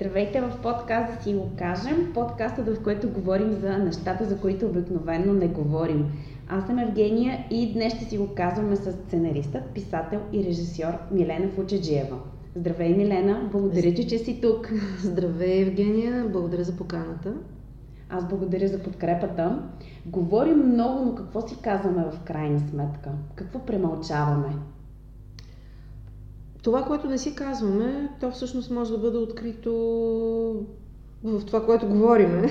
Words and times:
Здравейте 0.00 0.40
в 0.40 0.58
подкаст 0.62 1.16
да 1.16 1.22
си 1.22 1.34
го 1.34 1.50
кажем, 1.58 2.12
подкастът 2.14 2.68
в 2.68 2.82
който 2.82 3.10
говорим 3.10 3.52
за 3.52 3.78
нещата, 3.78 4.24
за 4.24 4.38
които 4.38 4.66
обикновено 4.66 5.32
не 5.32 5.48
говорим. 5.48 6.12
Аз 6.48 6.66
съм 6.66 6.78
Евгения 6.78 7.46
и 7.50 7.72
днес 7.72 7.94
ще 7.94 8.04
си 8.04 8.18
го 8.18 8.34
казваме 8.34 8.76
с 8.76 8.92
сценаристът, 8.92 9.64
писател 9.74 10.20
и 10.32 10.44
режисьор 10.44 10.92
Милена 11.10 11.48
Фучеджиева. 11.48 12.16
Здравей, 12.56 12.96
Милена! 12.96 13.48
Благодаря 13.52 13.94
ти, 13.94 14.08
че 14.08 14.18
си 14.18 14.40
тук. 14.40 14.70
Здравей, 14.98 15.62
Евгения! 15.62 16.28
Благодаря 16.32 16.64
за 16.64 16.76
поканата. 16.76 17.34
Аз 18.10 18.28
благодаря 18.28 18.68
за 18.68 18.82
подкрепата. 18.82 19.62
Говорим 20.06 20.58
много, 20.58 21.04
но 21.04 21.14
какво 21.14 21.48
си 21.48 21.56
казваме 21.62 22.04
в 22.12 22.20
крайна 22.24 22.60
сметка? 22.60 23.10
Какво 23.34 23.58
премълчаваме? 23.58 24.54
Това, 26.62 26.84
което 26.84 27.08
не 27.08 27.18
си 27.18 27.34
казваме, 27.34 28.08
то 28.20 28.30
всъщност 28.30 28.70
може 28.70 28.92
да 28.92 28.98
бъде 28.98 29.18
открито 29.18 29.72
в 31.24 31.46
това, 31.46 31.66
което 31.66 31.88
говориме. 31.88 32.48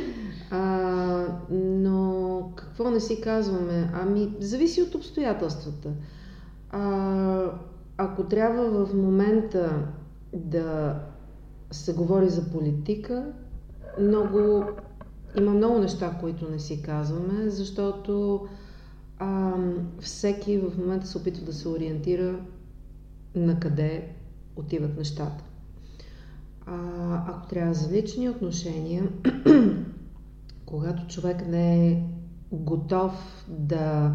а, 0.50 1.26
но 1.50 2.52
какво 2.56 2.90
не 2.90 3.00
си 3.00 3.20
казваме? 3.20 3.90
Ами, 3.94 4.34
зависи 4.40 4.82
от 4.82 4.94
обстоятелствата. 4.94 5.90
А, 6.70 7.50
ако 7.96 8.24
трябва 8.24 8.86
в 8.86 8.94
момента 8.94 9.86
да 10.32 10.96
се 11.70 11.94
говори 11.94 12.28
за 12.28 12.50
политика, 12.50 13.32
много, 14.00 14.64
има 15.38 15.50
много 15.50 15.78
неща, 15.78 16.16
които 16.20 16.50
не 16.50 16.58
си 16.58 16.82
казваме, 16.82 17.50
защото 17.50 18.46
а, 19.18 19.54
всеки 20.00 20.58
в 20.58 20.78
момента 20.78 21.06
се 21.06 21.18
опитва 21.18 21.44
да 21.44 21.52
се 21.52 21.68
ориентира 21.68 22.38
на 23.40 23.60
къде 23.60 24.08
отиват 24.56 24.96
нещата. 24.96 25.44
А, 26.66 26.76
ако 27.28 27.48
трябва 27.48 27.74
за 27.74 27.92
лични 27.92 28.28
отношения, 28.28 29.08
когато 30.66 31.06
човек 31.06 31.48
не 31.48 31.88
е 31.88 32.02
готов 32.52 33.44
да 33.48 34.14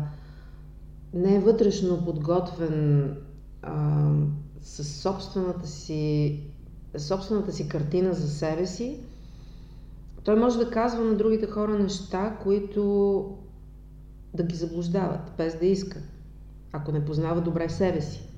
не 1.13 1.36
е 1.36 1.39
вътрешно 1.39 2.05
подготвен 2.05 3.16
а, 3.61 4.11
с 4.61 4.83
собствената 4.83 5.67
си, 5.67 6.39
собствената 6.97 7.52
си 7.52 7.69
картина 7.69 8.13
за 8.13 8.30
себе 8.30 8.66
си, 8.66 8.97
той 10.23 10.35
може 10.35 10.58
да 10.58 10.72
казва 10.72 11.03
на 11.03 11.16
другите 11.16 11.47
хора 11.47 11.80
неща, 11.80 12.38
които 12.44 13.38
да 14.33 14.44
ги 14.44 14.56
заблуждават, 14.56 15.31
без 15.38 15.59
да 15.59 15.66
иска, 15.66 16.00
ако 16.72 16.91
не 16.91 17.06
познава 17.06 17.41
добре 17.41 17.69
себе 17.69 18.02
си. 18.02 18.31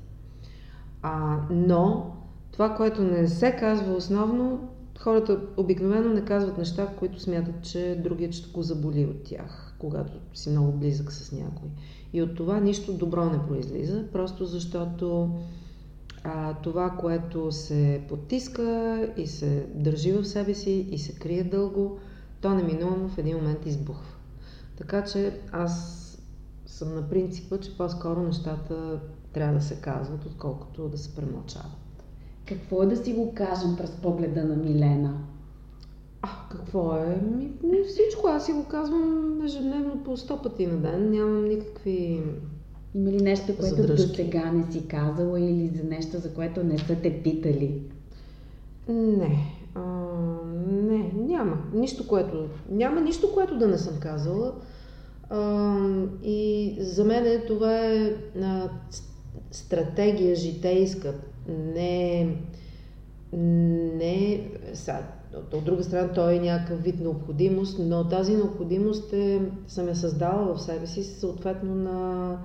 А, 1.03 1.37
но 1.49 2.15
това, 2.51 2.75
което 2.75 3.01
не 3.01 3.27
се 3.27 3.51
казва 3.51 3.93
основно, 3.93 4.69
хората 4.99 5.39
обикновено 5.57 6.13
не 6.13 6.25
казват 6.25 6.57
неща, 6.57 6.87
които 6.99 7.19
смятат, 7.19 7.55
че 7.61 8.01
другият 8.03 8.33
ще 8.33 8.51
го 8.51 8.61
заболи 8.61 9.05
от 9.05 9.23
тях, 9.23 9.75
когато 9.79 10.13
си 10.33 10.49
много 10.49 10.71
близък 10.71 11.11
с 11.11 11.31
някой. 11.31 11.69
И 12.13 12.21
от 12.21 12.35
това 12.35 12.59
нищо 12.59 12.93
добро 12.93 13.25
не 13.25 13.47
произлиза, 13.47 14.05
просто 14.13 14.45
защото 14.45 15.29
а, 16.23 16.53
това, 16.53 16.89
което 16.89 17.51
се 17.51 18.01
потиска 18.09 19.09
и 19.17 19.27
се 19.27 19.67
държи 19.75 20.11
в 20.11 20.25
себе 20.25 20.53
си 20.53 20.87
и 20.91 20.97
се 20.97 21.15
крие 21.15 21.43
дълго, 21.43 21.99
то 22.41 22.49
неминуемо 22.49 23.09
в 23.09 23.17
един 23.17 23.37
момент 23.37 23.65
избухва. 23.65 24.15
Така 24.77 25.03
че 25.03 25.39
аз 25.51 25.99
съм 26.65 26.95
на 26.95 27.09
принципа, 27.09 27.57
че 27.57 27.77
по-скоро 27.77 28.23
нещата 28.23 28.99
трябва 29.33 29.53
да 29.53 29.61
се 29.61 29.75
казват, 29.75 30.25
отколкото 30.25 30.89
да 30.89 30.97
се 30.97 31.15
премълчават. 31.15 32.03
Какво 32.45 32.83
е 32.83 32.85
да 32.85 32.97
си 32.97 33.13
го 33.13 33.33
кажем 33.35 33.75
през 33.77 33.91
погледа 33.91 34.43
на 34.43 34.55
Милена? 34.55 35.17
А, 36.21 36.29
какво 36.51 36.95
е? 36.95 37.21
Ми, 37.37 37.51
всичко. 37.87 38.27
Аз 38.27 38.45
си 38.45 38.51
го 38.51 38.63
казвам 38.63 39.41
ежедневно 39.45 40.03
по 40.03 40.17
сто 40.17 40.41
пъти 40.41 40.67
на 40.67 40.77
ден. 40.77 41.11
Нямам 41.11 41.45
никакви 41.45 42.23
Има 42.95 43.11
ли 43.11 43.21
нещо, 43.21 43.57
което 43.57 43.87
до 43.87 43.97
сега 43.97 44.51
не 44.51 44.71
си 44.71 44.87
казала 44.87 45.39
или 45.39 45.71
за 45.77 45.83
нещо, 45.83 46.17
за 46.17 46.33
което 46.33 46.63
не 46.63 46.77
са 46.77 46.95
те 46.95 47.23
питали? 47.23 47.81
Не. 48.89 49.37
А, 49.75 49.81
не, 50.71 51.11
няма. 51.15 51.57
Нищо, 51.73 52.07
което... 52.07 52.45
Няма 52.69 53.01
нищо, 53.01 53.33
което 53.33 53.57
да 53.57 53.67
не 53.67 53.77
съм 53.77 53.99
казала. 53.99 54.53
А, 55.29 55.77
и 56.23 56.75
за 56.79 57.03
мен 57.03 57.41
това 57.47 57.79
е 57.79 58.15
а, 58.41 58.69
стратегия 59.53 60.35
житейска. 60.35 61.13
Не, 61.47 62.37
не, 63.33 64.49
са, 64.73 64.97
от 65.53 65.63
друга 65.63 65.83
страна, 65.83 66.13
той 66.13 66.35
е 66.35 66.39
някакъв 66.39 66.83
вид 66.83 66.99
необходимост, 66.99 67.79
но 67.79 68.07
тази 68.07 68.35
необходимост 68.35 69.13
е, 69.13 69.41
съм 69.67 69.87
я 69.87 69.95
създала 69.95 70.55
в 70.55 70.61
себе 70.61 70.87
си 70.87 71.03
съответно 71.03 71.75
на... 71.75 72.37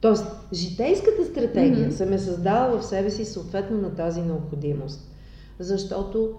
Тоест, 0.00 0.24
житейската 0.52 1.24
стратегия 1.24 1.88
mm-hmm. 1.88 1.96
съм 1.96 2.12
я 2.12 2.18
създала 2.18 2.78
в 2.78 2.84
себе 2.84 3.10
си 3.10 3.24
съответно 3.24 3.78
на 3.78 3.94
тази 3.94 4.22
необходимост. 4.22 5.10
Защото 5.58 6.34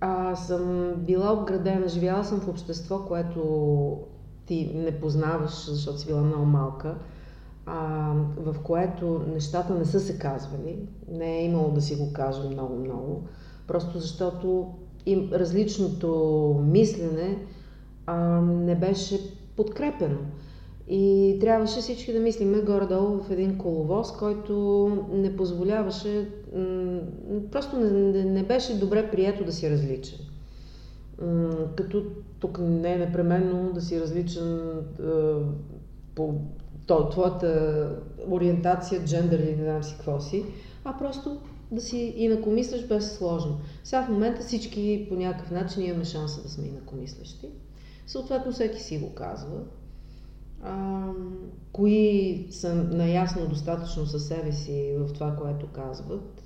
аз 0.00 0.46
съм 0.46 0.92
била 0.96 1.32
обградена, 1.32 1.88
живяла 1.88 2.24
съм 2.24 2.40
в 2.40 2.48
общество, 2.48 2.98
което 2.98 3.98
ти 4.46 4.70
не 4.74 5.00
познаваш, 5.00 5.70
защото 5.70 5.98
си 5.98 6.06
била 6.06 6.20
много 6.22 6.44
малка 6.44 6.94
а, 7.66 8.12
в 8.36 8.56
което 8.62 9.24
нещата 9.34 9.74
не 9.74 9.84
са 9.84 10.00
се 10.00 10.18
казвали, 10.18 10.78
не 11.08 11.38
е 11.38 11.44
имало 11.44 11.70
да 11.70 11.80
си 11.80 11.96
го 11.96 12.12
кажа 12.12 12.42
много-много, 12.50 13.22
просто 13.66 13.98
защото 13.98 14.74
им 15.06 15.30
различното 15.32 16.60
мислене 16.64 17.38
а, 18.06 18.40
не 18.40 18.74
беше 18.74 19.20
подкрепено. 19.56 20.18
И 20.88 21.36
трябваше 21.40 21.80
всички 21.80 22.12
да 22.12 22.20
мислиме 22.20 22.60
горе-долу 22.60 23.22
в 23.22 23.30
един 23.30 23.58
коловоз, 23.58 24.12
който 24.12 24.88
не 25.12 25.36
позволяваше, 25.36 26.28
просто 27.50 27.76
не, 27.76 28.24
не 28.24 28.42
беше 28.42 28.78
добре 28.78 29.10
прието 29.10 29.44
да 29.44 29.52
си 29.52 29.70
различен. 29.70 30.18
Като 31.76 32.04
тук 32.40 32.58
не 32.58 32.92
е 32.92 32.98
непременно 32.98 33.72
да 33.72 33.80
си 33.80 34.00
различен 34.00 34.60
по 36.14 36.34
то, 36.86 37.08
твоята 37.08 37.90
ориентация, 38.28 39.04
джендър 39.04 39.38
или 39.38 39.56
не 39.56 39.64
знам 39.64 39.82
си 39.82 39.94
какво 39.94 40.20
си, 40.20 40.44
а 40.84 40.98
просто 40.98 41.40
да 41.70 41.80
си 41.80 42.14
инакомисляш 42.16 42.86
без 42.86 43.16
сложно. 43.16 43.58
Сега 43.84 44.02
в 44.02 44.08
момента 44.08 44.42
всички 44.42 45.06
по 45.08 45.14
някакъв 45.14 45.50
начин 45.50 45.82
имаме 45.82 46.04
шанса 46.04 46.42
да 46.42 46.48
сме 46.48 46.66
инакомислещи. 46.66 47.48
Съответно 48.06 48.52
всеки 48.52 48.82
си 48.82 48.98
го 48.98 49.14
казва. 49.14 49.60
А, 50.62 51.06
кои 51.72 52.46
са 52.50 52.74
наясно 52.74 53.48
достатъчно 53.48 54.06
със 54.06 54.26
себе 54.26 54.52
си 54.52 54.94
в 54.98 55.12
това, 55.12 55.36
което 55.36 55.66
казват. 55.66 56.42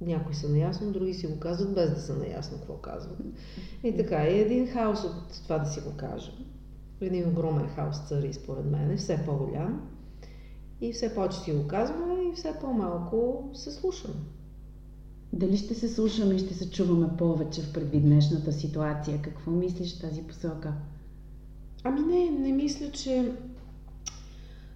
Някои 0.00 0.34
са 0.34 0.48
наясно, 0.48 0.92
други 0.92 1.14
си 1.14 1.26
го 1.26 1.40
казват 1.40 1.74
без 1.74 1.94
да 1.94 2.00
са 2.00 2.16
наясно 2.16 2.58
какво 2.58 2.74
казват. 2.74 3.18
И 3.84 3.96
така, 3.96 4.24
и 4.24 4.40
един 4.40 4.66
хаос 4.66 5.04
от 5.04 5.42
това 5.42 5.58
да 5.58 5.70
си 5.70 5.80
го 5.80 5.96
кажем 5.96 6.34
един 7.00 7.28
огромен 7.28 7.68
хаос 7.68 8.08
цари, 8.08 8.32
според 8.32 8.64
мен, 8.64 8.96
все 8.96 9.22
по-голям. 9.26 9.88
И 10.80 10.92
все 10.92 11.14
повече 11.14 11.38
си 11.38 11.52
го 11.52 11.66
казваме 11.66 12.14
и 12.14 12.36
все 12.36 12.54
по-малко 12.60 13.50
се 13.54 13.72
слушаме. 13.72 14.14
Дали 15.32 15.56
ще 15.56 15.74
се 15.74 15.88
слушаме 15.88 16.34
и 16.34 16.38
ще 16.38 16.54
се 16.54 16.70
чуваме 16.70 17.16
повече 17.18 17.62
в 17.62 17.72
предвид 17.72 18.02
днешната 18.02 18.52
ситуация? 18.52 19.22
Какво 19.22 19.50
мислиш 19.50 19.96
в 19.96 20.00
тази 20.00 20.22
посока? 20.22 20.74
Ами 21.84 22.00
не, 22.00 22.30
не 22.30 22.52
мисля, 22.52 22.90
че... 22.90 23.32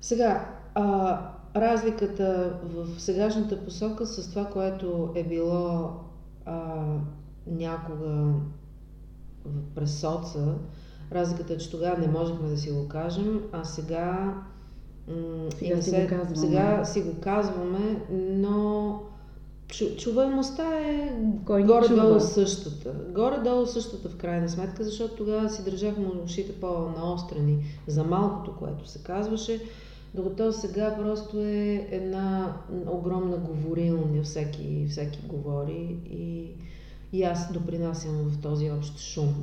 Сега, 0.00 0.58
а, 0.74 1.18
разликата 1.56 2.58
в 2.64 3.00
сегашната 3.00 3.64
посока 3.64 4.06
с 4.06 4.30
това, 4.30 4.46
което 4.46 5.12
е 5.14 5.24
било 5.24 5.90
а, 6.44 6.84
някога 7.46 8.34
през 9.74 10.00
соца, 10.00 10.54
Разликата 11.14 11.52
е, 11.52 11.58
че 11.58 11.70
тогава 11.70 11.98
не 11.98 12.08
можехме 12.08 12.48
да 12.48 12.56
си 12.56 12.70
го 12.70 12.88
кажем, 12.88 13.42
а 13.52 13.64
сега, 13.64 14.34
сега, 15.58 15.82
си, 15.82 15.90
се, 15.90 16.02
го 16.02 16.08
казваме. 16.08 16.36
сега 16.36 16.84
си 16.84 17.00
го 17.00 17.20
казваме, 17.20 18.06
но 18.10 19.00
чу, 19.68 19.84
чуваемостта 19.96 20.78
е 20.78 21.16
Кой 21.44 21.64
горе-долу 21.64 22.20
същата. 22.20 22.94
Горе-долу 23.14 23.66
същата 23.66 24.08
в 24.08 24.16
крайна 24.16 24.48
сметка, 24.48 24.84
защото 24.84 25.14
тогава 25.14 25.50
си 25.50 25.64
държахме 25.64 26.06
ушите 26.24 26.52
по-наострени 26.52 27.64
за 27.86 28.04
малкото, 28.04 28.56
което 28.58 28.88
се 28.88 29.02
казваше. 29.02 29.60
Докато 30.14 30.52
сега 30.52 30.96
просто 30.98 31.38
е 31.38 31.88
една 31.90 32.56
огромна 32.86 33.36
говорилня, 33.36 34.22
всеки, 34.22 34.86
всеки 34.90 35.20
говори 35.26 35.96
и, 36.10 36.50
и 37.12 37.22
аз 37.22 37.52
допринасям 37.52 38.14
в 38.14 38.42
този 38.42 38.70
общ 38.70 38.98
шум 38.98 39.34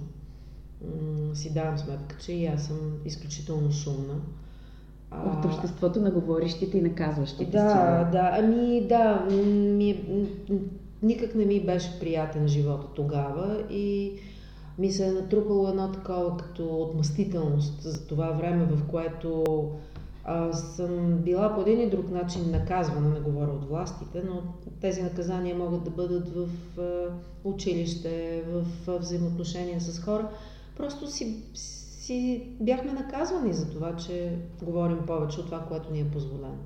си 1.34 1.54
давам 1.54 1.78
сметка, 1.78 2.16
че 2.20 2.32
и 2.32 2.46
аз 2.46 2.64
съм 2.64 2.78
изключително 3.06 3.72
шумна. 3.72 4.16
От 5.26 5.46
обществото 5.46 6.02
на 6.02 6.12
говорещите 6.12 6.78
и 6.78 6.82
на 6.82 6.96
казващите 6.96 7.52
да, 7.52 7.70
си. 7.70 8.12
Да, 8.12 8.32
ами 8.40 8.88
да, 8.88 9.28
ми 9.30 9.90
е, 9.90 10.04
никак 11.04 11.36
не 11.36 11.46
ми 11.46 11.66
беше 11.66 12.00
приятен 12.00 12.48
живота 12.48 12.88
тогава 12.96 13.64
и 13.70 14.14
ми 14.80 14.92
се 14.92 15.08
е 15.08 15.12
натрупало 15.12 15.68
едно 15.68 15.92
такова 15.92 16.38
като 16.38 16.82
отмъстителност 16.82 17.82
за 17.82 18.08
това 18.08 18.32
време, 18.32 18.66
в 18.66 18.88
което 18.92 19.44
а, 20.24 20.54
съм 20.54 21.18
била 21.18 21.56
по 21.56 21.62
един 21.62 21.82
и 21.82 21.90
друг 21.90 22.12
начин 22.12 22.52
наказвана, 22.52 23.10
не 23.10 23.20
говоря 23.20 23.52
от 23.52 23.66
властите, 23.66 24.24
но 24.26 24.42
тези 24.82 25.02
наказания 25.02 25.56
могат 25.56 25.84
да 25.84 25.90
бъдат 25.90 26.30
в 26.36 26.48
а, 26.80 27.08
училище, 27.44 28.44
в 28.52 28.66
а, 28.88 28.98
взаимоотношения 28.98 29.82
с 29.82 30.00
хора. 30.00 30.30
Просто 30.80 31.08
си, 31.08 31.44
си 31.54 32.48
бяхме 32.60 32.94
наказвани 32.94 33.54
за 33.54 33.70
това, 33.70 33.96
че 33.96 34.38
говорим 34.64 34.98
повече 35.08 35.40
от 35.40 35.46
това, 35.46 35.60
което 35.60 35.92
ни 35.92 36.00
е 36.00 36.12
позволено. 36.12 36.58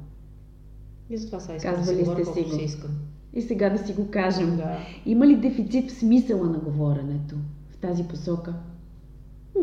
И 1.09 1.17
затова 1.17 1.39
сега 1.39 1.55
искам 1.55 1.75
да 1.75 1.85
си 1.85 1.95
говоря 1.95 2.23
колкото 2.23 2.55
си 2.55 2.61
искам. 2.61 2.91
И 3.33 3.41
сега 3.41 3.69
да 3.69 3.77
си 3.77 3.93
го 3.93 4.11
кажем. 4.11 4.57
Да. 4.57 4.77
Има 5.05 5.27
ли 5.27 5.35
дефицит 5.35 5.91
в 5.91 5.97
смисъла 5.97 6.49
на 6.49 6.57
говоренето 6.57 7.35
в 7.71 7.77
тази 7.77 8.03
посока? 8.03 8.53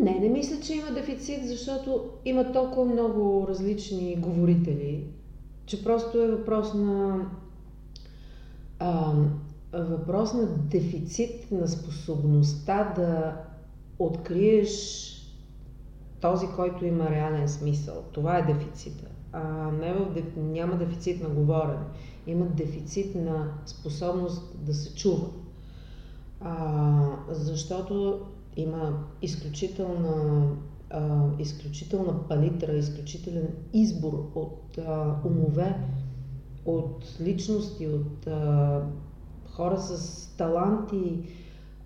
Не, 0.01 0.19
не 0.19 0.29
мисля, 0.29 0.61
че 0.61 0.75
има 0.75 0.91
дефицит, 0.91 1.49
защото 1.49 2.05
има 2.25 2.53
толкова 2.53 2.85
много 2.85 3.47
различни 3.49 4.17
говорители, 4.17 5.05
че 5.67 5.85
просто 5.85 6.23
е 6.23 6.31
въпрос 6.31 6.75
на 6.75 7.27
а, 8.79 9.13
въпрос 9.73 10.35
на 10.35 10.47
дефицит 10.47 11.51
на 11.51 11.69
способността 11.69 12.93
да 12.97 13.37
откриеш 14.01 15.07
този, 16.21 16.47
който 16.47 16.85
има 16.85 17.11
реален 17.11 17.49
смисъл. 17.49 18.05
Това 18.13 18.39
е 18.39 18.53
дефицита. 18.53 19.07
А 19.33 19.71
не 19.71 19.93
в, 19.93 20.23
няма 20.37 20.77
дефицит 20.77 21.23
на 21.23 21.29
говорене. 21.29 21.85
Има 22.27 22.47
дефицит 22.47 23.15
на 23.15 23.53
способност 23.67 24.67
да 24.67 24.75
се 24.75 24.95
чува. 24.95 25.29
А, 26.41 27.17
защото 27.29 28.21
има 28.57 29.05
изключителна, 29.23 30.47
а, 30.91 31.25
изключителна 31.39 32.29
палитра, 32.29 32.73
изключителен 32.73 33.49
избор 33.73 34.31
от 34.35 34.79
а, 34.79 35.17
умове, 35.25 35.77
от 36.65 37.17
личности, 37.21 37.87
от 37.87 38.27
а, 38.27 38.83
хора 39.51 39.79
с 39.81 40.27
таланти, 40.37 41.23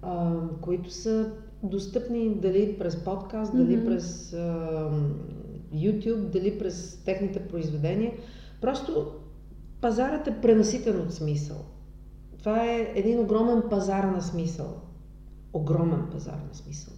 а, 0.02 0.34
които 0.60 0.90
са 0.90 1.32
достъпни 1.64 2.34
дали 2.34 2.78
през 2.78 3.04
подкаст, 3.04 3.52
mm-hmm. 3.52 3.56
дали 3.56 3.84
през 3.84 4.32
а, 4.32 4.90
YouTube, 5.74 6.20
дали 6.20 6.58
през 6.58 7.02
техните 7.04 7.48
произведения. 7.48 8.12
Просто 8.60 9.06
пазарът 9.80 10.26
е 10.26 10.40
пренаситен 10.42 11.00
от 11.00 11.12
смисъл. 11.12 11.56
Това 12.38 12.64
е 12.64 12.92
един 12.94 13.20
огромен 13.20 13.62
пазар 13.70 14.04
на 14.04 14.22
смисъл 14.22 14.84
огромен 15.54 16.06
пазар 16.12 16.40
на 16.48 16.54
смисъл. 16.54 16.94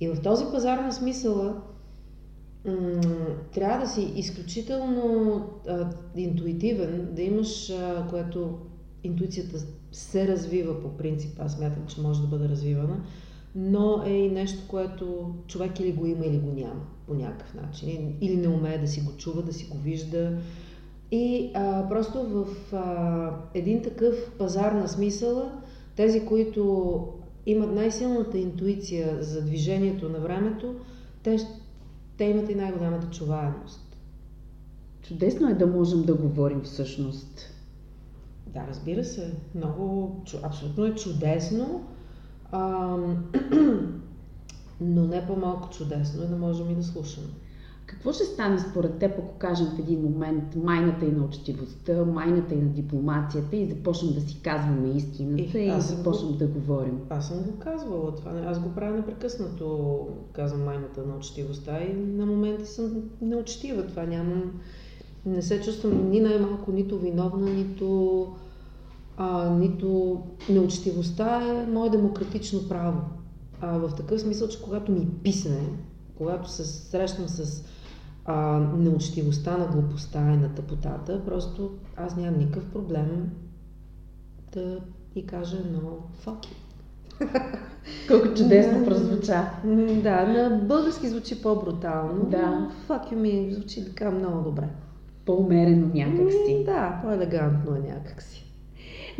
И 0.00 0.08
в 0.08 0.22
този 0.22 0.44
пазар 0.52 0.78
на 0.78 0.92
смисъла 0.92 1.62
м- 2.66 3.00
трябва 3.52 3.80
да 3.80 3.90
си 3.90 4.12
изключително 4.16 5.44
а, 5.68 5.90
интуитивен, 6.16 7.08
да 7.12 7.22
имаш, 7.22 7.70
а, 7.70 8.06
което 8.10 8.58
интуицията 9.04 9.58
се 9.92 10.28
развива 10.28 10.82
по 10.82 10.96
принцип, 10.96 11.40
аз 11.40 11.52
смятам, 11.52 11.86
че 11.86 12.00
може 12.00 12.20
да 12.20 12.26
бъде 12.26 12.48
развивана, 12.48 13.04
но 13.60 14.02
е 14.06 14.10
и 14.10 14.30
нещо, 14.30 14.62
което 14.68 15.34
човек 15.46 15.80
или 15.80 15.92
го 15.92 16.06
има, 16.06 16.26
или 16.26 16.38
го 16.38 16.52
няма 16.52 16.80
по 17.06 17.14
някакъв 17.14 17.54
начин. 17.54 18.16
Или 18.20 18.36
не 18.36 18.48
умее 18.48 18.78
да 18.78 18.88
си 18.88 19.00
го 19.00 19.12
чува, 19.16 19.42
да 19.42 19.52
си 19.52 19.64
го 19.64 19.78
вижда. 19.78 20.38
И 21.10 21.50
а, 21.54 21.88
просто 21.88 22.22
в 22.22 22.74
а, 22.74 23.36
един 23.54 23.82
такъв 23.82 24.32
пазар 24.38 24.72
на 24.72 24.88
смисъла, 24.88 25.62
тези, 25.96 26.26
които 26.26 27.04
имат 27.46 27.74
най-силната 27.74 28.38
интуиция 28.38 29.22
за 29.22 29.44
движението 29.44 30.08
на 30.08 30.18
времето, 30.18 30.74
те, 31.22 31.36
те 32.16 32.24
имат 32.24 32.50
и 32.50 32.54
най-голямата 32.54 33.10
чуваемост. 33.10 33.96
Чудесно 35.02 35.48
е 35.48 35.54
да 35.54 35.66
можем 35.66 36.02
да 36.02 36.14
говорим 36.14 36.60
всъщност. 36.60 37.54
Да, 38.46 38.66
разбира 38.68 39.04
се. 39.04 39.34
Много, 39.54 40.16
абсолютно 40.42 40.84
е 40.84 40.94
чудесно. 40.94 41.84
А, 42.52 42.96
но 44.80 45.06
не 45.06 45.26
по-малко 45.26 45.70
чудесно 45.70 46.22
е 46.22 46.26
да 46.26 46.36
можем 46.36 46.70
и 46.70 46.74
да 46.74 46.82
слушаме. 46.82 47.28
Какво 47.88 48.12
ще 48.12 48.24
стане 48.24 48.58
според 48.58 48.98
теб, 48.98 49.18
ако 49.18 49.38
кажем 49.38 49.66
в 49.66 49.78
един 49.78 50.02
момент 50.02 50.56
майната 50.56 51.04
и 51.06 51.12
на 51.12 51.24
учтивостта, 51.24 52.04
майната 52.04 52.54
и 52.54 52.58
на 52.58 52.68
дипломацията 52.68 53.56
и 53.56 53.70
започнем 53.70 54.12
да 54.14 54.20
си 54.20 54.40
казваме 54.42 54.88
истината 54.88 55.58
и, 55.58 55.68
и 55.68 55.80
започнем 55.80 56.32
го... 56.32 56.36
да 56.36 56.46
говорим? 56.46 57.00
Аз 57.10 57.28
съм 57.28 57.42
го 57.42 57.58
казвала 57.58 58.14
това. 58.14 58.30
Аз 58.46 58.60
го 58.60 58.74
правя 58.74 58.96
непрекъснато, 58.96 59.98
казвам 60.32 60.64
майната 60.64 61.06
на 61.06 61.16
учтивостта 61.16 61.80
и 61.82 61.92
на 61.92 62.26
моменти 62.26 62.66
съм 62.66 63.02
неучтива. 63.22 63.86
Това 63.86 64.02
нямам... 64.02 64.52
Не 65.26 65.42
се 65.42 65.60
чувствам 65.60 66.10
ни 66.10 66.20
най-малко 66.20 66.72
нито 66.72 66.98
виновна, 66.98 67.50
нито, 67.50 68.26
а, 69.18 69.50
нито 69.50 70.20
неучтивостта 70.48 71.42
е 71.42 71.66
мое 71.70 71.90
демократично 71.90 72.68
право. 72.68 73.00
А, 73.60 73.78
в 73.78 73.94
такъв 73.96 74.20
смисъл, 74.20 74.48
че 74.48 74.62
когато 74.62 74.92
ми 74.92 75.08
писне, 75.22 75.60
когато 76.16 76.50
се 76.50 76.64
срещам 76.64 77.28
с 77.28 77.64
а, 78.24 78.58
неучтивостта 78.58 79.56
на 79.56 79.66
глупостта 79.66 80.32
и 80.32 80.36
на 80.36 80.54
тъпотата, 80.54 81.24
просто 81.24 81.70
аз 81.96 82.16
нямам 82.16 82.38
никакъв 82.38 82.70
проблем 82.70 83.30
да 84.52 84.80
и 85.14 85.26
кажа 85.26 85.56
едно 85.56 85.90
факи. 86.12 86.56
Колко 88.08 88.26
чудесно 88.26 88.84
прозвуча. 88.84 89.50
Да, 90.02 90.26
на 90.26 90.64
български 90.68 91.08
звучи 91.08 91.42
по-брутално. 91.42 92.24
Да. 92.30 92.70
Fuck 92.88 93.12
you 93.12 93.14
ми 93.14 93.54
звучи 93.54 93.84
така 93.84 94.10
много 94.10 94.42
добре. 94.42 94.68
По-умерено 95.24 95.90
някакси. 95.94 96.62
Да, 96.66 97.00
по-елегантно 97.02 97.76
е 97.76 97.80
някакси 97.80 98.47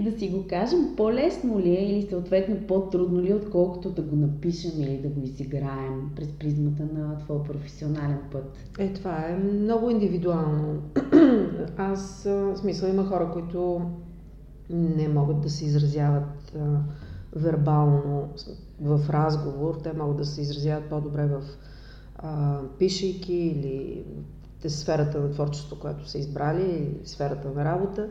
да 0.02 0.18
си 0.18 0.28
го 0.28 0.46
кажем, 0.46 0.96
по-лесно 0.96 1.60
ли 1.60 1.70
е 1.70 1.88
или 1.88 2.06
съответно 2.10 2.56
по-трудно 2.66 3.20
ли, 3.20 3.30
е, 3.30 3.34
отколкото 3.34 3.90
да 3.90 4.02
го 4.02 4.16
напишем 4.16 4.82
или 4.82 4.98
да 4.98 5.08
го 5.08 5.20
изиграем 5.22 6.10
през 6.16 6.28
призмата 6.32 6.82
на 6.94 7.18
твоя 7.18 7.42
професионален 7.42 8.18
път? 8.32 8.56
Е, 8.78 8.92
това 8.92 9.28
е 9.28 9.36
много 9.36 9.90
индивидуално. 9.90 10.82
Аз, 11.76 12.22
в 12.24 12.56
смисъл, 12.56 12.88
има 12.88 13.04
хора, 13.04 13.30
които 13.32 13.80
не 14.70 15.08
могат 15.08 15.40
да 15.40 15.50
се 15.50 15.64
изразяват 15.64 16.56
вербално 17.36 18.28
в 18.80 19.00
разговор. 19.10 19.80
Те 19.82 19.92
могат 19.92 20.16
да 20.16 20.24
се 20.24 20.40
изразяват 20.40 20.88
по-добре 20.88 21.26
в 21.26 21.42
а, 22.16 22.60
пишейки 22.78 23.34
или 23.34 24.04
сферата 24.66 25.20
на 25.20 25.30
творчество, 25.30 25.76
което 25.80 26.08
са 26.08 26.18
избрали, 26.18 26.62
или 26.62 26.98
сферата 27.04 27.48
на 27.48 27.64
работа. 27.64 28.08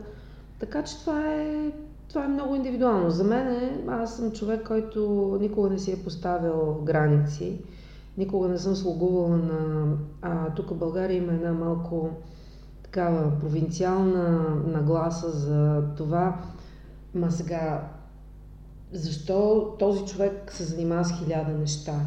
Така 0.58 0.84
че 0.84 1.00
това 1.00 1.34
е, 1.34 1.72
това 2.08 2.24
е 2.24 2.28
много 2.28 2.54
индивидуално. 2.54 3.10
За 3.10 3.24
мен 3.24 3.48
е, 3.48 3.84
аз 3.88 4.16
съм 4.16 4.32
човек, 4.32 4.66
който 4.66 5.38
никога 5.40 5.70
не 5.70 5.78
си 5.78 5.92
е 5.92 6.04
поставил 6.04 6.80
граници, 6.84 7.58
никога 8.18 8.48
не 8.48 8.58
съм 8.58 8.76
слугувала 8.76 9.36
на... 9.36 9.86
А, 10.22 10.54
тук 10.54 10.70
в 10.70 10.78
България 10.78 11.16
има 11.16 11.32
една 11.32 11.52
малко 11.52 12.10
такава 12.82 13.38
провинциална 13.40 14.54
нагласа 14.66 15.30
за 15.30 15.84
това, 15.96 16.40
ма 17.14 17.30
сега, 17.30 17.88
защо 18.92 19.66
този 19.78 20.04
човек 20.04 20.52
се 20.52 20.64
занимава 20.64 21.04
с 21.04 21.12
хиляда 21.12 21.52
неща? 21.52 22.00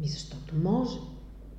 Ми 0.00 0.06
защото 0.06 0.54
може. 0.62 0.98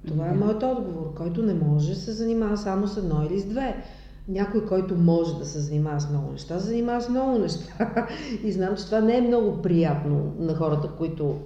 Това 0.08 0.28
е 0.28 0.34
моят 0.34 0.64
отговор. 0.64 1.14
Който 1.14 1.42
не 1.42 1.54
може, 1.54 1.96
се 1.96 2.12
занимава 2.12 2.58
само 2.58 2.88
с 2.88 2.98
едно 2.98 3.24
или 3.26 3.40
с 3.40 3.46
две 3.46 3.84
някой, 4.28 4.66
който 4.66 4.96
може 4.96 5.38
да 5.38 5.46
се 5.46 5.60
занимава 5.60 6.02
с 6.02 6.10
много 6.10 6.32
неща, 6.32 6.60
занимава 6.60 7.02
с 7.02 7.10
много 7.10 7.38
неща. 7.38 8.08
И 8.44 8.52
знам, 8.52 8.76
че 8.78 8.86
това 8.86 9.02
не 9.02 9.18
е 9.18 9.22
много 9.22 9.62
приятно 9.62 10.34
на 10.40 10.56
хората, 10.56 10.90
които 10.98 11.40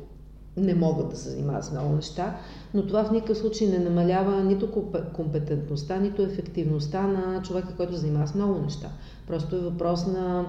не 0.58 0.76
могат 0.76 1.10
да 1.10 1.16
се 1.16 1.30
занимават 1.30 1.66
с 1.66 1.72
много 1.72 1.96
неща, 1.96 2.38
но 2.74 2.88
това 2.88 3.04
в 3.04 3.12
никакъв 3.12 3.38
случай 3.38 3.68
не 3.68 3.80
намалява 3.80 4.44
нито 4.44 4.92
компетентността, 5.14 5.98
нито 5.98 6.22
ефективността 6.22 7.08
на 7.08 7.42
човека, 7.42 7.76
който 7.78 7.94
се 7.94 8.00
занимава 8.00 8.28
с 8.28 8.36
много 8.36 8.60
неща. 8.60 8.90
Просто 9.28 9.56
е 9.56 9.60
въпрос 9.60 10.08
на, 10.08 10.46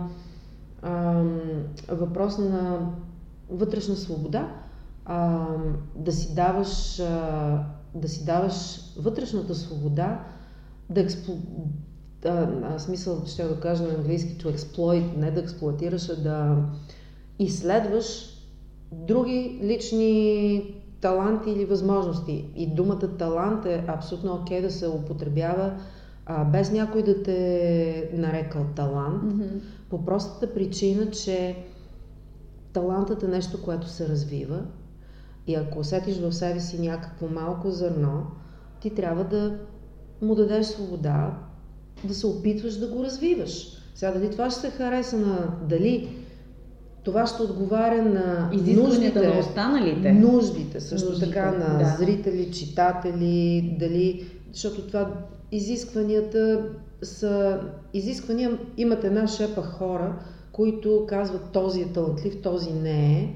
ам, 0.83 1.41
въпрос 1.89 2.39
на 2.39 2.91
вътрешна 3.51 3.97
свобода, 3.97 4.53
ам, 5.05 5.77
да 5.97 6.13
си 6.13 6.35
даваш, 6.35 7.01
а, 7.01 7.65
да 7.95 8.09
си 8.09 8.25
даваш 8.25 8.81
вътрешната 8.97 9.55
свобода 9.55 10.25
да, 10.91 11.01
експло, 11.01 11.37
да, 12.23 12.75
смисъл, 12.79 13.23
ще 13.27 13.45
го 13.45 13.61
кажа 13.61 13.83
на 13.83 13.95
английски, 13.95 14.39
to 14.39 14.57
exploit, 14.57 15.17
не 15.17 15.31
да 15.31 15.41
експлуатираш, 15.41 16.09
а 16.09 16.17
да 16.17 16.57
изследваш 17.39 18.37
други 18.93 19.61
лични 19.63 20.75
таланти 21.01 21.51
или 21.51 21.65
възможности. 21.65 22.45
И 22.57 22.75
думата 22.75 23.17
талант 23.19 23.67
е 23.67 23.85
абсолютно 23.89 24.35
окей 24.35 24.59
okay 24.59 24.63
да 24.63 24.71
се 24.71 24.89
употребява 24.89 25.73
а, 26.27 26.45
без 26.45 26.73
някой 26.73 27.03
да 27.03 27.23
те 27.23 27.59
е 27.89 28.17
нарекал 28.17 28.67
талант, 28.77 29.23
Мгм. 29.23 29.45
по 29.91 30.05
простата 30.05 30.55
причина, 30.55 31.11
че 31.11 31.57
талантът 32.73 33.23
е 33.23 33.29
нещо, 33.29 33.63
което 33.63 33.89
се 33.89 34.09
развива 34.09 34.63
и 35.47 35.55
ако 35.55 35.79
усетиш 35.79 36.19
в 36.19 36.33
себе 36.33 36.61
си 36.61 36.81
някакво 36.81 37.29
малко 37.29 37.71
зърно, 37.71 38.27
ти 38.81 38.95
трябва 38.95 39.25
да 39.25 39.59
му 40.23 40.35
дадеш 40.35 40.67
свобода, 40.67 41.39
да 42.05 42.15
се 42.15 42.27
опитваш 42.27 42.75
да 42.77 42.89
го 42.89 43.05
развиваш. 43.05 43.69
Сега 43.95 44.13
дали 44.13 44.31
това 44.31 44.51
ще 44.51 44.61
се 44.61 44.71
хареса 44.71 45.17
на... 45.17 45.49
Дали 45.69 46.09
това 47.05 47.27
ще 47.27 47.43
отговаря 47.43 48.03
на 48.03 48.51
нуждите, 48.53 49.21
на 49.21 49.39
останалите. 49.39 50.13
нуждите 50.13 50.81
също 50.81 51.09
Нуждите, 51.09 51.33
така 51.33 51.51
на 51.51 51.79
да. 51.79 51.97
зрители, 51.99 52.53
читатели, 52.53 53.77
дали... 53.79 54.25
Защото 54.53 54.87
това 54.87 55.11
изискванията 55.53 56.69
са... 57.03 57.61
Изисквания 57.95 58.59
имат 58.77 59.05
една 59.05 59.27
шепа 59.27 59.63
хора, 59.63 60.19
които 60.53 61.05
казват 61.09 61.51
този 61.53 61.81
е 61.81 61.93
талантлив, 61.93 62.43
този 62.43 62.73
не 62.73 63.21
е, 63.21 63.35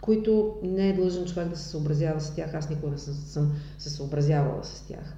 които 0.00 0.54
не 0.62 0.88
е 0.88 0.92
длъжен 0.92 1.24
човек 1.24 1.48
да 1.48 1.56
се 1.56 1.68
съобразява 1.68 2.20
с 2.20 2.34
тях. 2.34 2.54
Аз 2.54 2.70
никога 2.70 2.92
не 2.92 2.98
съм, 2.98 3.14
съм 3.14 3.52
се 3.78 3.90
съобразявала 3.90 4.64
с 4.64 4.80
тях. 4.88 5.16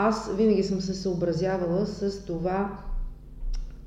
Аз 0.00 0.36
винаги 0.36 0.62
съм 0.62 0.80
се 0.80 0.94
съобразявала 0.94 1.86
с 1.86 2.24
това, 2.24 2.78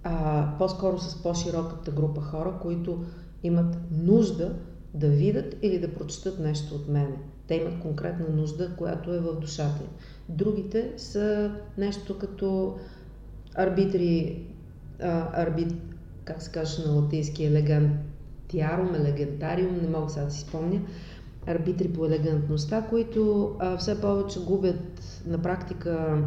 а, 0.03 0.47
по-скоро 0.57 0.99
с 0.99 1.23
по-широката 1.23 1.91
група 1.91 2.21
хора, 2.21 2.53
които 2.61 3.03
имат 3.43 3.77
нужда 3.91 4.55
да 4.93 5.07
видят 5.07 5.55
или 5.61 5.79
да 5.79 5.93
прочетат 5.93 6.39
нещо 6.39 6.75
от 6.75 6.87
мене. 6.87 7.17
Те 7.47 7.55
имат 7.55 7.79
конкретна 7.79 8.25
нужда, 8.29 8.75
която 8.77 9.13
е 9.13 9.19
в 9.19 9.39
душата 9.39 9.83
им. 9.83 9.89
Другите 10.29 10.93
са 10.97 11.51
нещо 11.77 12.17
като 12.17 12.77
арбитри, 13.55 14.45
а, 15.01 15.41
арбит, 15.43 15.73
как 16.23 16.41
се 16.41 16.51
каже 16.51 16.87
на 16.87 16.91
латински, 16.91 17.45
елегантиарум, 17.45 18.95
елегантариум, 18.95 19.79
не 19.81 19.89
мога 19.89 20.09
сега 20.09 20.25
да 20.25 20.31
си 20.31 20.39
спомня, 20.39 20.81
арбитри 21.48 21.88
по 21.88 22.05
елегантността, 22.05 22.81
които 22.89 23.51
а, 23.60 23.77
все 23.77 24.01
повече 24.01 24.39
губят 24.39 25.21
на 25.27 25.38
практика 25.38 26.17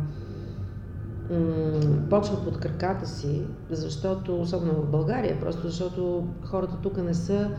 почва 2.11 2.45
под 2.45 2.59
краката 2.59 3.07
си, 3.07 3.43
защото, 3.71 4.41
особено 4.41 4.73
в 4.73 4.91
България, 4.91 5.41
просто 5.41 5.69
защото 5.69 6.27
хората 6.43 6.77
тук 6.83 6.97
не 6.97 7.15
са, 7.15 7.51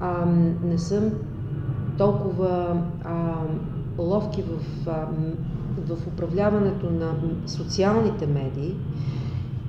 а, 0.00 0.26
не 0.64 0.78
са 0.78 1.10
толкова 1.98 2.82
а, 3.04 3.34
ловки 3.98 4.42
в, 4.42 4.88
а, 4.90 5.08
в 5.86 6.06
управляването 6.06 6.90
на 6.90 7.14
социалните 7.46 8.26
медии. 8.26 8.76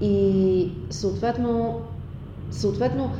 И 0.02 0.72
съответно, 0.90 1.82
съответно 2.52 3.12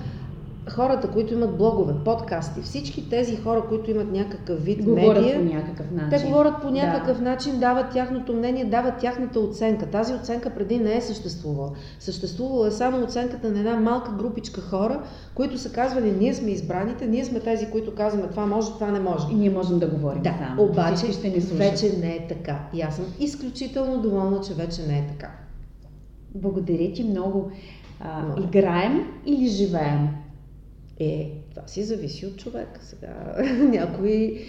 хората, 0.70 1.08
които 1.08 1.34
имат 1.34 1.58
блогове, 1.58 1.94
подкасти, 2.06 2.62
всички 2.62 3.10
тези 3.10 3.36
хора, 3.36 3.64
които 3.70 3.92
имат 3.92 4.12
някакъв 4.12 4.64
вид 4.64 4.84
Говорят 4.84 5.16
медия, 5.18 5.40
по 5.40 5.46
някакъв 5.46 5.92
начин. 5.92 6.10
те 6.20 6.26
говорят 6.28 6.62
по 6.62 6.70
някакъв 6.70 7.18
Да. 7.18 7.24
начин, 7.24 7.60
дават 7.60 7.92
тяхното 7.92 8.34
мнение, 8.34 8.66
дават 8.66 8.98
тяхната 8.98 9.40
оценка. 9.40 9.86
Тази 9.86 10.14
оценка 10.14 10.50
преди 10.50 10.80
не 10.80 10.96
е 10.96 11.02
съществувала. 11.02 11.72
Съществувала 12.00 12.68
е 12.68 12.72
само 12.72 13.04
оценката 13.04 13.50
на 13.50 13.60
една 13.60 13.76
малка 13.76 14.12
групичка 14.12 14.62
хора, 14.62 15.02
които 15.36 15.58
са 15.58 15.72
казвали, 15.72 16.12
ние 16.12 16.34
сме 16.34 16.52
избраните, 16.52 17.08
ние 17.08 17.26
сме 17.26 17.40
тези, 17.40 17.66
които 17.66 17.96
казваме 17.96 18.28
това 18.28 18.46
може, 18.46 18.68
това 18.68 18.88
не 18.88 19.00
може. 19.00 19.26
И 19.32 19.36
ние 19.36 19.50
можем 19.50 19.80
да 19.80 19.88
говорим 19.88 20.22
Да, 20.24 20.36
само. 20.40 20.64
обаче 20.64 21.12
ще 21.12 21.30
ни 21.30 21.42
слушат. 21.42 21.58
вече 21.60 21.98
не 21.98 22.10
е 22.10 22.28
така. 22.30 22.60
И 22.74 22.82
аз 22.82 22.96
съм 22.96 23.06
изключително 23.20 23.98
доволна, 23.98 24.42
че 24.42 24.54
вече 24.54 24.82
не 24.82 24.98
е 25.00 25.08
така. 25.10 25.32
Благодаря 26.36 26.94
ти 26.94 27.04
много. 27.04 27.52
А, 28.00 28.22
Моля. 28.22 28.44
играем 28.44 29.02
или 29.26 29.48
живеем? 29.48 30.10
Е, 31.06 31.32
това 31.50 31.68
си 31.68 31.84
зависи 31.84 32.26
от 32.26 32.38
човека. 32.38 32.80
Сега 32.84 33.36
някои 33.60 34.40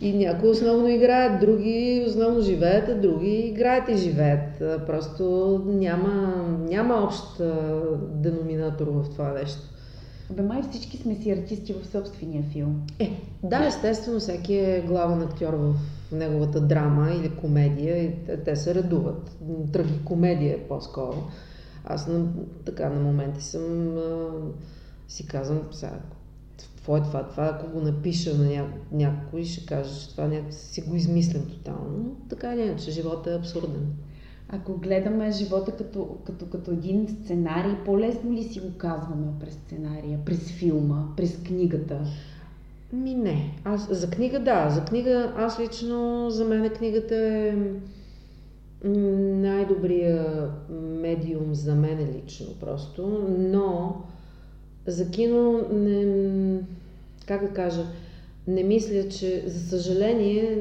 и 0.00 0.12
някои 0.12 0.48
основно 0.48 0.88
играят, 0.88 1.40
други 1.40 2.04
основно 2.06 2.40
живеят, 2.40 2.88
а 2.88 2.94
други 2.94 3.30
играят 3.30 3.88
и 3.88 3.96
живеят. 3.96 4.58
Просто 4.86 5.24
няма, 5.66 6.44
няма 6.70 6.94
общ 6.94 7.42
деноминатор 8.14 8.86
в 8.86 9.10
това 9.10 9.32
нещо. 9.32 9.62
Бе, 10.30 10.42
май 10.42 10.62
всички 10.70 10.96
сме 10.96 11.14
си 11.14 11.30
артисти 11.30 11.72
в 11.72 11.86
собствения 11.86 12.42
филм. 12.52 12.86
Е, 12.98 13.10
да, 13.42 13.66
естествено, 13.66 14.20
всеки 14.20 14.54
е 14.54 14.84
главен 14.86 15.22
актьор 15.22 15.54
в 15.54 15.74
неговата 16.12 16.60
драма 16.60 17.10
или 17.10 17.30
комедия 17.30 18.04
и 18.04 18.10
те, 18.26 18.36
те 18.36 18.56
се 18.56 18.74
редуват. 18.74 19.36
Трагикомедия 19.72 20.54
е 20.54 20.68
по-скоро. 20.68 21.24
Аз 21.84 22.06
на, 22.06 22.26
така 22.64 22.90
на 22.90 23.00
моменти 23.00 23.44
съм 23.44 23.98
а, 23.98 24.28
си 25.10 25.26
казвам, 25.26 25.60
сега, 25.70 25.98
какво 26.58 26.96
е 26.96 27.02
това? 27.02 27.28
Това, 27.28 27.46
ако 27.46 27.72
го 27.72 27.80
напиша 27.80 28.34
на 28.34 28.44
ня, 28.44 28.66
някой, 28.92 29.44
ще 29.44 29.66
каже, 29.66 30.00
че 30.00 30.10
това 30.10 30.28
някак 30.28 30.54
си 30.54 30.80
го 30.80 30.96
измислям 30.96 31.42
тотално. 31.46 31.98
Но 31.98 32.10
така 32.28 32.54
или 32.54 32.62
иначе, 32.62 32.90
живота 32.90 33.32
е 33.32 33.36
абсурден. 33.36 33.92
Ако 34.48 34.78
гледаме 34.78 35.32
живота 35.32 35.72
като, 35.72 36.16
като, 36.24 36.46
като 36.46 36.70
един 36.70 37.08
сценарий, 37.08 37.74
по-лесно 37.84 38.32
ли 38.32 38.44
си 38.44 38.60
го 38.60 38.72
казваме 38.78 39.26
през 39.40 39.54
сценария, 39.54 40.18
през 40.24 40.52
филма, 40.52 41.06
през 41.16 41.42
книгата? 41.42 42.00
Ми 42.92 43.14
не. 43.14 43.58
Аз, 43.64 43.88
за 43.90 44.10
книга 44.10 44.40
да. 44.40 44.70
За 44.70 44.84
книга 44.84 45.34
аз 45.36 45.60
лично, 45.60 46.30
за 46.30 46.44
мен 46.44 46.70
книгата 46.70 47.16
е 47.16 47.56
най-добрия 48.84 50.50
медиум 50.70 51.54
за 51.54 51.74
мен 51.74 52.08
лично 52.16 52.46
просто, 52.60 53.26
но 53.38 53.96
за 54.86 55.10
кино 55.10 55.60
не, 55.72 56.60
как 57.26 57.42
да 57.42 57.48
кажа, 57.48 57.86
не 58.46 58.62
мисля, 58.62 59.08
че, 59.08 59.44
за 59.46 59.60
съжаление, 59.68 60.58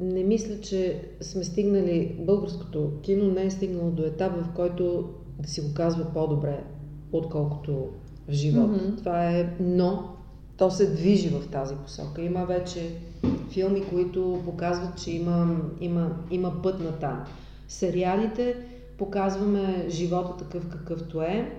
не 0.00 0.24
мисля, 0.24 0.60
че 0.60 1.02
сме 1.20 1.44
стигнали, 1.44 2.16
българското 2.18 2.92
кино 3.02 3.32
не 3.32 3.44
е 3.44 3.50
стигнало 3.50 3.90
до 3.90 4.02
етап, 4.02 4.32
в 4.32 4.54
който 4.54 5.08
да 5.38 5.48
си 5.48 5.60
го 5.60 5.74
казва 5.74 6.04
по-добре, 6.14 6.64
отколкото 7.12 7.88
в 8.28 8.32
живота. 8.32 8.84
Мгм. 8.84 8.96
Това 8.96 9.30
е, 9.30 9.56
но 9.60 10.14
то 10.56 10.70
се 10.70 10.90
движи 10.90 11.28
в 11.28 11.50
тази 11.50 11.74
посока. 11.74 12.22
Има 12.22 12.44
вече 12.44 12.90
филми, 13.50 13.84
които 13.90 14.42
показват, 14.44 15.02
че 15.02 15.10
има, 15.10 15.56
има, 15.80 16.16
има 16.30 16.62
път 16.62 16.80
на 16.80 16.92
там. 16.92 17.24
Сериалите 17.68 18.56
показваме 18.98 19.86
живота 19.88 20.36
такъв 20.36 20.68
какъвто 20.68 21.22
е. 21.22 21.52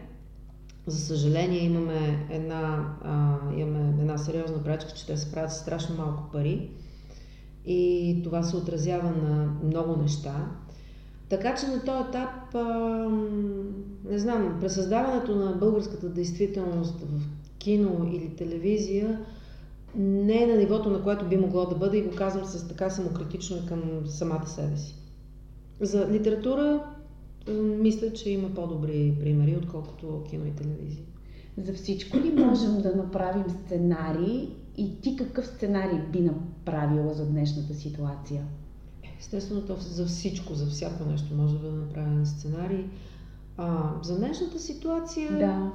За 0.90 1.00
съжаление 1.00 1.64
имаме 1.64 2.28
една, 2.30 2.94
а, 3.04 3.38
имаме 3.58 3.90
една 4.00 4.18
сериозна 4.18 4.64
пречка, 4.64 4.94
че 4.94 5.08
те 5.08 5.18
се 5.18 5.32
правят 5.32 5.52
страшно 5.52 5.96
малко 5.96 6.32
пари 6.32 6.70
и 7.66 8.22
това 8.24 8.44
се 8.44 8.58
отразява 8.58 9.12
на 9.12 9.54
много 9.64 10.02
неща. 10.02 10.48
Така 11.30 11.56
че 11.56 11.68
на 11.68 11.84
този 11.86 12.10
етап, 12.10 12.56
а, 12.56 12.60
не 14.10 14.20
знам, 14.20 14.58
пресъздаването 14.60 15.36
на 15.36 15.52
българската 15.52 16.10
действителност 16.10 17.00
в 17.02 17.22
кино 17.58 18.10
или 18.14 18.36
телевизия 18.36 19.20
не 19.96 20.44
е 20.44 20.48
на 20.48 20.56
нивото, 20.56 20.90
на 20.90 21.04
което 21.04 21.26
би 21.26 21.38
могло 21.38 21.66
да 21.66 21.76
бъде 21.76 21.98
и 21.98 22.04
го 22.04 22.16
казвам 22.16 22.46
с 22.46 22.68
така 22.68 22.90
самокритично 22.90 23.58
към 23.68 23.82
самата 24.06 24.48
себе 24.48 24.78
си. 24.78 24.96
За 25.82 26.08
литература 26.12 26.84
мисля, 27.54 28.14
че 28.14 28.30
има 28.30 28.50
по-добри 28.50 29.18
примери, 29.20 29.58
отколкото 29.58 30.24
кино 30.30 30.46
и 30.46 30.52
телевизия. 30.52 31.04
За 31.58 31.74
всичко 31.74 32.18
ли 32.18 32.32
можем 32.32 32.82
да 32.82 32.96
направим 32.96 33.46
сценарий 33.50 34.50
и 34.78 35.02
ти 35.02 35.16
какъв 35.16 35.48
сценарий 35.48 36.00
би 36.12 36.20
направила 36.22 37.14
за 37.14 37.26
днешната 37.26 37.74
ситуация? 37.74 38.44
Естествено, 39.20 39.62
то 39.62 39.76
за 39.80 40.06
всичко, 40.06 40.54
за 40.54 40.66
всяко 40.66 41.06
нещо 41.06 41.36
може 41.36 41.54
да 41.54 41.60
бъде 41.60 41.78
направен 41.78 42.26
сценарий. 42.26 42.86
А, 43.58 43.92
за 44.04 44.18
днешната 44.18 44.60
ситуация... 44.60 45.38
Да. 45.38 45.72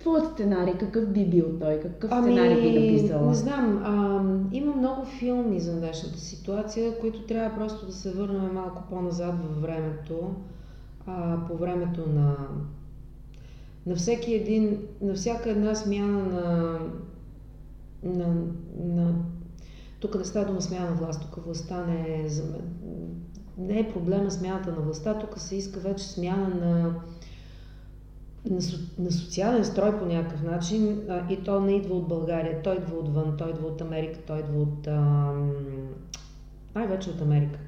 Твоят 0.00 0.32
сценарий, 0.32 0.74
какъв 0.80 1.08
би 1.08 1.24
бил 1.24 1.58
той? 1.60 1.80
Какъв 1.80 2.10
сценарий 2.10 2.62
би 2.62 2.92
написала? 2.92 3.20
Ами, 3.20 3.28
Не 3.28 3.34
знам. 3.34 3.82
А, 3.84 4.56
има 4.56 4.76
много 4.76 5.04
филми 5.04 5.60
за 5.60 5.76
днешната 5.80 6.20
ситуация, 6.20 7.00
които 7.00 7.22
трябва 7.22 7.56
просто 7.56 7.86
да 7.86 7.92
се 7.92 8.10
върнем 8.10 8.54
малко 8.54 8.82
по-назад 8.90 9.34
във 9.48 9.62
времето. 9.62 10.34
А, 11.06 11.46
по 11.48 11.56
времето 11.56 12.08
на, 12.08 12.36
на 13.86 13.96
всеки 13.96 14.34
един, 14.34 14.78
на 15.00 15.14
всяка 15.14 15.50
една 15.50 15.74
смяна 15.74 16.22
на, 16.22 16.78
на, 18.02 18.34
на 18.84 19.14
тук 20.00 20.18
не 20.18 20.24
става 20.24 20.46
дума 20.46 20.62
смяна 20.62 20.90
на 20.90 20.96
власт, 20.96 21.22
тук 21.22 21.44
властта 21.44 21.86
не 21.86 22.22
е 22.24 22.28
за. 22.28 22.58
Не 23.58 23.80
е 23.80 23.92
проблема 23.92 24.30
смяната 24.30 24.70
на 24.70 24.80
властта, 24.80 25.18
тук 25.18 25.38
се 25.38 25.56
иска 25.56 25.80
вече 25.80 26.08
смяна 26.08 26.48
на, 26.48 26.94
на, 28.50 28.62
со, 28.62 28.78
на 28.98 29.12
социален 29.12 29.64
строй 29.64 29.98
по 29.98 30.06
някакъв 30.06 30.42
начин 30.42 31.00
а, 31.08 31.32
и 31.32 31.42
то 31.42 31.60
не 31.60 31.72
идва 31.72 31.94
от 31.94 32.08
България, 32.08 32.62
той 32.62 32.76
идва 32.76 32.98
отвън, 32.98 33.36
той 33.38 33.50
идва 33.50 33.66
от 33.66 33.80
Америка, 33.80 34.18
той 34.26 34.38
идва 34.38 34.62
от... 34.62 34.88
Най-вече 36.74 37.10
от 37.10 37.20
Америка. 37.20 37.58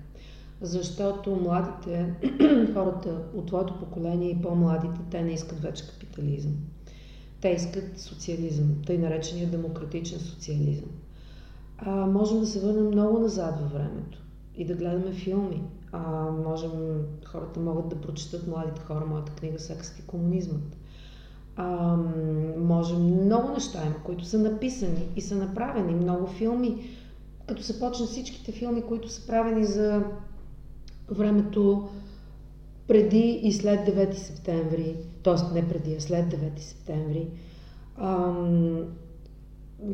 Защото 0.65 1.37
младите, 1.37 2.15
хората 2.75 3.23
от 3.35 3.47
твоето 3.47 3.79
поколение 3.79 4.31
и 4.31 4.43
по-младите, 4.43 5.01
те 5.11 5.23
не 5.23 5.33
искат 5.33 5.61
вече 5.61 5.89
капитализъм. 5.89 6.53
Те 7.41 7.49
искат 7.49 7.99
социализъм, 7.99 8.75
тъй 8.87 8.99
наречения 8.99 9.51
демократичен 9.51 10.19
социализъм. 10.19 10.89
А, 11.79 12.07
можем 12.07 12.41
да 12.41 12.47
се 12.47 12.61
върнем 12.61 12.87
много 12.87 13.19
назад 13.19 13.61
във 13.61 13.73
времето 13.73 14.19
и 14.57 14.65
да 14.65 14.75
гледаме 14.75 15.13
филми. 15.13 15.63
А, 15.93 16.31
можем, 16.31 16.71
хората 17.27 17.61
могат 17.61 17.89
да 17.89 18.01
прочитат 18.01 18.47
младите 18.47 18.81
хора 18.81 19.07
моята 19.07 19.33
книга 19.33 19.59
Сексът 19.59 19.99
и 19.99 20.07
комунизмът. 20.07 20.77
А, 21.57 21.97
можем 22.59 23.25
много 23.25 23.49
неща 23.49 23.83
има, 23.87 24.03
които 24.05 24.25
са 24.25 24.39
написани 24.39 25.09
и 25.17 25.21
са 25.21 25.37
направени. 25.37 25.95
Много 25.95 26.27
филми, 26.27 26.91
като 27.47 27.63
се 27.63 27.81
почнат 27.81 28.09
всичките 28.09 28.53
филми, 28.53 28.83
които 28.83 29.09
са 29.09 29.27
правени 29.27 29.65
за 29.65 30.05
времето 31.11 31.89
преди 32.89 33.41
и 33.43 33.53
след 33.53 33.89
9 33.89 34.13
септември, 34.13 34.97
т.е. 35.23 35.55
не 35.55 35.69
преди, 35.69 35.95
а 35.95 36.01
след 36.01 36.27
9 36.27 36.59
септември. 36.59 37.29
Ам, 37.99 38.85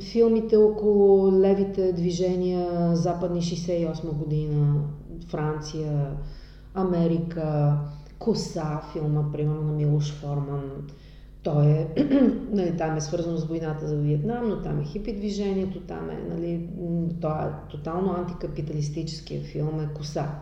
филмите 0.00 0.56
около 0.56 1.32
левите 1.32 1.92
движения, 1.92 2.96
западни 2.96 3.42
68 3.42 4.12
година, 4.12 4.84
Франция, 5.26 6.16
Америка, 6.74 7.78
Коса, 8.18 8.82
филма, 8.92 9.32
примерно 9.32 9.62
на 9.62 9.72
Милош 9.72 10.12
Форман. 10.12 10.62
Той 11.42 11.66
е, 11.66 11.88
нали, 12.52 12.76
там 12.76 12.96
е 12.96 13.00
свързано 13.00 13.36
с 13.36 13.44
войната 13.44 13.88
за 13.88 13.96
Виетнам, 13.96 14.48
но 14.48 14.62
там 14.62 14.80
е 14.80 14.84
хипи 14.84 15.16
движението, 15.16 15.80
там 15.80 16.10
е, 16.10 16.34
нали, 16.34 16.68
той 17.20 17.32
е 17.32 17.50
тотално 17.70 18.12
антикапиталистическия 18.12 19.42
филм 19.42 19.80
е 19.80 19.94
Коса, 19.94 20.38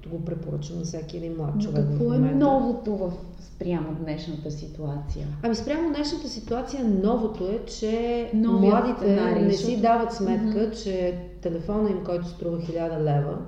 който 0.00 0.16
го 0.16 0.24
препоръчвам 0.24 0.78
на 0.78 0.84
всеки 0.84 1.16
един 1.16 1.36
млад 1.36 1.60
човек. 1.60 1.84
Но 1.84 1.98
какво 1.98 2.14
е 2.14 2.18
новото 2.18 2.96
в 2.96 3.12
спрямо 3.40 3.94
днешната 3.94 4.50
ситуация? 4.50 5.26
Ами 5.42 5.54
спрямо 5.54 5.88
днешната 5.88 6.28
ситуация 6.28 6.84
новото 6.84 7.48
е, 7.48 7.64
че 7.66 8.30
Новият 8.34 8.74
младите 8.74 8.98
сценарий, 8.98 9.42
не 9.42 9.52
си 9.52 9.80
дават 9.80 10.12
сметка, 10.12 10.58
mm-hmm. 10.58 10.82
че 10.82 11.18
телефона 11.42 11.90
им, 11.90 12.04
който 12.04 12.28
струва 12.28 12.58
1000 12.58 13.00
лева, 13.00 13.38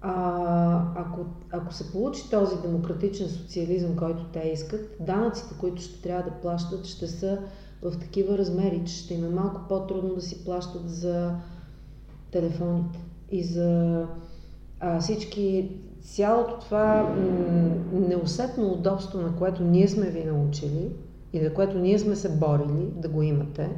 а, 0.00 0.82
ако, 0.96 1.20
ако 1.50 1.74
се 1.74 1.92
получи 1.92 2.30
този 2.30 2.56
демократичен 2.62 3.28
социализъм, 3.28 3.96
който 3.96 4.24
те 4.32 4.50
искат, 4.54 4.96
данъците, 5.00 5.54
които 5.60 5.82
ще 5.82 6.02
трябва 6.02 6.22
да 6.22 6.36
плащат, 6.36 6.86
ще 6.86 7.06
са 7.06 7.38
в 7.82 7.98
такива 7.98 8.38
размери, 8.38 8.82
че 8.86 8.94
ще 8.94 9.14
им 9.14 9.24
е 9.24 9.28
малко 9.28 9.60
по-трудно 9.68 10.14
да 10.14 10.20
си 10.20 10.44
плащат 10.44 10.90
за 10.90 11.34
телефоните 12.30 12.98
и 13.30 13.44
за 13.44 14.04
а, 14.80 15.00
всички, 15.00 15.70
цялото 16.00 16.58
това 16.60 17.14
неусетно 17.92 18.72
удобство, 18.72 19.18
на 19.20 19.36
което 19.36 19.64
ние 19.64 19.88
сме 19.88 20.10
ви 20.10 20.24
научили 20.24 20.92
и 21.32 21.40
за 21.40 21.54
което 21.54 21.78
ние 21.78 21.98
сме 21.98 22.16
се 22.16 22.36
борили 22.36 22.86
да 22.96 23.08
го 23.08 23.22
имате. 23.22 23.70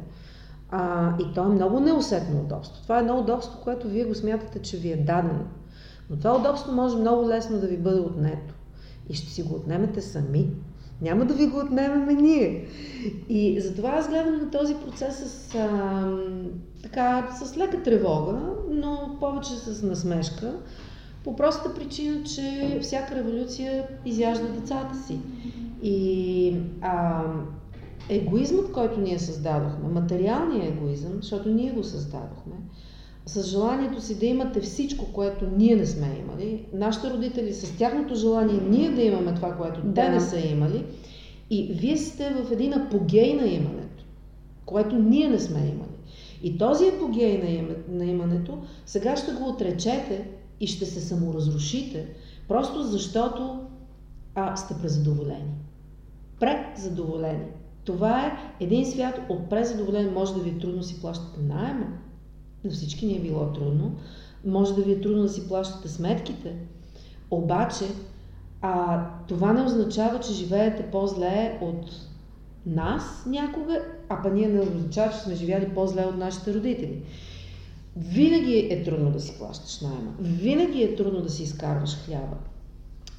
А, 0.71 1.13
и 1.19 1.35
то 1.35 1.45
е 1.45 1.55
много 1.55 1.81
неусетно 1.81 2.41
удобство. 2.41 2.83
Това 2.83 2.97
е 2.97 3.01
едно 3.01 3.19
удобство, 3.19 3.61
което 3.65 3.89
вие 3.89 4.05
го 4.05 4.15
смятате, 4.15 4.63
че 4.63 4.77
ви 4.77 4.93
е 4.93 4.97
дадено. 4.97 5.45
Но 6.11 6.17
това 6.17 6.37
удобство 6.37 6.73
може 6.73 6.97
много 6.97 7.29
лесно 7.29 7.61
да 7.61 7.67
ви 7.67 7.77
бъде 7.77 8.01
отнето. 8.01 8.55
И 9.09 9.15
ще 9.15 9.31
си 9.31 9.43
го 9.43 9.55
отнемете 9.55 10.01
сами. 10.01 10.51
Няма 11.03 11.25
да 11.25 11.35
ви 11.35 11.47
го 11.47 11.59
отнемеме 11.59 12.15
ние. 12.15 12.67
И 13.29 13.61
затова 13.61 13.91
аз 13.91 14.09
гледам 14.09 14.39
на 14.39 14.51
този 14.51 14.75
процес 14.75 15.17
с, 15.17 15.55
а, 15.55 16.19
така, 16.83 17.29
с 17.43 17.57
лека 17.57 17.83
тревога, 17.83 18.41
но 18.71 19.17
повече 19.21 19.53
с 19.53 19.83
насмешка. 19.83 20.55
По 21.25 21.37
простата 21.37 21.75
причина, 21.75 22.23
че 22.25 22.79
всяка 22.83 23.15
революция 23.15 23.85
изяжда 24.05 24.49
децата 24.49 24.97
си. 25.07 25.19
И 25.83 26.57
а, 26.81 27.25
егоизмът, 28.09 28.73
който 28.73 29.01
ние 29.01 29.19
създадохме, 29.19 29.89
материалният 29.89 30.69
егоизъм, 30.69 31.13
защото 31.21 31.49
ние 31.49 31.73
го 31.73 31.85
създадохме, 31.85 32.55
с 33.27 33.47
желанието 33.47 34.01
си 34.01 34.19
да 34.19 34.27
имате 34.27 34.61
всичко, 34.61 35.13
което 35.13 35.47
ние 35.57 35.77
не 35.77 35.87
сме 35.87 36.19
имали, 36.21 36.65
нашите 36.73 37.11
родители 37.11 37.53
с 37.53 37.79
тяхното 37.79 38.15
желание 38.15 38.61
ние 38.71 38.91
да 38.91 39.03
имаме 39.03 39.35
това, 39.35 39.57
което 39.57 39.81
да. 39.81 39.95
те 39.95 40.09
не 40.09 40.21
са 40.21 40.39
имали, 40.39 40.85
и 41.51 41.73
вие 41.81 41.97
сте 41.97 42.31
в 42.31 42.53
един 42.53 42.75
апогей 42.75 43.35
на 43.35 43.47
имането, 43.47 44.05
което 44.65 44.97
ние 44.97 45.29
не 45.29 45.39
сме 45.39 45.59
имали. 45.59 45.97
И 46.43 46.59
този 46.59 46.89
апогей 46.89 47.65
на 47.89 48.05
имането 48.05 48.59
сега 48.87 49.17
ще 49.17 49.33
го 49.33 49.49
отречете 49.49 50.29
и 50.61 50.67
ще 50.67 50.87
се 50.87 51.01
саморазрушите, 51.01 52.07
просто 52.49 52.83
защото 52.83 53.61
а, 54.35 54.57
сте 54.57 54.75
презадоволени. 54.75 55.55
Презадоволени. 56.41 57.45
Това 57.85 58.27
е 58.27 58.55
един 58.65 58.87
свят 58.87 59.21
от 59.29 59.51
презадоволен. 59.51 60.13
Може 60.13 60.35
да 60.35 60.41
ви 60.41 60.51
е 60.51 60.59
трудно 60.59 60.83
си 60.83 61.01
плащате 61.01 61.41
найема, 61.43 61.87
на 62.65 62.71
всички 62.71 63.07
ни 63.07 63.17
е 63.17 63.21
било 63.21 63.53
трудно. 63.53 63.97
Може 64.45 64.75
да 64.75 64.83
ви 64.83 64.93
е 64.93 65.01
трудно 65.01 65.23
да 65.23 65.29
си 65.29 65.49
плащате 65.49 65.89
сметките. 65.89 66.57
Обаче, 67.31 67.85
а, 68.63 69.07
това 69.29 69.53
не 69.53 69.63
означава, 69.63 70.21
че 70.21 70.33
живеете 70.33 70.91
по-зле 70.91 71.59
от 71.61 71.91
нас 72.67 73.25
някога, 73.27 73.85
а 74.09 74.23
па 74.23 74.31
ние 74.31 74.49
не 74.49 74.61
означава, 74.61 75.13
че 75.13 75.19
сме 75.19 75.35
живяли 75.35 75.75
по-зле 75.75 76.05
от 76.05 76.17
нашите 76.17 76.55
родители. 76.55 77.03
Винаги 78.01 78.69
е 78.71 78.83
трудно 78.83 79.11
да 79.11 79.21
си 79.21 79.39
плащаш 79.39 79.81
найема. 79.81 80.13
Винаги 80.21 80.83
е 80.83 80.97
трудно 80.97 81.21
да 81.21 81.31
си 81.31 81.43
изкарваш 81.43 81.97
хляба. 82.07 82.37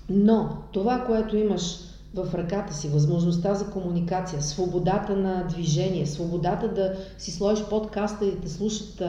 Но 0.10 0.58
това, 0.74 1.04
което 1.06 1.38
имаш 1.38 1.78
в 2.14 2.28
ръката 2.34 2.74
си, 2.74 2.88
възможността 2.88 3.54
за 3.54 3.66
комуникация, 3.66 4.42
свободата 4.42 5.16
на 5.16 5.48
движение, 5.48 6.06
свободата 6.06 6.74
да 6.74 6.94
си 7.18 7.32
сложиш 7.32 7.66
подкаста 7.66 8.26
и 8.26 8.32
да 8.32 8.50
слушат 8.50 9.02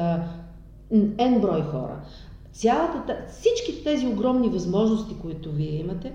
N 0.92 1.40
брой 1.40 1.62
хора. 1.62 2.00
Цялата, 2.52 3.16
всички 3.30 3.84
тези 3.84 4.06
огромни 4.06 4.48
възможности, 4.48 5.14
които 5.22 5.52
вие 5.52 5.78
имате, 5.78 6.12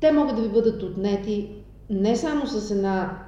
те 0.00 0.12
могат 0.12 0.36
да 0.36 0.42
ви 0.42 0.48
бъдат 0.48 0.82
отнети 0.82 1.50
не 1.90 2.16
само 2.16 2.46
с 2.46 2.70
една 2.70 3.27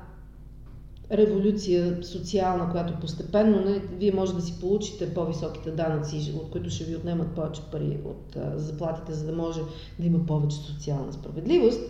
революция 1.12 1.98
социална, 2.02 2.70
която 2.70 3.00
постепенно 3.00 3.64
не, 3.64 3.78
вие 3.78 4.12
може 4.12 4.34
да 4.34 4.42
си 4.42 4.60
получите 4.60 5.14
по-високите 5.14 5.70
данъци, 5.70 6.34
от 6.36 6.50
които 6.50 6.70
ще 6.70 6.84
ви 6.84 6.96
отнемат 6.96 7.34
повече 7.34 7.62
пари 7.72 7.98
от 8.04 8.36
а, 8.36 8.58
заплатите, 8.58 9.12
за 9.12 9.26
да 9.26 9.32
може 9.32 9.60
да 9.98 10.06
има 10.06 10.26
повече 10.26 10.56
социална 10.56 11.12
справедливост. 11.12 11.80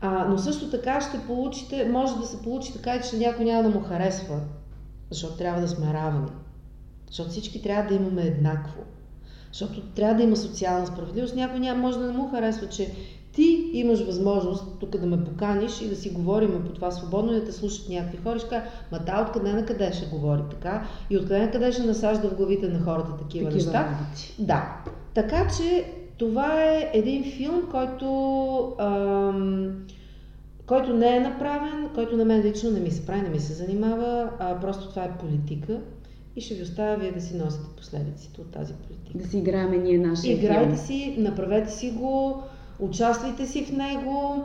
А, 0.00 0.28
но 0.28 0.38
също 0.38 0.70
така 0.70 1.00
ще 1.00 1.26
получите, 1.26 1.88
може 1.88 2.16
да 2.16 2.26
се 2.26 2.42
получи 2.42 2.72
така, 2.72 3.00
че 3.00 3.16
някой 3.16 3.44
няма 3.44 3.62
да 3.62 3.78
му 3.78 3.84
харесва, 3.84 4.40
защото 5.10 5.36
трябва 5.36 5.60
да 5.60 5.68
сме 5.68 5.92
равни. 5.92 6.28
Защото 7.06 7.30
всички 7.30 7.62
трябва 7.62 7.88
да 7.88 7.94
имаме 7.94 8.22
еднакво. 8.22 8.82
Защото 9.52 9.80
трябва 9.80 10.14
да 10.14 10.22
има 10.22 10.36
социална 10.36 10.86
справедливост. 10.86 11.36
Някой 11.36 11.60
няма, 11.60 11.80
може 11.80 11.98
да 11.98 12.06
не 12.06 12.12
му 12.12 12.30
харесва, 12.30 12.68
че 12.68 12.92
ти 13.34 13.70
имаш 13.72 14.06
възможност 14.06 14.64
тук 14.80 14.96
да 14.96 15.06
ме 15.06 15.24
поканиш 15.24 15.80
и 15.80 15.88
да 15.88 15.96
си 15.96 16.10
говорим 16.10 16.62
по 16.66 16.72
това 16.72 16.90
свободно 16.90 17.32
и 17.32 17.40
да 17.40 17.44
те 17.44 17.52
слушат 17.52 17.88
някакви 17.88 18.18
хора. 18.18 18.38
Ще 18.38 18.48
кажа, 18.48 18.64
ма 18.92 18.98
та 18.98 19.22
откъде 19.22 19.52
на 19.52 19.66
къде 19.66 19.92
ще 19.92 20.06
говори 20.06 20.42
така 20.50 20.86
и 21.10 21.16
откъде 21.16 21.40
на 21.40 21.50
къде 21.50 21.72
ще 21.72 21.82
насажда 21.82 22.28
в 22.28 22.34
главите 22.34 22.68
на 22.68 22.80
хората 22.80 23.16
такива, 23.16 23.50
такива 23.50 23.54
неща. 23.54 23.84
Работи. 23.84 24.34
Да. 24.38 24.76
Така 25.14 25.48
че 25.58 25.84
това 26.18 26.62
е 26.62 26.90
един 26.92 27.24
филм, 27.24 27.62
който, 27.70 28.06
ам, 28.78 29.72
който 30.66 30.96
не 30.96 31.16
е 31.16 31.20
направен, 31.20 31.88
който 31.94 32.16
на 32.16 32.24
мен 32.24 32.42
лично 32.42 32.70
не 32.70 32.80
ми 32.80 32.90
се 32.90 33.06
прави, 33.06 33.22
не 33.22 33.28
ми 33.28 33.40
се 33.40 33.52
занимава, 33.52 34.30
а 34.38 34.60
просто 34.60 34.88
това 34.88 35.04
е 35.04 35.18
политика 35.18 35.80
и 36.36 36.40
ще 36.40 36.54
ви 36.54 36.62
оставя 36.62 36.96
вие 36.96 37.12
да 37.12 37.20
си 37.20 37.36
носите 37.36 37.64
последиците 37.76 38.40
от 38.40 38.50
тази 38.50 38.74
политика. 38.74 39.18
Да 39.18 39.28
си 39.28 39.38
играем 39.38 39.82
ние 39.82 39.98
нашия 39.98 40.32
Играйте 40.32 40.64
филм. 40.64 40.76
си, 40.76 41.14
направете 41.18 41.72
си 41.72 41.90
го, 41.90 42.42
участвайте 42.78 43.46
си 43.46 43.64
в 43.64 43.72
него, 43.72 44.44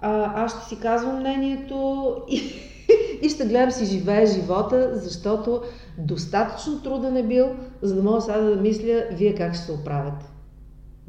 а, 0.00 0.42
аз 0.44 0.56
ще 0.56 0.68
си 0.68 0.80
казвам 0.80 1.20
мнението 1.20 2.16
и, 2.28 2.42
и 3.22 3.28
ще 3.28 3.46
гледам 3.46 3.70
си 3.70 3.84
живее 3.84 4.26
живота, 4.26 4.90
защото 4.94 5.62
достатъчно 5.98 6.82
труден 6.82 7.16
е 7.16 7.22
бил, 7.22 7.46
за 7.82 7.94
да 7.94 8.02
мога 8.02 8.20
сега 8.20 8.40
да 8.40 8.56
мисля 8.56 9.04
вие 9.12 9.34
как 9.34 9.54
ще 9.54 9.64
се 9.64 9.72
оправяте. 9.72 10.26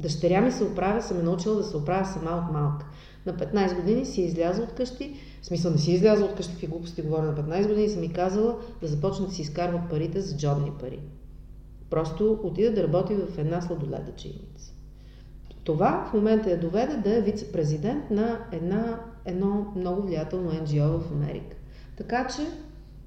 Дъщеря 0.00 0.40
ми 0.40 0.52
се 0.52 0.64
оправя, 0.64 1.02
съм 1.02 1.20
е 1.20 1.22
научила 1.22 1.54
да 1.54 1.64
се 1.64 1.76
оправя 1.76 2.04
сама 2.04 2.30
от 2.30 2.52
малка. 2.52 2.86
На 3.26 3.32
15 3.32 3.76
години 3.76 4.06
си 4.06 4.22
е 4.22 4.24
излязла 4.24 4.64
от 4.64 4.72
къщи, 4.72 5.14
в 5.42 5.46
смисъл 5.46 5.72
не 5.72 5.78
си 5.78 5.90
е 5.90 5.94
излязла 5.94 6.26
от 6.26 6.34
къщи, 6.34 6.52
какви 6.52 6.66
глупости 6.66 7.02
говоря 7.02 7.22
на 7.22 7.34
15 7.34 7.68
години, 7.68 7.88
съм 7.88 8.00
ми 8.00 8.12
казала 8.12 8.56
да 8.80 8.86
започне 8.86 9.26
да 9.26 9.32
си 9.32 9.42
изкарва 9.42 9.82
парите 9.90 10.20
за 10.20 10.36
джобни 10.36 10.70
пари. 10.80 11.00
Просто 11.90 12.40
отида 12.42 12.74
да 12.74 12.82
работи 12.82 13.14
в 13.14 13.38
една 13.38 13.60
сладоледачийница. 13.60 14.71
Това 15.64 16.06
в 16.10 16.14
момента 16.14 16.50
я 16.50 16.60
доведе 16.60 16.96
да 16.96 17.16
е 17.16 17.20
вице-президент 17.20 18.10
на 18.10 18.38
една, 18.52 19.00
едно 19.24 19.72
много 19.76 20.02
влиятелно 20.02 20.50
NGO 20.50 20.98
в 20.98 21.12
Америка. 21.12 21.56
Така 21.96 22.26
че 22.26 22.42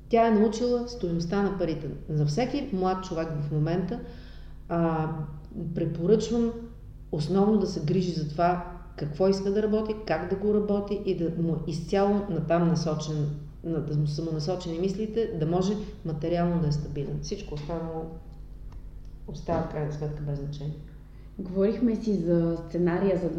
тя 0.09 0.27
е 0.27 0.31
научила 0.31 0.87
стоеността 0.87 1.41
на 1.41 1.57
парите. 1.57 1.87
За 2.09 2.25
всеки 2.25 2.69
млад 2.73 3.03
човек 3.03 3.27
в 3.41 3.51
момента 3.51 3.99
а, 4.69 5.09
препоръчвам 5.75 6.51
основно 7.11 7.57
да 7.57 7.67
се 7.67 7.85
грижи 7.85 8.11
за 8.11 8.29
това 8.29 8.71
какво 8.97 9.27
иска 9.27 9.51
да 9.51 9.63
работи, 9.63 9.95
как 10.07 10.29
да 10.29 10.35
го 10.35 10.53
работи 10.53 11.01
и 11.05 11.17
да 11.17 11.41
му 11.41 11.55
изцяло 11.67 12.21
натам 12.29 12.67
насочен, 12.67 13.29
да 13.63 13.97
му 13.97 14.07
самонасочени 14.07 14.79
мислите, 14.79 15.37
да 15.39 15.45
може 15.45 15.73
материално 16.05 16.61
да 16.61 16.67
е 16.67 16.71
стабилен. 16.71 17.19
Всичко 17.21 17.53
останало 17.53 18.05
остава 19.27 19.61
в 19.61 19.71
крайна 19.71 19.93
сметка 19.93 20.23
без 20.23 20.39
значение. 20.39 20.75
Говорихме 21.39 21.95
си 21.95 22.13
за 22.13 22.57
сценария, 22.67 23.17
за, 23.17 23.29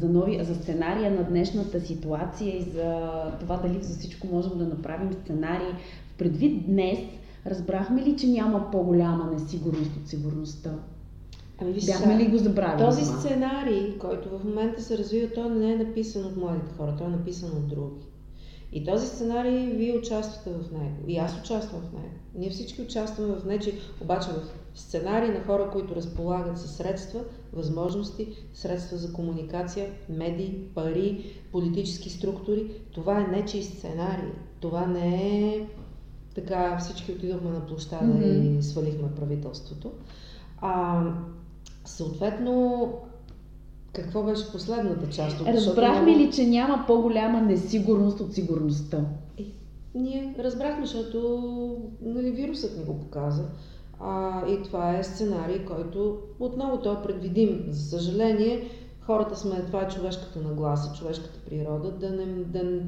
за, 0.00 0.08
нови, 0.08 0.44
за 0.44 0.54
сценария 0.54 1.10
на 1.10 1.24
днешната 1.24 1.80
ситуация 1.80 2.56
и 2.56 2.62
за 2.62 3.10
това 3.40 3.56
дали 3.56 3.82
за 3.82 3.98
всичко 3.98 4.26
можем 4.26 4.58
да 4.58 4.64
направим 4.64 5.12
сценарий. 5.12 5.72
Предвид 6.18 6.66
днес, 6.66 6.98
разбрахме 7.46 8.02
ли, 8.02 8.16
че 8.16 8.26
няма 8.26 8.70
по-голяма 8.70 9.30
несигурност 9.32 9.96
от 9.96 10.08
сигурността? 10.08 10.70
Ами, 11.58 11.72
виж, 11.72 11.86
Бяхме 11.86 12.18
ли 12.18 12.28
го 12.28 12.38
забравили? 12.38 12.86
Този 12.86 13.04
сценарий, 13.04 13.98
който 13.98 14.38
в 14.38 14.44
момента 14.44 14.82
се 14.82 14.98
развива, 14.98 15.28
той 15.34 15.50
не 15.50 15.72
е 15.72 15.76
написан 15.76 16.24
от 16.24 16.36
младите 16.36 16.72
хора, 16.76 16.94
той 16.98 17.06
е 17.06 17.10
написан 17.10 17.50
от 17.50 17.68
други. 17.68 18.06
И 18.72 18.84
този 18.84 19.06
сценарий 19.06 19.66
вие 19.66 19.98
участвате 19.98 20.50
в 20.50 20.72
него. 20.72 20.96
И 21.08 21.16
аз 21.16 21.40
участвам 21.40 21.80
в 21.80 21.92
него. 21.92 22.14
Ние 22.34 22.50
всички 22.50 22.82
участваме 22.82 23.34
в 23.34 23.44
него, 23.44 23.64
обаче 24.00 24.28
в 24.28 24.63
сценарий 24.74 25.30
на 25.30 25.44
хора, 25.44 25.70
които 25.72 25.96
разполагат 25.96 26.58
със 26.58 26.76
средства, 26.76 27.20
възможности, 27.52 28.28
средства 28.54 28.96
за 28.96 29.12
комуникация, 29.12 29.90
медии, 30.08 30.68
пари, 30.74 31.24
политически 31.52 32.10
структури. 32.10 32.70
Това 32.92 33.20
е 33.20 33.36
нечи 33.36 33.62
сценарий. 33.62 34.32
Това 34.60 34.86
не 34.86 35.38
е 35.48 35.66
така 36.34 36.78
всички 36.78 37.12
отидохме 37.12 37.50
на 37.50 37.66
площада 37.66 38.04
mm-hmm. 38.04 38.58
и 38.58 38.62
свалихме 38.62 39.14
правителството. 39.16 39.90
А, 40.60 41.02
съответно, 41.84 42.88
какво 43.92 44.22
беше 44.22 44.52
последната 44.52 45.10
част 45.10 45.40
от 45.40 45.46
Разбрахме 45.46 46.02
много... 46.02 46.18
ли, 46.18 46.32
че 46.32 46.46
няма 46.46 46.84
по-голяма 46.86 47.40
несигурност 47.40 48.20
от 48.20 48.34
сигурността? 48.34 49.04
Е, 49.38 49.44
ние 49.94 50.34
разбрахме, 50.38 50.86
защото 50.86 51.78
нали, 52.02 52.30
вирусът 52.30 52.78
ни 52.78 52.84
го 52.84 53.00
показа. 53.00 53.44
А, 54.06 54.46
и 54.48 54.62
това 54.62 54.98
е 54.98 55.04
сценарий, 55.04 55.64
който 55.64 56.18
отново 56.40 56.78
той 56.78 56.94
е 56.94 57.02
предвидим. 57.02 57.64
За 57.70 57.98
съжаление, 57.98 58.68
хората 59.00 59.36
сме, 59.36 59.62
това 59.66 59.82
е 59.82 59.88
човешката 59.88 60.38
нагласа, 60.38 60.98
човешката 60.98 61.38
природа, 61.46 61.90
да 61.90 62.10
не, 62.10 62.26
да, 62.26 62.80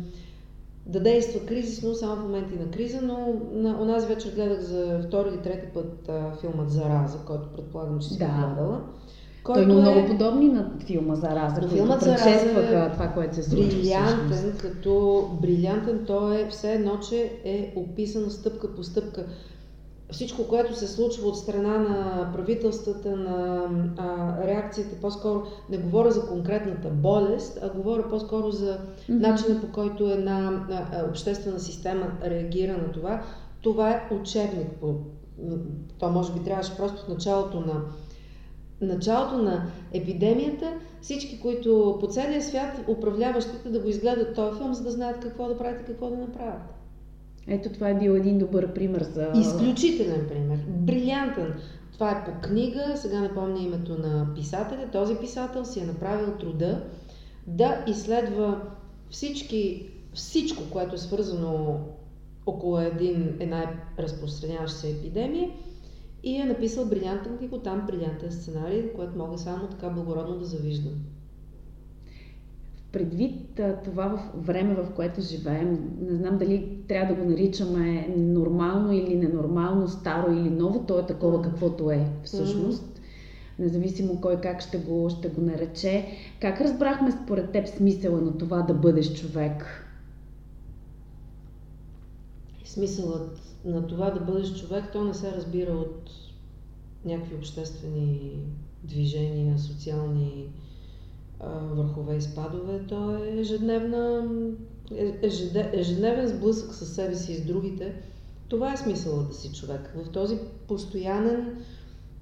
да 0.86 1.00
действа 1.00 1.46
кризисно 1.46 1.94
само 1.94 2.16
в 2.16 2.22
моменти 2.22 2.58
на 2.58 2.70
криза, 2.70 3.00
но 3.02 3.34
на 3.52 3.82
онази 3.82 4.06
вечер 4.06 4.34
гледах 4.34 4.60
за 4.60 5.00
втори 5.06 5.28
или 5.28 5.42
трети 5.42 5.66
път 5.74 6.08
а, 6.08 6.32
филмът 6.40 6.70
Зараза, 6.70 7.18
който 7.26 7.48
предполагам, 7.48 7.98
че 7.98 8.08
си 8.08 8.18
да. 8.18 8.24
гледала. 8.26 8.80
Който 9.42 9.68
Той 9.68 9.78
е... 9.78 9.80
много 9.80 10.06
подобни 10.06 10.48
на 10.48 10.70
филма 10.86 11.14
Зараза, 11.14 11.60
които 11.60 11.74
филмът 11.74 12.00
предшестваха 12.00 12.84
е 12.84 12.92
това, 12.92 13.08
което 13.08 13.34
се 13.34 13.42
случва. 13.42 13.66
Брилянтен, 13.66 14.30
всъщност. 14.30 14.58
като 14.58 15.24
брилянтен, 15.42 16.04
той 16.06 16.40
е 16.40 16.48
все 16.48 16.72
едно, 16.72 16.98
че 17.08 17.32
е 17.44 17.72
описан 17.76 18.30
стъпка 18.30 18.74
по 18.74 18.82
стъпка 18.82 19.26
всичко, 20.10 20.48
което 20.48 20.74
се 20.74 20.88
случва 20.88 21.28
от 21.28 21.38
страна 21.38 21.78
на 21.78 22.30
правителствата, 22.32 23.16
на 23.16 23.68
а, 23.96 24.36
реакциите, 24.46 25.00
по-скоро 25.00 25.42
не 25.70 25.78
говоря 25.78 26.10
за 26.10 26.26
конкретната 26.26 26.88
болест, 26.88 27.58
а 27.62 27.68
говоря 27.68 28.08
по-скоро 28.08 28.50
за 28.50 28.78
начина 29.08 29.60
по 29.60 29.72
който 29.72 30.10
една 30.10 30.66
а, 30.70 31.08
обществена 31.10 31.60
система 31.60 32.12
реагира 32.24 32.72
на 32.72 32.92
това. 32.92 33.22
Това 33.62 33.90
е 33.90 34.14
учебник. 34.14 34.68
По, 34.80 34.94
то 35.98 36.10
може 36.10 36.32
би 36.32 36.44
трябваше 36.44 36.76
просто 36.76 37.04
в 37.04 37.08
началото 37.08 37.60
на 37.60 37.82
началото 38.80 39.38
на 39.38 39.66
епидемията, 39.92 40.72
всички, 41.00 41.40
които 41.40 41.96
по 42.00 42.06
целия 42.06 42.42
свят, 42.42 42.80
управляващите 42.88 43.68
да 43.68 43.80
го 43.80 43.88
изгледат 43.88 44.34
този 44.34 44.58
филм, 44.58 44.74
за 44.74 44.82
да 44.82 44.90
знаят 44.90 45.20
какво 45.20 45.48
да 45.48 45.58
правят 45.58 45.80
и 45.80 45.84
какво 45.84 46.10
да 46.10 46.16
направят. 46.16 46.75
Ето 47.48 47.72
това 47.72 47.88
е 47.88 47.98
бил 47.98 48.10
един 48.10 48.38
добър 48.38 48.72
пример 48.72 49.02
за... 49.02 49.32
Изключителен 49.34 50.26
пример. 50.28 50.58
Брилянтен. 50.68 51.54
Това 51.92 52.10
е 52.10 52.24
по 52.24 52.48
книга, 52.48 52.92
сега 52.96 53.20
не 53.20 53.34
помня 53.34 53.62
името 53.62 53.98
на 53.98 54.34
писателя. 54.34 54.88
Този 54.92 55.16
писател 55.16 55.64
си 55.64 55.80
е 55.80 55.86
направил 55.86 56.32
труда 56.38 56.82
да 57.46 57.84
изследва 57.86 58.62
всички, 59.10 59.90
всичко, 60.14 60.62
което 60.72 60.94
е 60.94 60.98
свързано 60.98 61.80
около 62.46 62.78
един, 62.78 63.36
една 63.40 63.72
разпространяваща 63.98 64.78
се 64.78 64.90
епидемия 64.90 65.50
и 66.22 66.36
е 66.36 66.44
написал 66.44 66.84
брилянтен 66.84 67.38
книга, 67.38 67.58
там 67.58 67.86
брилянтен 67.86 68.32
сценарий, 68.32 68.92
което 68.92 69.18
мога 69.18 69.38
само 69.38 69.68
така 69.68 69.88
благородно 69.88 70.38
да 70.38 70.44
завиждам 70.44 70.92
предвид 72.96 73.60
това 73.84 74.08
в 74.08 74.46
време, 74.46 74.74
в 74.74 74.90
което 74.96 75.20
живеем, 75.20 75.96
не 76.00 76.16
знам 76.16 76.38
дали 76.38 76.78
трябва 76.88 77.14
да 77.14 77.22
го 77.22 77.30
наричаме 77.30 78.14
нормално 78.16 78.92
или 78.92 79.16
ненормално, 79.16 79.88
старо 79.88 80.32
или 80.32 80.50
ново, 80.50 80.86
то 80.86 80.98
е 80.98 81.06
такова 81.06 81.42
каквото 81.42 81.90
е 81.90 82.06
всъщност. 82.24 83.00
Независимо 83.58 84.20
кой 84.20 84.40
как 84.40 84.60
ще 84.60 84.78
го, 84.78 85.10
ще 85.10 85.28
го 85.28 85.40
нарече. 85.40 86.06
Как 86.40 86.60
разбрахме 86.60 87.12
според 87.12 87.52
теб 87.52 87.66
смисъла 87.66 88.20
на 88.20 88.38
това 88.38 88.62
да 88.62 88.74
бъдеш 88.74 89.20
човек? 89.20 89.86
Смисълът 92.64 93.40
на 93.64 93.86
това 93.86 94.10
да 94.10 94.20
бъдеш 94.20 94.60
човек, 94.60 94.84
то 94.92 95.04
не 95.04 95.14
се 95.14 95.32
разбира 95.32 95.72
от 95.72 96.10
някакви 97.04 97.34
обществени 97.34 98.42
движения, 98.84 99.58
социални 99.58 100.48
върхове 101.74 102.16
и 102.16 102.22
спадове, 102.22 102.80
то 102.88 103.24
е 103.24 103.40
ежедневна, 103.40 104.24
е, 104.96 105.14
ежедневен 105.72 106.28
сблъсък 106.28 106.74
със 106.74 106.94
себе 106.94 107.14
си 107.14 107.32
и 107.32 107.36
с 107.36 107.46
другите. 107.46 107.94
Това 108.48 108.72
е 108.72 108.76
смисъла 108.76 109.22
да 109.22 109.34
си 109.34 109.52
човек. 109.52 109.94
В 109.96 110.10
този 110.10 110.38
постоянен, 110.68 111.56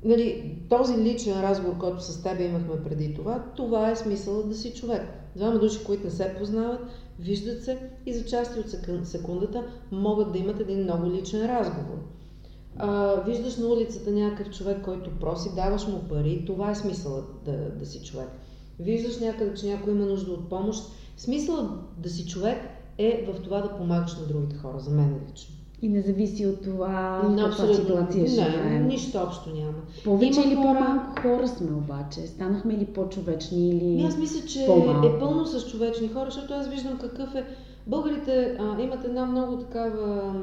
нали, 0.04 0.58
този 0.68 0.98
личен 0.98 1.42
разговор, 1.42 1.78
който 1.78 2.04
с 2.04 2.22
теб 2.22 2.40
имахме 2.40 2.82
преди 2.84 3.14
това, 3.14 3.44
това 3.56 3.90
е 3.90 3.96
смисъла 3.96 4.42
да 4.42 4.54
си 4.54 4.74
човек. 4.74 5.02
Двама 5.36 5.58
души, 5.58 5.84
които 5.84 6.04
не 6.04 6.10
се 6.10 6.34
познават, 6.38 6.80
виждат 7.18 7.64
се 7.64 7.90
и 8.06 8.14
за 8.14 8.24
части 8.24 8.60
от 8.60 9.06
секундата 9.06 9.64
могат 9.92 10.32
да 10.32 10.38
имат 10.38 10.60
един 10.60 10.82
много 10.82 11.10
личен 11.10 11.46
разговор. 11.46 11.98
А, 12.76 13.14
виждаш 13.26 13.56
на 13.56 13.66
улицата 13.66 14.10
някакъв 14.10 14.54
човек, 14.54 14.84
който 14.84 15.18
проси, 15.20 15.54
даваш 15.54 15.86
му 15.86 16.00
пари, 16.08 16.44
това 16.46 16.70
е 16.70 16.74
смисъла 16.74 17.22
да, 17.44 17.70
да 17.70 17.86
си 17.86 18.04
човек 18.04 18.28
виждаш 18.78 19.20
някъде, 19.20 19.54
че 19.54 19.66
някой 19.66 19.92
има 19.92 20.06
нужда 20.06 20.32
от 20.32 20.48
помощ. 20.48 20.84
Смисълът 21.16 21.70
да 21.98 22.10
си 22.10 22.26
човек 22.26 22.58
е 22.98 23.26
в 23.32 23.42
това 23.42 23.60
да 23.60 23.76
помагаш 23.76 24.16
на 24.16 24.26
другите 24.26 24.56
хора, 24.56 24.80
за 24.80 24.90
мен 24.90 25.20
лично. 25.32 25.54
И 25.82 25.88
не 25.88 26.02
зависи 26.02 26.46
от 26.46 26.62
това 26.62 27.20
в 27.24 27.36
каква 27.36 27.74
ситуация 27.74 28.26
живеем. 28.26 28.72
Не, 28.72 28.80
нищо 28.80 29.18
общо 29.18 29.50
няма. 29.50 29.78
Повече 30.04 30.40
Има 30.40 30.48
или 30.48 30.54
хора... 30.54 30.78
по-малко 30.78 31.22
хора 31.22 31.48
сме 31.48 31.76
обаче? 31.76 32.20
Станахме 32.20 32.74
ли 32.78 32.86
по-човечни 32.86 33.68
или 33.68 34.02
Аз 34.02 34.18
мисля, 34.18 34.46
че 34.46 34.66
по-малко? 34.66 35.06
е 35.06 35.18
пълно 35.18 35.46
с 35.46 35.70
човечни 35.70 36.08
хора, 36.08 36.24
защото 36.30 36.54
аз 36.54 36.68
виждам 36.68 36.98
какъв 36.98 37.34
е... 37.34 37.44
Българите 37.86 38.56
а, 38.60 38.82
имат 38.82 39.04
една 39.04 39.26
много 39.26 39.58
такава 39.58 40.34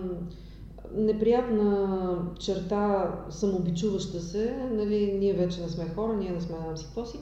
неприятна 0.95 1.97
черта, 2.39 3.15
самообичуваща 3.29 4.19
се. 4.19 4.55
Нали, 4.71 5.17
ние 5.19 5.33
вече 5.33 5.61
не 5.61 5.69
сме 5.69 5.85
хора, 5.95 6.13
ние 6.13 6.31
не 6.31 6.41
сме 6.41 6.55
нам 6.67 6.77
си 6.77 6.85
какво 6.85 7.05
си. 7.05 7.17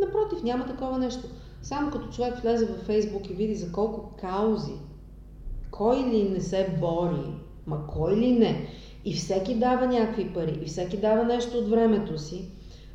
Напротив, 0.00 0.42
няма 0.42 0.66
такова 0.66 0.98
нещо. 0.98 1.28
Само 1.62 1.90
като 1.90 2.08
човек 2.08 2.38
влезе 2.38 2.66
във 2.66 2.80
Фейсбук 2.80 3.30
и 3.30 3.34
види 3.34 3.54
за 3.54 3.72
колко 3.72 4.16
каузи, 4.20 4.72
кой 5.70 5.96
ли 5.96 6.28
не 6.28 6.40
се 6.40 6.76
бори, 6.80 7.34
ма 7.66 7.86
кой 7.86 8.16
ли 8.16 8.32
не, 8.32 8.68
и 9.04 9.14
всеки 9.14 9.54
дава 9.54 9.86
някакви 9.86 10.32
пари, 10.32 10.58
и 10.62 10.66
всеки 10.66 10.96
дава 10.96 11.24
нещо 11.24 11.58
от 11.58 11.68
времето 11.68 12.18
си, 12.18 12.48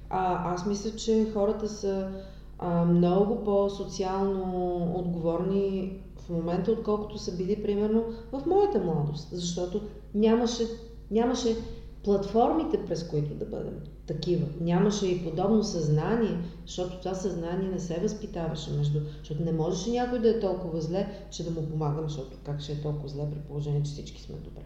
а, 0.09 0.53
аз 0.53 0.65
мисля, 0.65 0.95
че 0.95 1.31
хората 1.33 1.69
са 1.69 2.11
а, 2.59 2.85
много 2.85 3.43
по-социално 3.43 4.93
отговорни 4.95 5.99
в 6.17 6.29
момента, 6.29 6.71
отколкото 6.71 7.17
са 7.17 7.37
били, 7.37 7.63
примерно, 7.63 8.03
в 8.31 8.45
моята 8.45 8.79
младост. 8.79 9.29
Защото 9.31 9.81
нямаше, 10.13 10.63
нямаше 11.11 11.55
платформите, 12.03 12.85
през 12.85 13.07
които 13.07 13.33
да 13.33 13.45
бъдем 13.45 13.79
такива. 14.07 14.47
Нямаше 14.61 15.07
и 15.07 15.23
подобно 15.23 15.63
съзнание, 15.63 16.37
защото 16.65 16.99
това 16.99 17.15
съзнание 17.15 17.69
не 17.69 17.79
се 17.79 17.99
възпитаваше 17.99 18.71
между... 18.71 18.99
Защото 19.19 19.43
не 19.43 19.51
можеше 19.51 19.91
някой 19.91 20.19
да 20.19 20.29
е 20.29 20.39
толкова 20.39 20.81
зле, 20.81 21.07
че 21.31 21.43
да 21.43 21.51
му 21.51 21.67
помагам, 21.67 22.09
защото 22.09 22.37
как 22.45 22.61
ще 22.61 22.71
е 22.71 22.81
толкова 22.81 23.09
зле 23.09 23.23
при 23.31 23.39
положение, 23.39 23.83
че 23.83 23.91
всички 23.91 24.21
сме 24.21 24.35
добре. 24.35 24.61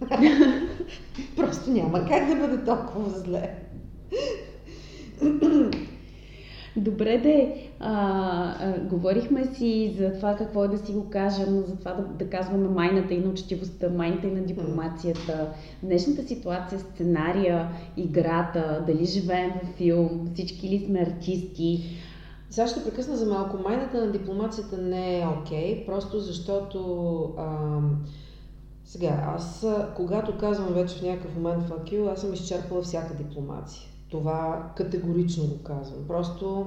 Просто 1.36 1.70
няма 1.70 2.06
как 2.08 2.28
да 2.28 2.36
бъде 2.36 2.64
толкова 2.64 3.10
зле. 3.10 3.64
Добре 6.78 7.18
де, 7.18 7.70
а, 7.80 8.78
говорихме 8.78 9.54
си 9.54 9.94
за 9.98 10.12
това 10.12 10.36
какво 10.36 10.64
е 10.64 10.68
да 10.68 10.78
си 10.78 10.92
го 10.92 11.10
кажем, 11.10 11.64
за 11.66 11.76
това 11.76 11.92
да, 11.92 12.02
да 12.02 12.30
казваме 12.30 12.68
майната 12.68 13.14
и 13.14 13.20
на 13.20 13.30
учтивостта, 13.30 13.88
майната 13.88 14.26
и 14.26 14.30
на 14.30 14.40
дипломацията. 14.40 15.48
Днешната 15.82 16.22
ситуация, 16.22 16.80
сценария, 16.80 17.68
играта, 17.96 18.84
дали 18.86 19.04
живеем 19.04 19.52
в 19.62 19.76
филм, 19.76 20.30
всички 20.34 20.68
ли 20.68 20.84
сме 20.86 21.00
артисти. 21.00 21.98
Сега 22.50 22.66
ще 22.66 22.84
прекъсна 22.84 23.16
за 23.16 23.26
малко. 23.26 23.56
Майната 23.56 24.06
на 24.06 24.12
дипломацията 24.12 24.78
не 24.78 25.20
е 25.20 25.26
окей, 25.26 25.74
okay, 25.74 25.86
просто 25.86 26.20
защото 26.20 26.78
а, 27.38 27.78
сега, 28.84 29.24
аз 29.36 29.66
когато 29.96 30.38
казвам 30.38 30.74
вече 30.74 30.96
в 30.96 31.02
някакъв 31.02 31.34
момент 31.34 31.68
fuck 31.68 32.12
аз 32.12 32.20
съм 32.20 32.32
изчерпала 32.32 32.82
всяка 32.82 33.14
дипломация. 33.14 33.88
Това 34.10 34.72
категорично 34.76 35.46
го 35.46 35.62
казвам. 35.62 36.04
Просто 36.08 36.66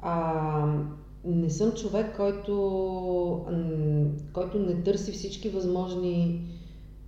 а, 0.00 0.78
не 1.24 1.50
съм 1.50 1.72
човек, 1.72 2.16
който, 2.16 3.46
който 4.32 4.58
не 4.58 4.82
търси 4.82 5.12
всички 5.12 5.48
възможни 5.48 6.42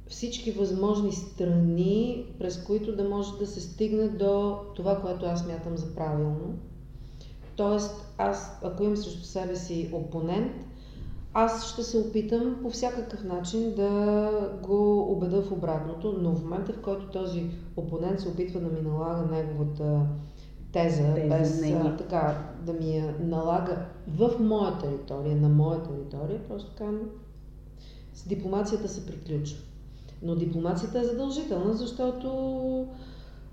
всички 0.08 0.52
възможни 0.52 1.12
страни, 1.12 2.24
през 2.38 2.64
които 2.64 2.96
да 2.96 3.08
може 3.08 3.38
да 3.38 3.46
се 3.46 3.60
стигне 3.60 4.08
до 4.08 4.58
това, 4.76 5.00
което 5.00 5.26
аз 5.26 5.46
мятам 5.46 5.76
за 5.76 5.94
правилно. 5.94 6.58
Тоест, 7.56 8.14
аз, 8.18 8.58
ако 8.62 8.82
имам 8.82 8.96
срещу 8.96 9.24
себе 9.24 9.56
си 9.56 9.90
опонент, 9.92 10.52
аз 11.34 11.72
ще 11.72 11.82
се 11.82 11.98
опитам 11.98 12.56
по 12.62 12.70
всякакъв 12.70 13.24
начин 13.24 13.74
да 13.74 14.30
го 14.62 15.12
убеда 15.12 15.42
в 15.42 15.52
обратното, 15.52 16.18
но 16.20 16.32
в 16.32 16.42
момента, 16.42 16.72
в 16.72 16.80
който 16.80 17.06
този 17.06 17.50
опонент 17.76 18.20
се 18.20 18.28
опитва 18.28 18.60
да 18.60 18.68
ми 18.68 18.80
налага 18.80 19.34
неговата 19.34 20.00
теза, 20.72 21.14
теза 21.14 21.28
без 21.28 21.62
а, 21.62 21.96
така 21.96 22.38
да 22.66 22.72
ми 22.72 22.96
я 22.96 23.14
налага 23.20 23.76
в 24.08 24.30
моя 24.40 24.78
територия, 24.78 25.36
на 25.36 25.48
моя 25.48 25.82
територия, 25.82 26.40
просто 26.48 26.70
така 26.70 26.90
с 28.14 28.28
дипломацията 28.28 28.88
се 28.88 29.06
приключва. 29.06 29.58
Но 30.22 30.34
дипломацията 30.34 30.98
е 30.98 31.04
задължителна, 31.04 31.74
защото 31.74 32.28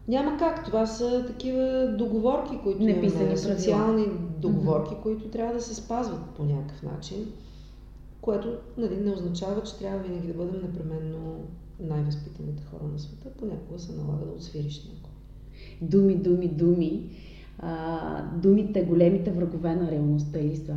няма 0.07 0.37
как. 0.37 0.65
Това 0.65 0.85
са 0.85 1.25
такива 1.27 1.95
договорки, 1.97 2.59
които 2.63 2.83
Неписани 2.83 3.23
имаме, 3.23 3.37
социални 3.37 4.05
договорки, 4.39 4.95
mm-hmm. 4.95 5.01
които 5.01 5.27
трябва 5.27 5.53
да 5.53 5.61
се 5.61 5.75
спазват 5.75 6.21
по 6.37 6.43
някакъв 6.43 6.83
начин 6.83 7.33
което 8.25 8.57
нали, 8.77 8.97
не 8.97 9.11
означава, 9.11 9.63
че 9.63 9.77
трябва 9.77 9.99
винаги 9.99 10.27
да 10.27 10.33
бъдем 10.33 10.61
непременно 10.61 11.47
най-възпитаните 11.79 12.63
хора 12.63 12.83
на 12.93 12.99
света. 12.99 13.29
Понякога 13.37 13.79
се 13.79 13.95
налага 13.95 14.25
да 14.25 14.31
отсвириш 14.31 14.83
някой. 14.83 15.11
Думи, 15.81 16.15
думи, 16.15 16.47
думи. 16.47 17.09
А, 17.59 18.21
думите 18.41 18.83
големите 18.83 19.31
врагове 19.31 19.75
на 19.75 19.91
реалността 19.91 20.39
ли 20.39 20.55
са? 20.55 20.75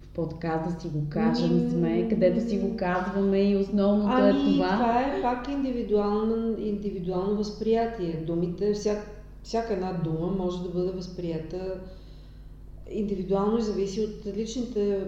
В 0.00 0.08
подкаст 0.08 0.74
да 0.74 0.80
си 0.80 0.88
го 0.88 1.06
кажем 1.08 1.70
сме, 1.70 2.08
където 2.08 2.48
си 2.48 2.58
го 2.58 2.76
казваме 2.76 3.50
и 3.50 3.56
основното 3.56 4.12
ами, 4.12 4.28
е 4.28 4.32
това. 4.32 4.72
това 4.72 5.02
е 5.02 5.22
пак 5.22 5.48
индивидуално, 5.48 6.58
индивидуално 6.58 7.36
възприятие. 7.36 8.24
Думите, 8.26 8.72
всяка, 8.72 9.10
всяка 9.42 9.72
една 9.72 9.92
дума 9.92 10.26
може 10.26 10.62
да 10.62 10.68
бъде 10.68 10.90
възприята 10.90 11.80
индивидуално 12.90 13.58
и 13.58 13.62
зависи 13.62 14.00
от 14.00 14.36
личните 14.36 15.00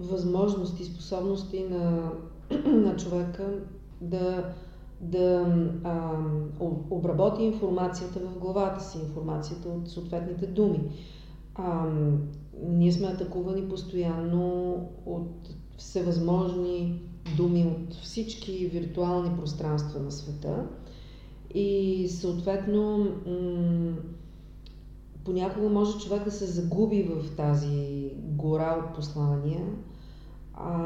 възможности, 0.00 0.84
способности 0.84 1.64
на, 1.70 2.12
на 2.66 2.96
човека 2.96 3.58
да, 4.00 4.52
да 5.00 5.56
а, 5.84 6.18
обработи 6.90 7.42
информацията 7.42 8.20
в 8.20 8.38
главата 8.38 8.84
си, 8.84 8.98
информацията 8.98 9.68
от 9.68 9.88
съответните 9.90 10.46
думи. 10.46 10.80
А, 11.54 11.86
ние 12.68 12.92
сме 12.92 13.06
атакувани 13.06 13.68
постоянно 13.68 14.74
от 15.06 15.54
всевъзможни 15.76 17.02
думи 17.36 17.76
от 17.76 17.94
всички 17.94 18.66
виртуални 18.66 19.36
пространства 19.36 20.00
на 20.00 20.12
света 20.12 20.66
и 21.54 22.08
съответно 22.08 23.08
понякога 25.24 25.68
може 25.68 25.98
човек 25.98 26.24
да 26.24 26.30
се 26.30 26.46
загуби 26.46 27.02
в 27.02 27.36
тази 27.36 28.10
гора 28.16 28.84
от 28.84 28.94
послания 28.94 29.66
а, 30.64 30.76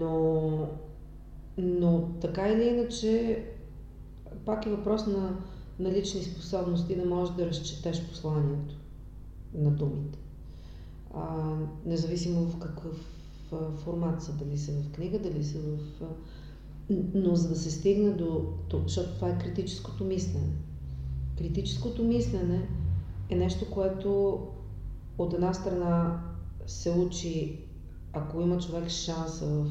но, 0.00 0.68
но 1.58 2.08
така 2.20 2.48
или 2.48 2.68
иначе, 2.68 3.44
пак 4.44 4.66
е 4.66 4.70
въпрос 4.70 5.06
на, 5.06 5.36
на 5.78 5.92
лични 5.92 6.22
способности 6.22 6.96
да 6.96 7.04
можеш 7.06 7.34
да 7.34 7.46
разчетеш 7.46 8.08
посланието 8.08 8.74
на 9.54 9.70
думите. 9.70 10.18
А, 11.14 11.54
независимо 11.86 12.40
в 12.40 12.58
какъв 12.58 13.18
формат 13.76 14.22
са, 14.22 14.32
дали 14.32 14.58
са 14.58 14.72
в 14.72 14.92
книга, 14.92 15.18
дали 15.18 15.44
са 15.44 15.58
в... 15.58 16.02
Но 17.14 17.34
за 17.34 17.48
да 17.48 17.56
се 17.56 17.70
стигне 17.70 18.10
до... 18.10 18.52
Защото 18.86 19.14
това 19.14 19.28
е 19.28 19.38
критическото 19.38 20.04
мислене. 20.04 20.52
Критическото 21.38 22.04
мислене 22.04 22.68
е 23.30 23.36
нещо, 23.36 23.70
което 23.70 24.40
от 25.18 25.32
една 25.34 25.54
страна 25.54 26.22
се 26.66 26.90
учи 26.90 27.58
ако 28.12 28.40
има 28.40 28.58
човек 28.58 28.88
шанса 28.88 29.46
в 29.46 29.66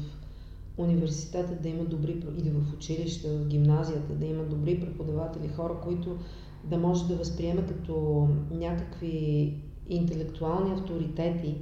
университета 0.76 1.54
да 1.62 1.68
има 1.68 1.84
добри, 1.84 2.22
или 2.38 2.50
в 2.50 2.74
училище, 2.74 3.38
в 3.38 3.46
гимназията, 3.46 4.14
да 4.14 4.26
има 4.26 4.44
добри 4.44 4.80
преподаватели, 4.80 5.48
хора, 5.48 5.74
които 5.82 6.16
да 6.64 6.78
може 6.78 7.08
да 7.08 7.16
възприеме 7.16 7.66
като 7.66 8.28
някакви 8.50 9.54
интелектуални 9.88 10.72
авторитети 10.72 11.56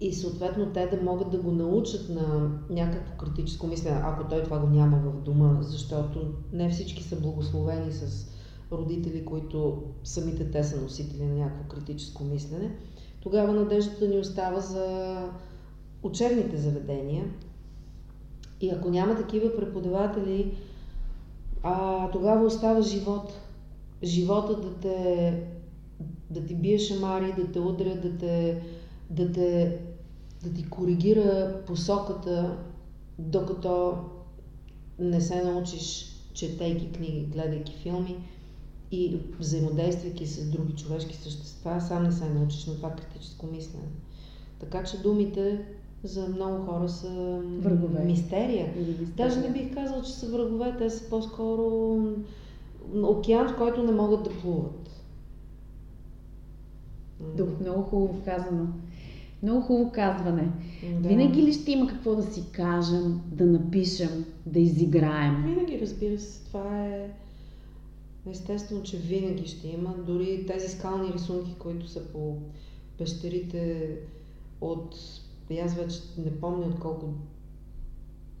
и 0.00 0.12
съответно 0.12 0.72
те 0.72 0.86
да 0.86 1.02
могат 1.02 1.30
да 1.30 1.38
го 1.38 1.52
научат 1.52 2.08
на 2.08 2.50
някакво 2.70 3.16
критическо 3.16 3.66
мислене, 3.66 4.00
ако 4.04 4.28
той 4.28 4.42
това 4.42 4.58
го 4.58 4.66
няма 4.66 4.96
в 4.96 5.22
дома, 5.22 5.58
защото 5.60 6.20
не 6.52 6.70
всички 6.70 7.02
са 7.02 7.20
благословени 7.20 7.92
с 7.92 8.30
родители, 8.72 9.24
които 9.24 9.82
самите 10.04 10.50
те 10.50 10.64
са 10.64 10.80
носители 10.80 11.24
на 11.24 11.34
някакво 11.34 11.68
критическо 11.68 12.24
мислене, 12.24 12.76
тогава 13.20 13.52
надеждата 13.52 14.08
ни 14.08 14.18
остава 14.18 14.60
за 14.60 15.16
учебните 16.06 16.56
заведения. 16.56 17.24
И 18.60 18.70
ако 18.70 18.90
няма 18.90 19.16
такива 19.16 19.56
преподаватели, 19.56 20.54
а, 21.62 22.10
тогава 22.10 22.46
остава 22.46 22.82
живот. 22.82 23.32
Живота 24.02 24.60
да 24.60 24.74
те 24.74 25.42
да 26.30 26.46
ти 26.46 26.54
бие 26.54 26.78
шамари, 26.78 27.34
да 27.38 27.52
те 27.52 27.60
удря, 27.60 27.94
да 27.94 28.18
те, 28.18 28.62
да 29.10 29.32
те 29.32 29.78
да 30.42 30.52
ти 30.52 30.68
коригира 30.70 31.62
посоката, 31.66 32.56
докато 33.18 33.94
не 34.98 35.20
се 35.20 35.44
научиш, 35.44 36.12
четейки 36.32 36.92
книги, 36.92 37.26
гледайки 37.32 37.74
филми 37.82 38.16
и 38.90 39.18
взаимодействайки 39.38 40.26
с 40.26 40.50
други 40.50 40.72
човешки 40.72 41.16
същества, 41.16 41.80
сам 41.80 42.02
не 42.02 42.12
се 42.12 42.28
научиш 42.28 42.66
на 42.66 42.76
това 42.76 42.90
критическо 42.90 43.46
мислене. 43.46 43.88
Така 44.60 44.84
че 44.84 45.02
думите 45.02 45.64
за 46.06 46.28
много 46.28 46.64
хора 46.64 46.88
са 46.88 47.40
врагове. 47.58 48.04
Мистерия. 48.04 48.66
мистерия. 48.76 48.96
Даже 49.16 49.40
не 49.40 49.50
бих 49.50 49.74
казал, 49.74 50.02
че 50.02 50.12
са 50.12 50.26
врагове, 50.26 50.74
те 50.78 50.90
са 50.90 51.10
по-скоро 51.10 51.96
океан, 53.02 53.48
в 53.48 53.56
който 53.56 53.82
не 53.82 53.92
могат 53.92 54.22
да 54.22 54.30
плуват. 54.30 54.90
Дух, 57.36 57.48
много 57.60 57.82
хубаво 57.82 58.22
казано. 58.24 58.66
Много 59.42 59.60
хубаво 59.60 59.90
казване. 59.92 60.48
Да. 61.00 61.08
Винаги 61.08 61.42
ли 61.42 61.52
ще 61.52 61.72
има 61.72 61.86
какво 61.86 62.14
да 62.14 62.22
си 62.22 62.44
кажем, 62.52 63.20
да 63.32 63.46
напишем, 63.46 64.24
да 64.46 64.60
изиграем? 64.60 65.44
Винаги, 65.46 65.80
разбира 65.80 66.18
се. 66.18 66.44
Това 66.44 66.86
е 66.86 67.10
естествено, 68.30 68.82
че 68.82 68.96
винаги 68.96 69.46
ще 69.46 69.68
има. 69.68 69.94
Дори 70.06 70.46
тези 70.46 70.68
скални 70.68 71.12
рисунки, 71.12 71.54
които 71.58 71.88
са 71.88 72.04
по 72.12 72.36
пещерите 72.98 73.90
от 74.60 74.96
и 75.50 75.58
аз 75.58 75.74
вече 75.74 75.98
не 76.18 76.40
помня 76.40 76.66
от 76.66 76.80
колко 76.80 77.06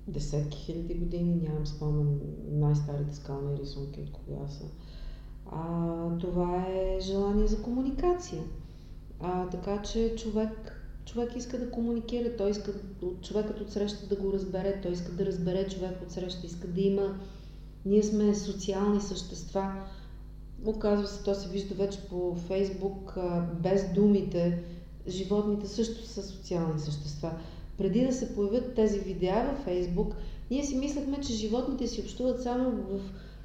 десетки 0.08 0.58
хиляди 0.58 0.94
години, 0.94 1.34
нямам 1.34 1.66
спомен 1.66 2.20
най-старите 2.50 3.14
скални 3.14 3.58
рисунки 3.58 4.00
от 4.00 4.10
кога 4.10 4.48
са. 4.48 4.64
А, 5.52 6.18
това 6.18 6.66
е 6.68 6.98
желание 7.00 7.46
за 7.46 7.62
комуникация. 7.62 8.42
А, 9.20 9.48
така 9.48 9.82
че 9.82 10.14
човек, 10.16 10.82
човек 11.04 11.36
иска 11.36 11.58
да 11.58 11.70
комуникира, 11.70 12.36
той 12.36 12.50
иска 12.50 12.72
човекът 13.22 13.60
от 13.60 13.72
среща 13.72 14.06
да 14.06 14.16
го 14.16 14.32
разбере, 14.32 14.80
той 14.82 14.92
иска 14.92 15.12
да 15.12 15.26
разбере 15.26 15.68
човек 15.68 16.02
от 16.02 16.10
среща, 16.10 16.46
иска 16.46 16.68
да 16.68 16.80
има. 16.80 17.18
Ние 17.84 18.02
сме 18.02 18.34
социални 18.34 19.00
същества. 19.00 19.72
Оказва 20.64 21.06
се, 21.06 21.24
то 21.24 21.34
се 21.34 21.48
вижда 21.48 21.74
вече 21.74 22.08
по 22.08 22.34
Фейсбук, 22.34 23.14
без 23.62 23.92
думите, 23.94 24.64
животните 25.08 25.68
също 25.68 26.06
са 26.06 26.22
социални 26.22 26.80
същества. 26.80 27.30
Преди 27.78 28.06
да 28.06 28.12
се 28.12 28.34
появят 28.34 28.74
тези 28.74 28.98
видеа 28.98 29.50
във 29.50 29.64
Фейсбук, 29.64 30.14
ние 30.50 30.64
си 30.64 30.76
мислехме, 30.76 31.20
че 31.20 31.32
животните 31.32 31.86
си 31.86 32.00
общуват 32.00 32.42
само 32.42 32.70
в 32.70 33.00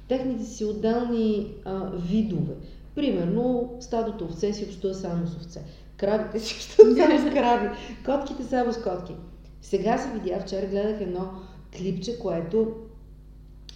техните 0.08 0.44
си 0.44 0.64
отделни 0.64 1.54
а, 1.64 1.90
видове. 1.90 2.54
Примерно, 2.94 3.74
стадото 3.80 4.24
овце 4.24 4.52
си 4.52 4.64
общува 4.64 4.94
само 4.94 5.26
с 5.26 5.36
овце. 5.36 5.64
Кравите 5.96 6.40
си 6.40 6.54
общуват 6.58 6.96
само 6.96 7.18
с 7.18 7.34
крави. 7.34 7.68
Котките 8.04 8.44
само 8.44 8.72
с 8.72 8.82
котки. 8.82 9.14
Сега 9.62 9.98
се 9.98 10.10
видя, 10.10 10.40
вчера 10.40 10.66
гледах 10.66 11.00
едно 11.00 11.30
клипче, 11.78 12.18
което 12.18 12.72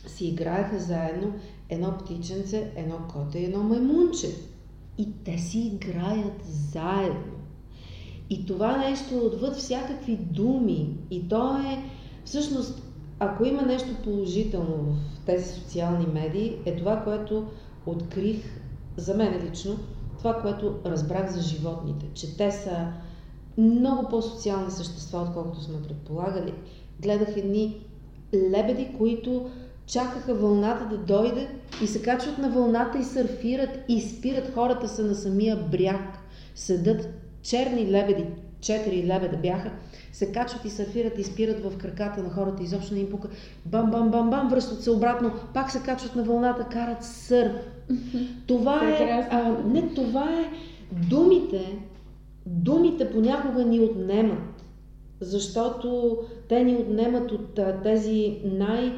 си 0.07 0.27
играеха 0.27 0.79
заедно 0.79 1.33
едно 1.69 1.99
птиченце, 1.99 2.73
едно 2.77 2.99
коте 3.13 3.39
и 3.39 3.45
едно 3.45 3.63
маймунче. 3.63 4.29
И 4.99 5.09
те 5.25 5.39
си 5.39 5.59
играят 5.59 6.45
заедно. 6.73 7.36
И 8.31 8.47
това 8.47 8.77
нещо 8.77 9.15
е 9.15 9.19
отвъд 9.19 9.57
всякакви 9.57 10.17
думи. 10.17 10.97
И 11.11 11.29
то 11.29 11.57
е, 11.57 11.85
всъщност, 12.25 12.83
ако 13.19 13.45
има 13.45 13.63
нещо 13.63 13.89
положително 14.05 14.77
в 14.77 15.27
тези 15.27 15.61
социални 15.61 16.07
медии, 16.07 16.57
е 16.65 16.77
това, 16.77 17.01
което 17.05 17.47
открих 17.87 18.61
за 18.97 19.15
мен 19.15 19.49
лично, 19.51 19.77
това, 20.19 20.35
което 20.35 20.75
разбрах 20.87 21.33
за 21.33 21.41
животните, 21.41 22.07
че 22.15 22.37
те 22.37 22.51
са 22.51 22.87
много 23.59 24.09
по-социални 24.09 24.71
същества, 24.71 25.21
отколкото 25.21 25.63
сме 25.63 25.83
предполагали. 25.83 26.55
Гледах 27.03 27.37
едни 27.37 27.81
лебеди, 28.35 28.95
които 28.99 29.51
чакаха 29.87 30.35
вълната 30.35 30.87
да 30.87 30.99
дойде 30.99 31.49
и 31.83 31.87
се 31.87 32.03
качват 32.03 32.39
на 32.39 32.51
вълната 32.51 32.99
и 32.99 33.05
сърфират 33.05 33.79
и 33.89 34.01
спират. 34.01 34.55
Хората 34.55 34.89
са 34.89 35.05
на 35.05 35.15
самия 35.15 35.57
бряг. 35.57 36.19
Седат 36.55 37.09
черни 37.49 37.91
лебеди, 37.91 38.27
четири 38.61 39.07
лебеда 39.07 39.37
бяха, 39.37 39.71
се 40.13 40.33
качват 40.33 40.65
и 40.65 40.71
сърфират 40.71 41.19
и 41.19 41.25
спират 41.25 41.65
в 41.65 41.79
краката 41.79 42.23
на 42.23 42.31
хората, 42.31 42.63
изобщо 42.63 42.95
не 42.95 43.01
им 43.01 43.11
пука. 43.11 43.29
Бам, 43.65 43.91
бам, 43.91 44.11
бам, 44.11 44.31
бам, 44.31 44.49
връщат 44.49 44.83
се 44.83 44.91
обратно, 44.91 45.33
пак 45.55 45.71
се 45.71 45.83
качват 45.83 46.17
на 46.17 46.23
вълната, 46.23 46.65
карат 46.65 47.05
сърф. 47.05 47.53
Това 48.47 48.89
е, 48.89 49.29
а, 49.31 49.63
не, 49.67 49.95
това 49.95 50.41
е, 50.41 50.51
думите, 51.09 51.79
думите 52.47 53.11
понякога 53.11 53.65
ни 53.65 53.81
отнемат, 53.81 54.65
защото 55.21 56.19
те 56.49 56.65
ни 56.65 56.75
отнемат 56.75 57.33
от 57.33 57.59
а, 57.59 57.81
тези 57.83 58.39
най- 58.45 58.93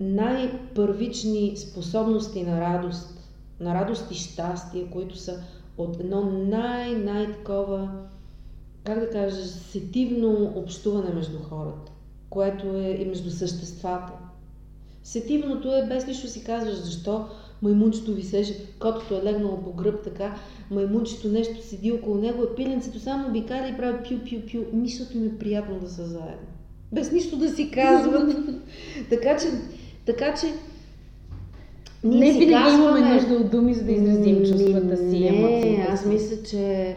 най-първични 0.00 1.56
способности 1.56 2.42
на 2.42 2.60
радост, 2.60 3.30
на 3.60 3.74
радост 3.74 4.10
и 4.10 4.14
щастие, 4.14 4.90
които 4.90 5.16
са 5.16 5.42
от 5.82 6.00
едно 6.00 6.22
най-най-такова, 6.30 7.90
как 8.84 9.00
да 9.00 9.10
кажа, 9.10 9.44
сетивно 9.46 10.52
общуване 10.56 11.14
между 11.14 11.38
хората, 11.38 11.92
което 12.30 12.66
е 12.76 12.96
и 13.00 13.04
между 13.04 13.30
съществата. 13.30 14.12
Сетивното 15.02 15.74
е 15.74 15.86
без 15.88 16.06
нищо 16.06 16.28
си 16.28 16.44
казваш 16.44 16.74
защо 16.74 17.26
маймунчето 17.62 18.14
висеше, 18.14 18.66
котото 18.78 19.14
е 19.16 19.22
легнало 19.22 19.62
по 19.62 19.72
гръб 19.72 20.04
така, 20.04 20.36
маймунчето 20.70 21.28
нещо 21.28 21.62
седи 21.62 21.92
около 21.92 22.16
него, 22.16 22.42
а 22.42 22.54
пиленцето 22.54 23.00
само 23.00 23.28
обикаля 23.28 23.68
и 23.68 23.76
прави 23.76 23.98
пю-пю-пю. 23.98 24.72
Мислото 24.72 25.16
им 25.16 25.26
е 25.26 25.38
приятно 25.38 25.80
да 25.80 25.90
са 25.90 26.04
заедно. 26.04 26.48
Без 26.92 27.12
нищо 27.12 27.36
да 27.36 27.50
си 27.50 27.70
казват. 27.70 28.36
така 29.10 29.36
че 29.36 29.46
така 30.06 30.34
че 30.34 30.46
ние 32.04 32.32
не 32.32 32.38
винаги 32.38 32.52
казваме... 32.52 32.98
имаме 32.98 33.14
нужда 33.14 33.34
от 33.34 33.50
думи, 33.50 33.74
за 33.74 33.84
да 33.84 33.92
изразим 33.92 34.38
чувствата 34.38 34.96
си, 34.96 35.20
не, 35.20 35.26
емоциите 35.26 35.86
аз 35.90 36.06
мисля, 36.06 36.42
че 36.42 36.96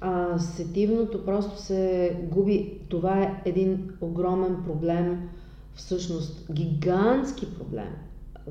а, 0.00 0.38
сетивното 0.38 1.24
просто 1.24 1.62
се 1.62 2.16
губи. 2.30 2.72
Това 2.88 3.22
е 3.22 3.42
един 3.44 3.90
огромен 4.00 4.56
проблем, 4.66 5.28
всъщност 5.74 6.46
гигантски 6.52 7.54
проблем, 7.54 7.92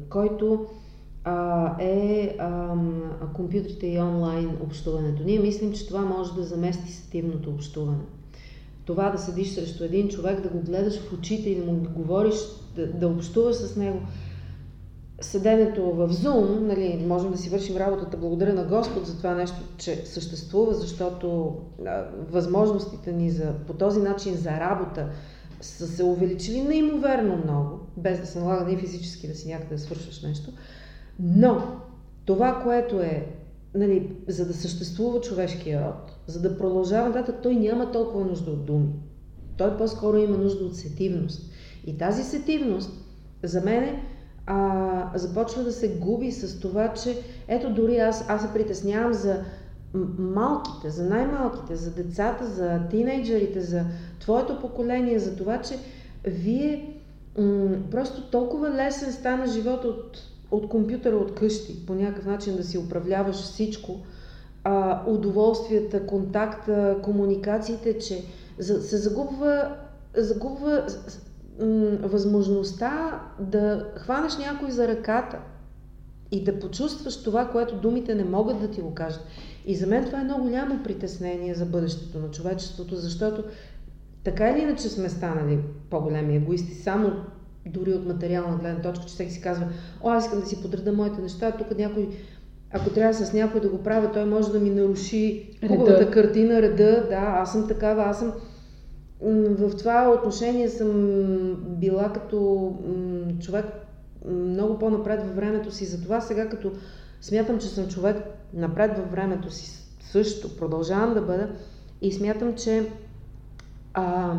който 0.09 0.65
а, 1.23 1.71
е 1.79 2.35
а, 2.39 2.73
компютрите 3.33 3.87
и 3.87 3.99
онлайн 3.99 4.49
общуването. 4.63 5.23
Ние 5.23 5.39
мислим, 5.39 5.73
че 5.73 5.87
това 5.87 6.01
може 6.01 6.33
да 6.33 6.43
замести 6.43 6.91
сетивното 6.91 7.49
общуване. 7.49 8.03
Това 8.85 9.09
да 9.09 9.17
седиш 9.17 9.49
срещу 9.49 9.83
един 9.83 10.09
човек, 10.09 10.41
да 10.41 10.49
го 10.49 10.59
гледаш 10.59 10.99
в 10.99 11.13
очите 11.13 11.49
и 11.49 11.55
да 11.55 11.71
му 11.71 11.87
говориш 11.95 12.35
да, 12.75 12.87
да 12.87 13.07
общуваш 13.07 13.55
с 13.55 13.75
него. 13.75 13.99
Седенето 15.21 15.91
в 15.91 16.09
Zoom, 16.09 16.59
нали, 16.59 17.05
можем 17.07 17.31
да 17.31 17.37
си 17.37 17.49
вършим 17.49 17.77
работата 17.77 18.17
благодаря 18.17 18.53
на 18.53 18.63
Господ 18.63 19.05
за 19.05 19.17
това 19.17 19.35
нещо, 19.35 19.57
че 19.77 19.95
съществува, 20.05 20.73
защото 20.73 21.55
а, 21.85 22.03
възможностите 22.29 23.11
ни 23.11 23.31
за, 23.31 23.53
по 23.67 23.73
този 23.73 23.99
начин 23.99 24.35
за 24.35 24.51
работа 24.51 25.09
са 25.61 25.87
се 25.87 26.03
увеличили 26.03 26.61
неимоверно 26.61 27.37
много, 27.43 27.79
без 27.97 28.19
да 28.19 28.25
се 28.25 28.39
налага 28.39 28.65
ни 28.65 28.77
физически 28.77 29.27
да 29.27 29.35
си 29.35 29.47
някъде 29.47 29.75
да 29.75 29.81
свършваш 29.81 30.21
нещо. 30.21 30.51
Но 31.19 31.79
това, 32.25 32.61
което 32.63 32.99
е, 32.99 33.27
нали, 33.75 34.15
за 34.27 34.45
да 34.45 34.53
съществува 34.53 35.21
човешкия 35.21 35.87
род, 35.87 36.11
за 36.27 36.41
да 36.41 36.57
продължава 36.57 37.09
нататък, 37.09 37.35
той 37.43 37.55
няма 37.55 37.91
толкова 37.91 38.25
нужда 38.25 38.51
от 38.51 38.65
думи. 38.65 38.89
Той 39.57 39.77
по-скоро 39.77 40.17
има 40.17 40.37
нужда 40.37 40.65
от 40.65 40.75
сетивност. 40.75 41.51
И 41.85 41.97
тази 41.97 42.23
сетивност 42.23 42.91
за 43.43 43.61
мен 43.61 44.01
а, 44.47 45.11
започва 45.15 45.63
да 45.63 45.71
се 45.71 45.97
губи 45.97 46.31
с 46.31 46.59
това, 46.59 46.93
че 46.93 47.17
ето 47.47 47.73
дори 47.73 47.97
аз, 47.97 48.25
аз 48.29 48.41
се 48.41 48.53
притеснявам 48.53 49.13
за 49.13 49.43
малките, 50.17 50.89
за 50.89 51.03
най-малките, 51.03 51.75
за 51.75 51.91
децата, 51.91 52.45
за 52.45 52.79
тинейджерите, 52.89 53.61
за 53.61 53.85
твоето 54.19 54.59
поколение, 54.59 55.19
за 55.19 55.35
това, 55.35 55.61
че 55.61 55.79
вие 56.23 56.99
м- 57.37 57.77
просто 57.91 58.29
толкова 58.29 58.69
лесен 58.69 59.13
стана 59.13 59.47
живот 59.47 59.85
от, 59.85 60.17
от 60.51 60.69
компютъра, 60.69 61.15
от 61.15 61.35
къщи, 61.35 61.85
по 61.85 61.95
някакъв 61.95 62.25
начин 62.25 62.55
да 62.55 62.63
си 62.63 62.77
управляваш 62.77 63.35
всичко, 63.35 63.99
а, 64.63 65.03
удоволствията, 65.07 66.05
контакта, 66.05 66.97
комуникациите, 67.03 67.99
че 67.99 68.23
за, 68.59 68.81
се 68.81 68.97
загубва, 68.97 69.75
загубва 70.17 70.85
възможността 72.01 73.21
да 73.39 73.85
хванеш 73.97 74.37
някой 74.37 74.71
за 74.71 74.87
ръката 74.87 75.37
и 76.31 76.43
да 76.43 76.59
почувстваш 76.59 77.23
това, 77.23 77.47
което 77.47 77.75
думите 77.75 78.15
не 78.15 78.23
могат 78.23 78.59
да 78.59 78.67
ти 78.67 78.81
го 78.81 78.93
кажат. 78.93 79.21
И 79.65 79.75
за 79.75 79.87
мен 79.87 80.05
това 80.05 80.19
е 80.19 80.23
много 80.23 80.43
голямо 80.43 80.83
притеснение 80.83 81.53
за 81.53 81.65
бъдещето 81.65 82.19
на 82.19 82.31
човечеството, 82.31 82.95
защото 82.95 83.43
така 84.23 84.49
или 84.49 84.59
иначе 84.59 84.89
сме 84.89 85.09
станали 85.09 85.59
по-големи 85.89 86.35
егоисти, 86.35 86.73
само 86.73 87.11
дори 87.65 87.93
от 87.93 88.05
материална 88.05 88.57
гледна 88.57 88.81
точка, 88.81 89.05
че 89.05 89.13
всеки 89.13 89.31
си 89.31 89.41
казва, 89.41 89.67
о, 90.01 90.09
аз 90.09 90.25
искам 90.25 90.39
да 90.39 90.45
си 90.45 90.61
подреда 90.61 90.93
моите 90.93 91.21
неща, 91.21 91.51
тук 91.51 91.77
някой, 91.77 92.09
ако 92.71 92.89
трябва 92.89 93.13
с 93.13 93.33
някой 93.33 93.61
да 93.61 93.69
го 93.69 93.83
правя, 93.83 94.11
той 94.11 94.25
може 94.25 94.51
да 94.51 94.59
ми 94.59 94.69
наруши 94.69 95.49
хубавата 95.67 96.11
картина, 96.11 96.61
реда, 96.61 97.05
да, 97.09 97.15
аз 97.15 97.51
съм 97.51 97.67
такава, 97.67 98.03
аз 98.03 98.19
съм 98.19 98.33
в 99.21 99.77
това 99.77 100.15
отношение 100.19 100.69
съм 100.69 100.91
била 101.67 102.13
като 102.13 102.71
човек 103.41 103.65
много 104.25 104.79
по-напред 104.79 105.23
във 105.23 105.35
времето 105.35 105.71
си. 105.71 105.85
Затова 105.85 106.21
сега 106.21 106.49
като 106.49 106.71
смятам, 107.21 107.59
че 107.59 107.67
съм 107.67 107.87
човек 107.87 108.17
напред 108.53 108.97
във 108.97 109.11
времето 109.11 109.51
си 109.51 109.85
също, 109.99 110.57
продължавам 110.57 111.13
да 111.13 111.21
бъда 111.21 111.49
и 112.01 112.11
смятам, 112.11 112.55
че 112.55 112.91
а, 113.93 114.37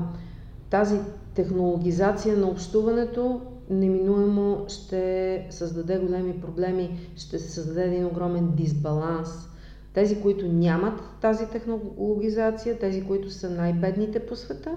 тази 0.70 0.98
технологизация 1.34 2.36
на 2.36 2.46
общуването 2.46 3.40
неминуемо 3.70 4.64
ще 4.68 5.46
създаде 5.50 5.98
големи 5.98 6.40
проблеми, 6.40 7.10
ще 7.16 7.38
се 7.38 7.50
създаде 7.50 7.84
един 7.84 8.06
огромен 8.06 8.52
дисбаланс 8.54 9.48
тези, 9.96 10.22
които 10.22 10.46
нямат 10.46 11.00
тази 11.20 11.46
технологизация, 11.46 12.78
тези, 12.78 13.04
които 13.04 13.30
са 13.30 13.50
най-бедните 13.50 14.26
по 14.26 14.36
света, 14.36 14.76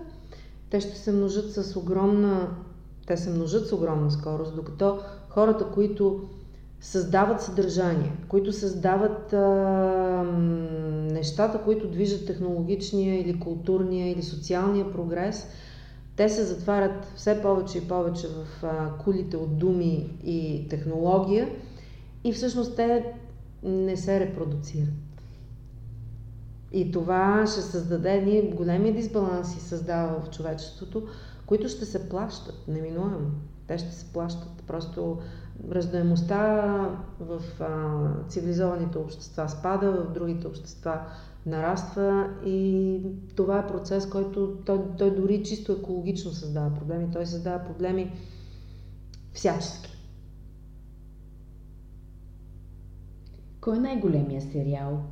те 0.69 0.79
ще 0.79 0.97
се 0.97 1.11
множат 1.11 1.51
с 1.51 1.75
огромна, 1.75 2.47
те 3.07 3.17
се 3.17 3.29
множат 3.29 3.67
с 3.67 3.73
огромна 3.73 4.11
скорост, 4.11 4.55
докато 4.55 4.99
хората, 5.29 5.65
които 5.65 6.21
създават 6.79 7.41
съдържание, 7.41 8.11
които 8.27 8.53
създават 8.53 9.33
а, 9.33 9.37
нещата, 11.11 11.61
които 11.63 11.87
движат 11.87 12.27
технологичния 12.27 13.21
или 13.21 13.39
културния 13.39 14.11
или 14.11 14.23
социалния 14.23 14.91
прогрес, 14.91 15.47
те 16.15 16.29
се 16.29 16.43
затварят 16.43 17.11
все 17.15 17.41
повече 17.41 17.77
и 17.77 17.87
повече 17.87 18.27
в 18.27 18.63
а, 18.63 18.97
кулите 18.97 19.37
от 19.37 19.57
думи 19.57 20.19
и 20.23 20.67
технология 20.69 21.49
и 22.23 22.33
всъщност 22.33 22.75
те 22.75 23.13
не 23.63 23.97
се 23.97 24.19
репродуцират. 24.19 25.08
И 26.71 26.91
това 26.91 27.45
ще 27.47 27.61
създаде 27.61 28.13
едни 28.13 28.51
големи 28.55 28.93
дисбаланси, 28.93 29.59
създава 29.59 30.21
в 30.21 30.29
човечеството, 30.29 31.07
които 31.45 31.69
ще 31.69 31.85
се 31.85 32.09
плащат, 32.09 32.67
неминуемо. 32.67 33.31
Те 33.67 33.77
ще 33.77 33.91
се 33.91 34.13
плащат. 34.13 34.63
Просто 34.67 35.17
раждаемостта 35.71 36.61
в 37.19 37.41
а, 37.59 38.27
цивилизованите 38.27 38.97
общества 38.97 39.49
спада, 39.49 39.91
в 39.91 40.13
другите 40.13 40.47
общества 40.47 41.01
нараства 41.45 42.29
и 42.45 43.01
това 43.35 43.59
е 43.59 43.67
процес, 43.67 44.09
който 44.09 44.57
той, 44.65 44.79
той 44.97 45.15
дори 45.15 45.43
чисто 45.43 45.71
екологично 45.71 46.31
създава 46.31 46.73
проблеми. 46.73 47.11
Той 47.13 47.25
създава 47.25 47.63
проблеми 47.63 48.13
всячески. 49.33 49.97
Кой 53.61 53.77
е 53.77 53.79
най-големия 53.79 54.41
сериал? 54.41 55.03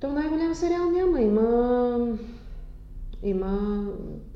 То 0.00 0.12
най-голям 0.12 0.54
сериал 0.54 0.90
няма. 0.90 1.20
Има... 1.20 2.18
Има... 3.22 3.84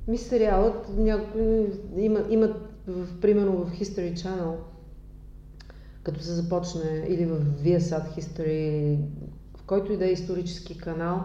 Ми 0.08 0.18
сериалът, 0.18 0.88
някой, 0.96 1.70
има, 1.96 2.24
има 2.30 2.48
в, 2.88 3.20
примерно 3.20 3.52
в 3.52 3.72
History 3.72 4.14
Channel, 4.14 4.54
като 6.02 6.20
се 6.20 6.32
започне, 6.32 7.06
или 7.08 7.26
в 7.26 7.40
Viasat 7.64 8.18
History, 8.18 8.98
в 9.56 9.62
който 9.66 9.92
и 9.92 9.96
да 9.96 10.06
е 10.08 10.12
исторически 10.12 10.78
канал, 10.78 11.24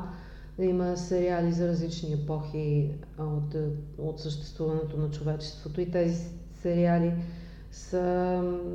да 0.58 0.66
има 0.66 0.98
сериали 0.98 1.52
за 1.52 1.68
различни 1.68 2.14
епохи 2.14 2.92
от, 3.20 3.56
от 3.98 4.20
съществуването 4.20 4.98
на 4.98 5.12
човечеството. 5.12 5.82
И 5.82 5.92
тези 5.92 6.26
сериали 6.62 7.14
са 7.72 8.02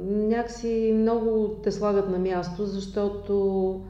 някакси 0.05 0.93
много 0.97 1.49
те 1.63 1.73
слагат 1.73 2.09
на 2.09 2.19
място, 2.19 2.67
защото 2.67 3.85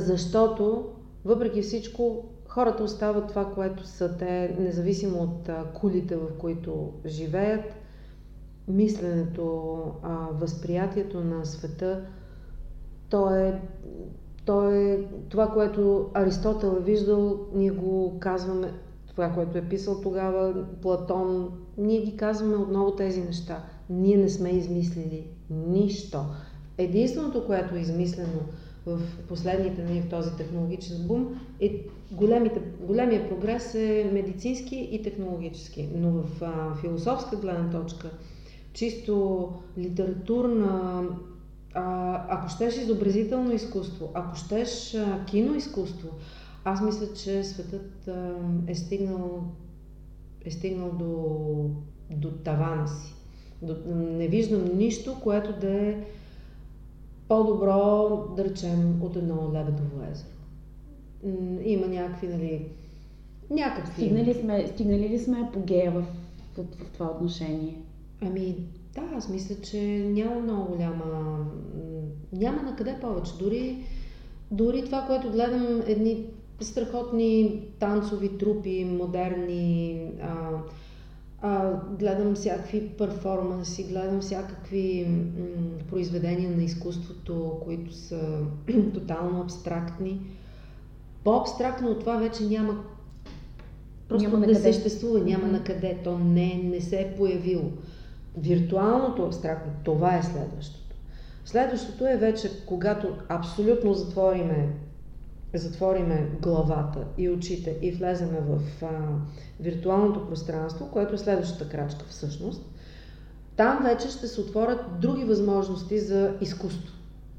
защото 0.00 0.86
въпреки 1.24 1.62
всичко 1.62 2.24
хората 2.48 2.82
остават 2.84 3.28
това, 3.28 3.44
което 3.54 3.86
са 3.86 4.16
те, 4.16 4.56
независимо 4.58 5.18
от 5.18 5.50
кулите, 5.74 6.16
в 6.16 6.26
които 6.38 6.92
живеят, 7.06 7.64
мисленето, 8.68 9.76
възприятието 10.32 11.20
на 11.20 11.44
света, 11.44 12.04
то 13.10 13.34
е, 13.34 13.60
то 14.44 14.70
е 14.70 15.04
това, 15.28 15.48
което 15.50 16.10
Аристотел 16.14 16.76
е 16.80 16.84
виждал, 16.84 17.38
ние 17.54 17.70
го 17.70 18.16
казваме, 18.20 18.72
това, 19.06 19.32
което 19.32 19.58
е 19.58 19.68
писал 19.68 20.00
тогава 20.00 20.64
Платон, 20.82 21.50
ние 21.78 22.00
ги 22.00 22.16
казваме 22.16 22.56
отново 22.56 22.96
тези 22.96 23.20
неща. 23.20 23.64
Ние 23.90 24.16
не 24.16 24.28
сме 24.28 24.50
измислили 24.50 25.26
нищо. 25.50 26.24
Единственото, 26.78 27.46
което 27.46 27.74
е 27.74 27.78
измислено 27.78 28.40
в 28.96 29.00
последните 29.28 29.82
дни 29.82 30.00
в 30.00 30.08
този 30.08 30.36
технологичен 30.36 31.06
бум, 31.06 31.40
е 31.60 31.86
големите, 32.10 32.60
големия 32.80 33.28
прогрес 33.28 33.74
е 33.74 34.10
медицински 34.12 34.88
и 34.92 35.02
технологически. 35.02 35.88
Но 35.94 36.10
в 36.10 36.42
а, 36.42 36.74
философска 36.74 37.36
гледна 37.36 37.70
точка, 37.70 38.10
чисто 38.72 39.48
литературна, 39.78 41.02
а, 41.74 42.24
ако 42.28 42.48
щеш 42.48 42.76
изобразително 42.76 43.52
изкуство, 43.52 44.10
ако 44.14 44.36
щеш 44.36 44.94
а, 44.94 45.24
киноизкуство, 45.24 46.08
аз 46.64 46.82
мисля, 46.82 47.06
че 47.14 47.44
светът 47.44 48.08
а, 48.08 48.34
е 48.66 48.74
стигнал, 48.74 49.44
е 50.44 50.50
стигнал 50.50 50.90
до, 50.90 51.70
до 52.16 52.30
тавана 52.30 52.88
си. 52.88 53.14
До, 53.62 53.76
не 53.94 54.28
виждам 54.28 54.76
нищо, 54.76 55.16
което 55.22 55.60
да 55.60 55.70
е 55.70 56.04
по-добро, 57.28 58.34
да 58.36 58.44
речем, 58.44 59.02
от 59.02 59.16
едно 59.16 59.50
лебедово 59.52 60.02
езеро. 60.12 60.28
Има 61.64 61.86
някакви, 61.86 62.28
нали, 62.28 62.68
някакви... 63.50 63.92
Стигнали, 63.92 64.34
сме, 64.34 64.66
стигнали 64.66 65.08
ли 65.08 65.18
сме 65.18 65.40
апогея 65.40 65.90
в, 65.90 66.04
в, 66.56 66.64
в 66.84 66.92
това 66.92 67.06
отношение? 67.06 67.78
Ами, 68.22 68.56
да, 68.94 69.16
аз 69.16 69.28
мисля, 69.28 69.54
че 69.62 69.80
няма 69.98 70.40
много 70.40 70.72
голяма... 70.72 71.46
Няма 72.32 72.62
на 72.62 72.76
къде 72.76 72.96
повече. 73.00 73.32
Дори, 73.38 73.78
дори 74.50 74.84
това, 74.84 75.04
което 75.06 75.32
гледам, 75.32 75.82
едни 75.86 76.26
страхотни 76.60 77.62
танцови 77.78 78.38
трупи, 78.38 78.84
модерни, 78.84 80.02
а, 80.22 80.50
а, 81.42 81.72
гледам 81.98 82.34
всякакви 82.34 82.88
перформанси, 82.88 83.84
гледам 83.84 84.20
всякакви 84.20 85.06
м- 85.08 85.44
произведения 85.90 86.50
на 86.50 86.62
изкуството, 86.62 87.60
които 87.64 87.94
са 87.94 88.40
тотално 88.94 89.42
абстрактни. 89.42 90.20
По-абстрактно 91.24 91.88
от 91.88 92.00
това 92.00 92.16
вече 92.16 92.44
няма 92.44 92.84
просто 94.08 94.30
няма 94.30 94.46
да 94.46 94.54
съществува, 94.54 95.20
няма 95.20 95.44
mm-hmm. 95.44 95.52
на 95.52 95.64
къде, 95.64 95.98
то 96.04 96.18
не, 96.18 96.60
не 96.64 96.80
се 96.80 97.00
е 97.00 97.14
появило. 97.16 97.70
Виртуалното 98.36 99.26
абстрактно, 99.26 99.72
това 99.84 100.16
е 100.16 100.22
следващото. 100.22 100.94
Следващото 101.44 102.06
е 102.06 102.16
вече, 102.16 102.50
когато 102.66 103.08
абсолютно 103.28 103.94
затвориме 103.94 104.68
затвориме 105.54 106.30
главата 106.42 107.04
и 107.18 107.30
очите 107.30 107.78
и 107.82 107.92
влеземе 107.92 108.40
в 108.40 108.82
а, 108.82 108.88
виртуалното 109.60 110.26
пространство, 110.26 110.90
което 110.92 111.14
е 111.14 111.18
следващата 111.18 111.68
крачка 111.68 112.04
всъщност, 112.08 112.70
там 113.56 113.80
вече 113.82 114.08
ще 114.08 114.26
се 114.26 114.40
отворят 114.40 114.80
други 115.00 115.24
възможности 115.24 116.00
за 116.00 116.34
изкуство. 116.40 116.94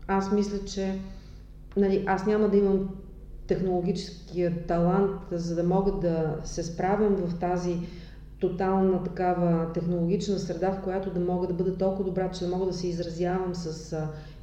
Аз 0.08 0.32
мисля, 0.32 0.66
че 0.66 1.00
нали, 1.78 2.04
аз 2.08 2.26
няма 2.26 2.50
да 2.50 2.58
имам 2.58 2.90
технологическия 3.48 4.66
талант, 4.68 5.12
за 5.32 5.56
да 5.56 5.64
мога 5.64 5.92
да 5.92 6.36
се 6.44 6.64
справям 6.64 7.16
в 7.16 7.40
тази 7.40 7.78
тотална 8.40 9.04
такава 9.04 9.74
технологична 9.74 10.40
среда, 10.40 10.72
в 10.72 10.84
която 10.84 11.10
да 11.10 11.20
мога 11.20 11.48
да 11.48 11.54
бъда 11.54 11.78
толкова 11.78 12.04
добра, 12.04 12.32
че 12.32 12.46
да 12.46 12.56
мога 12.56 12.66
да 12.66 12.74
се 12.74 12.88
изразявам 12.88 13.56
с 13.56 13.98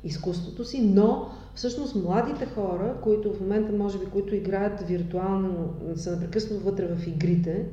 изкуството 0.07 0.65
си, 0.65 0.81
но 0.81 1.29
всъщност 1.55 1.95
младите 1.95 2.47
хора, 2.47 2.97
които 3.03 3.33
в 3.33 3.41
момента 3.41 3.73
може 3.73 3.99
би, 3.99 4.07
които 4.07 4.35
играят 4.35 4.81
виртуално, 4.81 5.75
са 5.97 6.11
непрекъснато 6.11 6.65
вътре 6.65 6.95
в 6.95 7.07
игрите, 7.07 7.67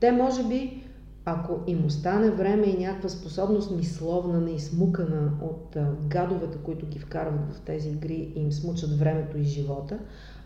те 0.00 0.12
може 0.12 0.48
би, 0.48 0.84
ако 1.24 1.60
им 1.66 1.86
остане 1.86 2.30
време 2.30 2.66
и 2.66 2.78
някаква 2.78 3.08
способност 3.08 3.76
мисловна, 3.76 4.40
неизмукана 4.40 5.32
от 5.42 5.76
гадовете, 6.08 6.58
които 6.58 6.86
ги 6.86 6.98
вкарват 6.98 7.54
в 7.54 7.60
тези 7.60 7.88
игри 7.88 8.32
и 8.36 8.40
им 8.40 8.52
смучат 8.52 8.98
времето 8.98 9.38
и 9.38 9.44
живота, 9.44 9.98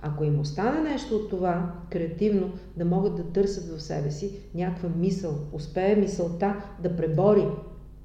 ако 0.02 0.24
им 0.24 0.40
остане 0.40 0.80
нещо 0.80 1.16
от 1.16 1.30
това, 1.30 1.72
креативно, 1.90 2.52
да 2.76 2.84
могат 2.84 3.16
да 3.16 3.24
търсят 3.24 3.76
в 3.76 3.82
себе 3.82 4.10
си 4.10 4.32
някаква 4.54 4.88
мисъл, 4.96 5.34
успее 5.52 5.96
мисълта 5.96 6.54
да 6.82 6.96
пребори 6.96 7.46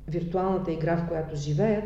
виртуалната 0.08 0.72
игра, 0.72 0.98
в 0.98 1.08
която 1.08 1.36
живеят, 1.36 1.84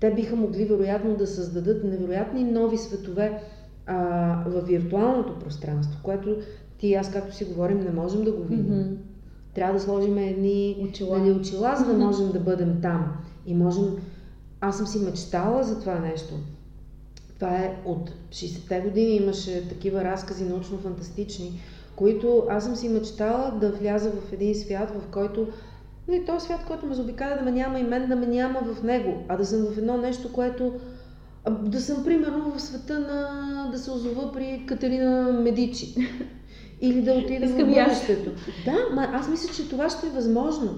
те 0.00 0.10
биха 0.10 0.36
могли 0.36 0.64
вероятно 0.64 1.16
да 1.16 1.26
създадат 1.26 1.84
невероятни 1.84 2.44
нови 2.44 2.78
светове 2.78 3.42
а, 3.86 3.96
в 4.46 4.60
виртуалното 4.66 5.38
пространство, 5.38 6.00
което 6.02 6.36
ти 6.78 6.86
и 6.86 6.94
аз, 6.94 7.12
както 7.12 7.34
си 7.34 7.44
говорим, 7.44 7.80
не 7.80 7.90
можем 7.90 8.24
да 8.24 8.32
го 8.32 8.42
видим. 8.42 8.74
Mm-hmm. 8.74 8.96
Трябва 9.54 9.74
да 9.74 9.80
сложим 9.80 10.18
едни 10.18 10.76
очила. 10.88 11.18
Нали, 11.18 11.32
очила, 11.32 11.76
за 11.76 11.84
да 11.84 12.04
можем 12.04 12.32
да 12.32 12.40
бъдем 12.40 12.78
там. 12.82 13.12
И 13.46 13.54
можем... 13.54 13.96
Аз 14.60 14.76
съм 14.76 14.86
си 14.86 14.98
мечтала 14.98 15.64
за 15.64 15.80
това 15.80 15.98
нещо. 15.98 16.34
Това 17.34 17.56
е 17.56 17.76
от 17.84 18.10
60-те 18.30 18.80
години 18.80 19.16
имаше 19.16 19.68
такива 19.68 20.04
разкази 20.04 20.44
научно-фантастични, 20.44 21.50
които 21.96 22.46
аз 22.50 22.64
съм 22.64 22.76
си 22.76 22.88
мечтала 22.88 23.58
да 23.60 23.72
вляза 23.72 24.10
в 24.10 24.32
един 24.32 24.54
свят, 24.54 24.90
в 24.90 25.10
който 25.10 25.48
Нали, 26.08 26.24
този 26.24 26.44
свят, 26.44 26.64
който 26.66 26.86
ме 26.86 26.94
заобикаля, 26.94 27.36
да 27.36 27.42
ме 27.44 27.50
няма 27.50 27.80
и 27.80 27.82
мен 27.82 28.08
да 28.08 28.16
ме 28.16 28.26
няма 28.26 28.60
в 28.60 28.82
него, 28.82 29.24
а 29.28 29.36
да 29.36 29.46
съм 29.46 29.66
в 29.66 29.78
едно 29.78 29.96
нещо, 29.96 30.32
което 30.32 30.72
да 31.50 31.80
съм 31.80 32.04
примерно 32.04 32.52
в 32.56 32.62
света 32.62 32.98
на 32.98 33.68
да 33.72 33.78
се 33.78 33.90
озова 33.90 34.32
при 34.32 34.64
Катерина 34.66 35.32
Медичи. 35.32 35.94
Или 36.80 37.02
да 37.02 37.12
отида 37.12 37.46
в 37.46 37.56
бъдещето. 37.56 38.30
Да, 38.64 38.94
ма 38.94 39.08
аз 39.12 39.28
мисля, 39.28 39.54
че 39.54 39.68
това 39.68 39.90
ще 39.90 40.06
е 40.06 40.10
възможно. 40.10 40.70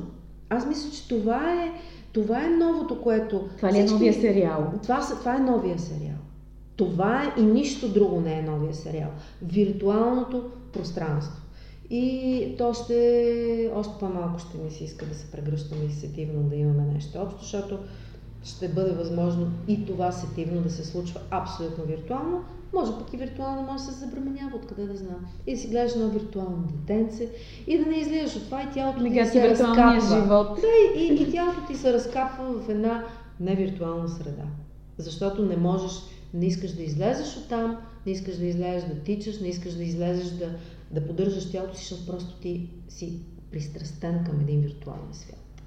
Аз 0.51 0.67
мисля, 0.67 0.91
че 0.91 1.09
това 1.09 1.53
е, 1.53 1.73
това 2.13 2.45
е 2.45 2.49
новото, 2.49 3.03
което... 3.03 3.49
Това 3.57 3.73
ли 3.73 3.79
е 3.79 3.85
новия 3.85 4.15
сериал? 4.15 4.73
Това, 4.83 5.01
това 5.01 5.37
е 5.37 5.39
новия 5.39 5.79
сериал. 5.79 6.19
Това 6.77 7.23
е 7.23 7.41
и 7.41 7.45
нищо 7.45 7.89
друго 7.89 8.21
не 8.21 8.39
е 8.39 8.43
новия 8.43 8.75
сериал. 8.75 9.11
Виртуалното 9.43 10.45
пространство. 10.73 11.43
И 11.91 12.55
то 12.59 12.75
ще, 12.75 13.71
още 13.75 13.93
по-малко 14.01 14.39
ще 14.39 14.59
ми 14.59 14.71
се 14.71 14.85
иска 14.85 15.07
да 15.07 15.15
се 15.15 15.31
прегръщаме 15.31 15.85
и 15.85 15.93
сетивно 15.93 16.43
да 16.43 16.57
имаме 16.57 16.83
нещо 16.83 17.19
общо, 17.19 17.43
защото 17.43 17.79
ще 18.45 18.69
бъде 18.69 18.91
възможно 18.91 19.53
и 19.69 19.87
това 19.87 20.13
сетивно 20.13 20.61
да 20.61 20.71
се 20.71 20.85
случва 20.85 21.21
абсолютно 21.31 21.85
виртуално. 21.85 22.45
Може 22.73 22.93
пък 22.93 23.13
и 23.13 23.17
виртуално 23.17 23.63
може 23.63 23.85
да 23.85 23.93
се 23.93 23.99
забременява, 23.99 24.57
откъде 24.57 24.87
да 24.87 24.97
знам. 24.97 25.27
И 25.47 25.55
да 25.55 25.61
си 25.61 25.69
гледаш 25.69 25.93
едно 25.93 26.09
виртуално 26.09 26.69
детенце 26.73 27.29
и 27.67 27.79
да 27.79 27.87
не 27.87 27.97
излизаш 27.97 28.37
от 28.37 28.45
това 28.45 28.63
и 28.63 28.75
тялото 28.75 29.05
ти 29.05 29.27
се 29.27 29.51
разкапва. 29.51 30.01
Живот. 30.01 30.49
Да, 30.61 31.01
и, 31.01 31.23
и 31.23 31.33
тялото 31.33 31.67
ти 31.67 31.75
се 31.75 31.93
разкапва 31.93 32.53
в 32.53 32.69
една 32.69 33.05
невиртуална 33.41 34.09
среда. 34.09 34.45
Защото 34.99 35.45
не 35.45 35.57
можеш, 35.57 35.93
не 36.35 36.47
искаш 36.47 36.73
да 36.73 36.83
излезеш 36.83 37.37
от 37.37 37.49
там, 37.49 37.77
не 38.07 38.13
искаш 38.13 38.37
да 38.37 38.47
излезеш 38.47 38.89
да 38.89 39.01
тичаш, 39.01 39.41
не 39.41 39.49
искаш 39.49 39.75
да 39.75 39.83
излезеш 39.83 40.31
да 40.31 40.49
да 40.91 41.07
поддържаш 41.07 41.51
тялото 41.51 41.77
си, 41.77 41.81
защото 41.81 42.07
просто 42.07 42.41
ти 42.41 42.71
си 42.89 43.21
пристрастен 43.51 44.25
към 44.25 44.41
един 44.41 44.61
виртуален 44.61 45.13
свят. 45.13 45.63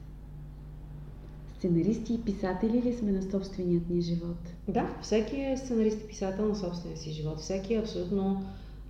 Сценаристи 1.57 2.13
и 2.13 2.21
писатели 2.21 2.81
ли 2.81 2.93
сме 2.93 3.11
на 3.11 3.31
собственият 3.31 3.89
ни 3.89 4.01
живот? 4.01 4.37
Да, 4.67 4.97
всеки 5.01 5.41
е 5.41 5.57
сценарист 5.57 6.01
и 6.01 6.07
писател 6.07 6.47
на 6.47 6.55
собствения 6.55 6.97
си 6.97 7.11
живот. 7.11 7.39
Всеки 7.39 7.73
е 7.73 7.79
абсолютно 7.79 8.45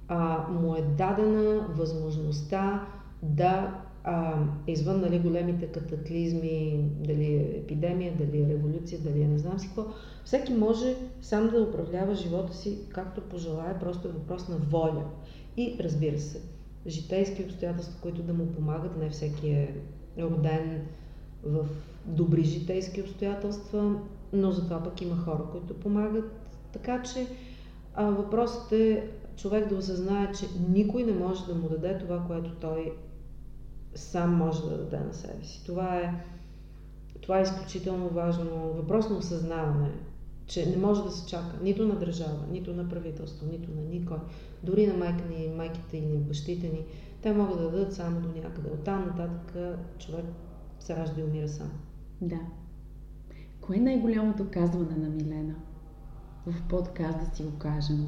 а, 0.08 0.48
му 0.50 0.76
е 0.76 0.82
дадена 0.82 1.68
възможността 1.70 2.88
да 3.24 3.82
а, 4.04 4.44
извън 4.68 5.02
нали, 5.02 5.20
големите 5.20 5.66
катаклизми, 5.66 6.90
дали 7.00 7.26
е 7.26 7.58
епидемия, 7.58 8.14
дали 8.18 8.42
е 8.42 8.48
революция, 8.48 9.00
дали 9.00 9.22
е 9.22 9.28
не 9.28 9.38
знам 9.38 9.60
си 9.60 9.68
какво, 9.68 9.86
всеки 10.26 10.54
може 10.54 10.96
сам 11.22 11.50
да 11.50 11.62
управлява 11.62 12.16
живота 12.16 12.54
си 12.54 12.80
както 12.90 13.22
пожелая, 13.22 13.80
просто 13.80 14.08
е 14.08 14.12
въпрос 14.12 14.48
на 14.48 14.58
воля. 14.58 15.04
И 15.58 15.76
разбира 15.80 16.20
се, 16.20 16.42
житейски 16.88 17.44
обстоятелства, 17.44 18.02
които 18.02 18.24
да 18.24 18.34
му 18.34 18.52
помагат, 18.52 18.98
не 18.98 19.10
всеки 19.10 19.50
е 19.50 19.76
роден 20.20 20.86
в 21.44 21.66
добри 22.06 22.44
житейски 22.44 23.02
обстоятелства, 23.02 23.96
но 24.34 24.52
затова 24.52 24.84
пък 24.84 25.02
има 25.02 25.16
хора, 25.16 25.44
които 25.52 25.80
помагат. 25.80 26.32
Така 26.74 27.04
че 27.04 27.28
а, 27.94 28.06
въпросът 28.06 28.72
е 28.72 29.10
човек 29.38 29.70
да 29.70 29.76
осъзнае, 29.76 30.32
че 30.32 30.46
никой 30.70 31.04
не 31.04 31.14
може 31.14 31.46
да 31.46 31.56
му 31.56 31.70
даде 31.70 31.98
това, 31.98 32.24
което 32.28 32.52
той 32.56 32.94
сам 33.96 34.36
може 34.36 34.62
да 34.62 34.78
даде 34.78 35.00
на 35.00 35.14
себе 35.14 35.44
си. 35.44 35.64
Това 35.66 35.98
е, 35.98 36.26
това 37.22 37.40
е 37.40 37.44
изключително 37.44 38.10
важно. 38.10 38.74
Въпрос 38.76 39.10
на 39.10 39.18
осъзнаване, 39.18 39.92
че 40.48 40.70
не 40.70 40.78
може 40.78 41.04
да 41.04 41.12
се 41.12 41.28
чака 41.28 41.58
нито 41.62 41.88
на 41.88 41.96
държава, 41.96 42.40
нито 42.52 42.74
на 42.74 42.90
правителство, 42.90 43.46
нито 43.52 43.72
на 43.72 43.82
никой. 43.82 44.18
Дори 44.64 44.88
на 44.88 44.94
майка 44.94 45.24
ни, 45.30 45.54
майките 45.58 45.98
и 45.98 46.18
бащите 46.18 46.68
ни. 46.68 46.86
Те 47.22 47.34
могат 47.34 47.58
да 47.58 47.72
дадат 47.72 47.94
само 47.94 48.22
до 48.22 48.28
някъде. 48.28 48.70
Оттам 48.74 49.06
нататък 49.06 49.58
човек 50.00 50.26
се 50.80 50.96
ражда 50.96 51.22
и 51.22 51.24
умира 51.24 51.50
сам. 51.50 51.72
Да. 52.22 52.40
Кое 53.62 53.76
е 53.76 53.80
най-голямото 53.80 54.46
казване 54.52 54.96
на 54.98 55.10
Милена? 55.10 55.56
В 56.48 56.68
подкаст 56.70 57.20
да 57.20 57.36
си 57.36 57.44
го 57.44 57.52
кажем. 57.60 58.08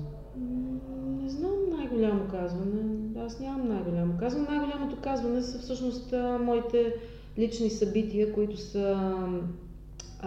Не 1.22 1.30
знам 1.30 1.52
най-голямо 1.78 2.28
казване. 2.32 2.84
Аз 3.20 3.40
нямам 3.40 3.68
най-голямо 3.68 4.18
казване. 4.20 4.48
Най-голямото 4.50 5.02
казване 5.02 5.42
са 5.42 5.60
всъщност 5.60 6.14
моите 6.40 6.96
лични 7.38 7.70
събития, 7.70 8.34
които 8.34 8.58
са... 8.58 9.14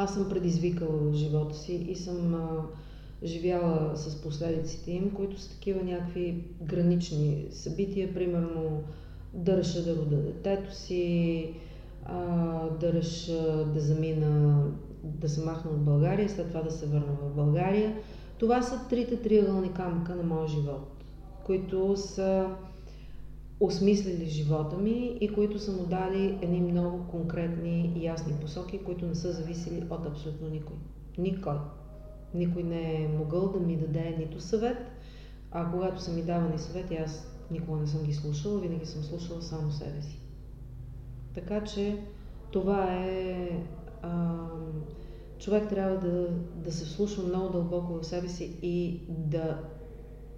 Аз 0.00 0.14
съм 0.14 0.28
предизвикала 0.28 0.92
в 0.92 1.14
живота 1.14 1.56
си 1.56 1.74
и 1.74 1.94
съм 1.94 2.34
а, 2.34 2.62
живяла 3.24 3.92
с 3.96 4.22
последиците 4.22 4.90
им, 4.90 5.10
които 5.10 5.40
са 5.40 5.50
такива 5.50 5.82
някакви 5.82 6.44
гранични 6.62 7.46
събития, 7.50 8.14
примерно 8.14 8.82
да 9.34 9.56
реша 9.56 9.82
да 9.82 9.96
рода 9.96 10.16
детето 10.16 10.74
си, 10.74 11.50
а, 12.04 12.16
да 12.80 12.92
реша 12.92 13.64
да 13.74 13.80
замина, 13.80 14.64
да 15.04 15.28
се 15.28 15.44
махна 15.44 15.70
от 15.70 15.84
България, 15.84 16.28
след 16.28 16.48
това 16.48 16.62
да 16.62 16.70
се 16.70 16.86
върна 16.86 17.12
в 17.22 17.34
България. 17.34 17.96
Това 18.38 18.62
са 18.62 18.88
трите 18.90 19.16
триъгълни 19.16 19.72
камъка 19.72 20.14
на 20.14 20.22
моя 20.22 20.48
живот, 20.48 21.04
които 21.44 21.96
са 21.96 22.46
осмислили 23.60 24.26
живота 24.26 24.76
ми 24.76 25.18
и 25.20 25.32
които 25.32 25.58
са 25.58 25.72
му 25.72 25.86
дали 25.86 26.38
едни 26.42 26.60
много 26.60 27.06
конкретни 27.10 27.92
и 27.96 28.04
ясни 28.04 28.32
посоки, 28.40 28.78
които 28.78 29.06
не 29.06 29.14
са 29.14 29.32
зависели 29.32 29.86
от 29.90 30.06
абсолютно 30.06 30.48
никой. 30.48 30.76
Никой. 31.18 31.56
Никой 32.34 32.62
не 32.62 33.02
е 33.02 33.08
могъл 33.08 33.48
да 33.48 33.60
ми 33.60 33.76
даде 33.76 34.16
нито 34.18 34.40
съвет, 34.40 34.78
а 35.50 35.70
когато 35.72 36.02
са 36.02 36.12
ми 36.12 36.22
давани 36.22 36.58
съвети, 36.58 36.96
аз 36.96 37.38
никога 37.50 37.80
не 37.80 37.86
съм 37.86 38.02
ги 38.02 38.12
слушала, 38.12 38.60
винаги 38.60 38.86
съм 38.86 39.02
слушала 39.02 39.42
само 39.42 39.70
себе 39.70 40.02
си. 40.02 40.20
Така 41.34 41.64
че 41.64 42.02
това 42.50 42.94
е 42.94 43.48
ам, 44.02 44.82
човек 45.38 45.68
трябва 45.68 45.98
да, 45.98 46.28
да 46.56 46.72
се 46.72 46.84
вслушва 46.84 47.22
много 47.22 47.52
дълбоко 47.52 47.92
в 47.92 48.06
себе 48.06 48.28
си 48.28 48.58
и 48.62 49.00
да, 49.08 49.64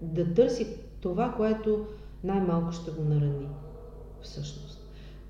да 0.03 0.35
търси 0.35 0.67
това, 1.01 1.35
което 1.37 1.87
най-малко 2.25 2.73
ще 2.73 2.91
го 2.91 3.05
нарани. 3.05 3.49
Всъщност. 4.23 4.81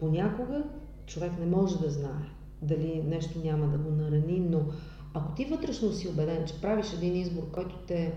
Понякога 0.00 0.62
човек 1.06 1.32
не 1.40 1.46
може 1.46 1.78
да 1.78 1.90
знае 1.90 2.30
дали 2.62 3.02
нещо 3.06 3.38
няма 3.44 3.66
да 3.66 3.78
го 3.78 3.90
нарани, 3.90 4.40
но 4.40 4.60
ако 5.14 5.34
ти 5.34 5.44
вътрешно 5.44 5.92
си 5.92 6.08
убеден, 6.08 6.46
че 6.46 6.60
правиш 6.60 6.92
един 6.92 7.16
избор, 7.16 7.50
който 7.52 7.76
те 7.86 8.12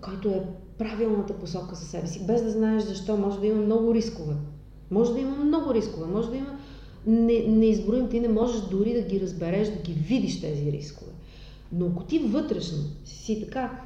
който 0.00 0.28
е 0.28 0.46
правилната 0.78 1.38
посока 1.38 1.74
за 1.74 1.84
себе 1.84 2.06
си, 2.06 2.26
без 2.26 2.42
да 2.42 2.50
знаеш 2.50 2.82
защо, 2.82 3.16
може 3.16 3.40
да 3.40 3.46
има 3.46 3.62
много 3.62 3.94
рискове. 3.94 4.34
Може 4.90 5.12
да 5.12 5.20
има 5.20 5.36
много 5.36 5.74
рискове, 5.74 6.06
може 6.06 6.30
да 6.30 6.36
има 6.36 6.58
не, 7.06 7.46
не 7.46 7.66
изброим, 7.66 8.08
ти 8.08 8.20
не 8.20 8.28
можеш 8.28 8.60
дори 8.60 8.92
да 8.92 9.02
ги 9.02 9.20
разбереш, 9.20 9.68
да 9.68 9.82
ги 9.82 9.92
видиш 9.92 10.40
тези 10.40 10.72
рискове. 10.72 11.12
Но 11.72 11.86
ако 11.86 12.04
ти 12.04 12.18
вътрешно 12.18 12.78
си 13.04 13.40
така, 13.40 13.80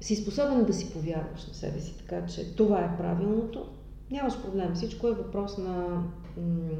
си 0.00 0.16
способен 0.16 0.64
да 0.64 0.72
си 0.72 0.92
повярваш 0.92 1.46
на 1.46 1.54
себе 1.54 1.80
си, 1.80 1.98
така 1.98 2.26
че 2.26 2.56
това 2.56 2.80
е 2.80 2.96
правилното, 2.96 3.68
нямаш 4.10 4.42
проблем. 4.42 4.74
Всичко 4.74 5.08
е 5.08 5.12
въпрос 5.12 5.58
на 5.58 6.04
м- 6.36 6.76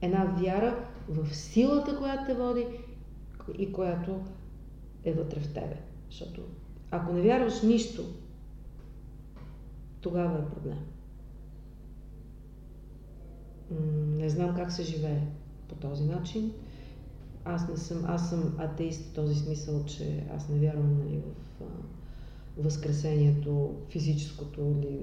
една 0.00 0.24
вяра 0.24 0.86
в 1.08 1.34
силата, 1.34 1.98
която 1.98 2.24
те 2.26 2.34
води 2.34 2.66
и 3.58 3.72
която 3.72 4.20
е 5.04 5.12
вътре 5.12 5.40
в 5.40 5.54
тебе. 5.54 5.76
Защото 6.10 6.42
ако 6.90 7.12
не 7.12 7.22
вярваш 7.22 7.62
нищо, 7.62 8.02
тогава 10.00 10.38
е 10.38 10.54
проблем 10.54 10.78
не 14.24 14.28
знам 14.28 14.56
как 14.56 14.72
се 14.72 14.82
живее 14.82 15.20
по 15.68 15.74
този 15.74 16.04
начин. 16.04 16.52
Аз 17.44 17.68
не 17.68 17.76
съм, 17.76 18.04
аз 18.06 18.30
съм 18.30 18.54
атеист 18.58 19.02
в 19.02 19.14
този 19.14 19.34
смисъл, 19.34 19.84
че 19.84 20.26
аз 20.36 20.48
не 20.48 20.58
вярвам 20.58 20.98
нали, 20.98 21.22
в 21.60 21.64
възкресението, 22.58 23.74
физическото 23.90 24.60
или 24.60 25.00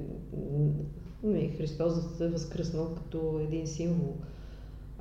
не, 1.24 1.48
Христос 1.48 2.18
да 2.18 2.26
е 2.26 2.30
възкръснал 2.30 2.96
като 2.96 3.40
един 3.44 3.68
символ. 3.68 4.16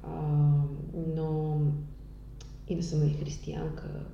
А, 0.02 0.52
но 1.16 1.60
и 2.68 2.74
не 2.74 2.82
съм 2.82 3.06
и 3.06 3.10
християнка. 3.10 4.06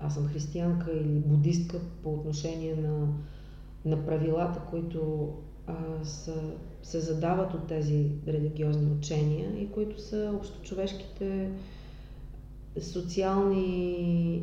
Аз 0.00 0.14
съм 0.14 0.26
християнка 0.26 0.92
или 0.92 1.18
будистка 1.18 1.80
по 2.02 2.14
отношение 2.14 2.76
на, 2.76 3.08
на 3.84 4.06
правилата, 4.06 4.60
които 4.70 5.32
а, 5.66 6.04
са, 6.04 6.52
се 6.82 7.00
задават 7.00 7.54
от 7.54 7.66
тези 7.66 8.10
религиозни 8.26 8.90
учения 8.98 9.62
и 9.62 9.70
които 9.70 10.00
са 10.00 10.32
общочовешките 10.40 11.50
социални 12.80 14.42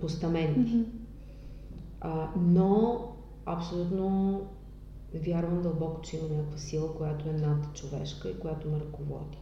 постаменти. 0.00 0.60
Mm-hmm. 0.60 1.03
А, 2.06 2.28
но 2.36 3.00
абсолютно 3.46 4.40
вярвам 5.14 5.62
дълбоко, 5.62 6.00
че 6.00 6.16
има 6.16 6.28
някаква 6.28 6.58
сила, 6.58 6.94
която 6.96 7.28
е 7.28 7.32
над 7.32 7.74
човешка 7.74 8.30
и 8.30 8.38
която 8.38 8.68
ме 8.68 8.80
ръководи. 8.80 9.38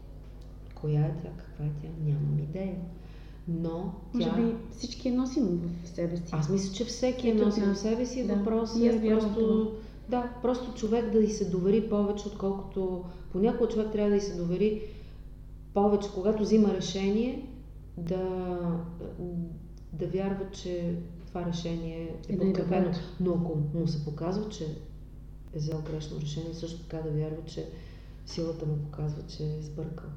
Коя 0.75 1.01
е 1.01 1.17
тя, 1.23 1.29
каква 1.37 1.65
е 1.65 1.71
тя, 1.83 1.89
нямам 2.05 2.39
идея. 2.39 2.77
Но 3.49 3.93
Може 4.15 4.31
тя... 4.31 4.37
би 4.37 4.55
всички 4.71 5.09
е 5.09 5.13
носим 5.13 5.61
в 5.85 5.89
себе 5.89 6.17
си. 6.17 6.23
Аз 6.31 6.49
мисля, 6.49 6.75
че 6.75 6.85
всеки 6.85 7.29
е 7.29 7.35
носим 7.35 7.65
в 7.65 7.79
себе 7.79 8.07
си. 8.07 8.27
Да. 8.27 8.35
Въпрос 8.35 8.77
е 8.77 9.09
просто 9.09 9.73
да, 10.09 10.33
просто 10.43 10.75
човек 10.75 11.11
да 11.11 11.19
й 11.19 11.29
се 11.29 11.51
довери 11.51 11.89
повече, 11.89 12.29
отколкото 12.29 13.05
понякога 13.33 13.69
човек 13.69 13.93
трябва 13.93 14.11
да 14.11 14.17
й 14.17 14.21
се 14.21 14.37
довери 14.37 14.83
повече, 15.75 16.09
когато 16.15 16.43
взима 16.43 16.75
решение, 16.75 17.49
да, 17.97 18.25
да 19.93 20.07
вярва, 20.07 20.51
че 20.53 20.97
това 21.33 21.47
решение 21.47 22.14
е 22.28 22.39
подкрепено. 22.39 22.91
Но 23.20 23.33
ако 23.33 23.78
му 23.78 23.87
се 23.87 24.05
показва, 24.05 24.49
че 24.49 24.64
е 25.55 25.59
взел 25.59 25.83
грешно 25.91 26.20
решение, 26.20 26.55
също 26.55 26.83
така 26.83 26.97
да 27.03 27.11
вярва, 27.11 27.45
че 27.47 27.68
силата 28.26 28.66
му 28.66 28.76
показва, 28.76 29.22
че 29.28 29.45
е 29.45 29.62
сбъркал. 29.62 30.11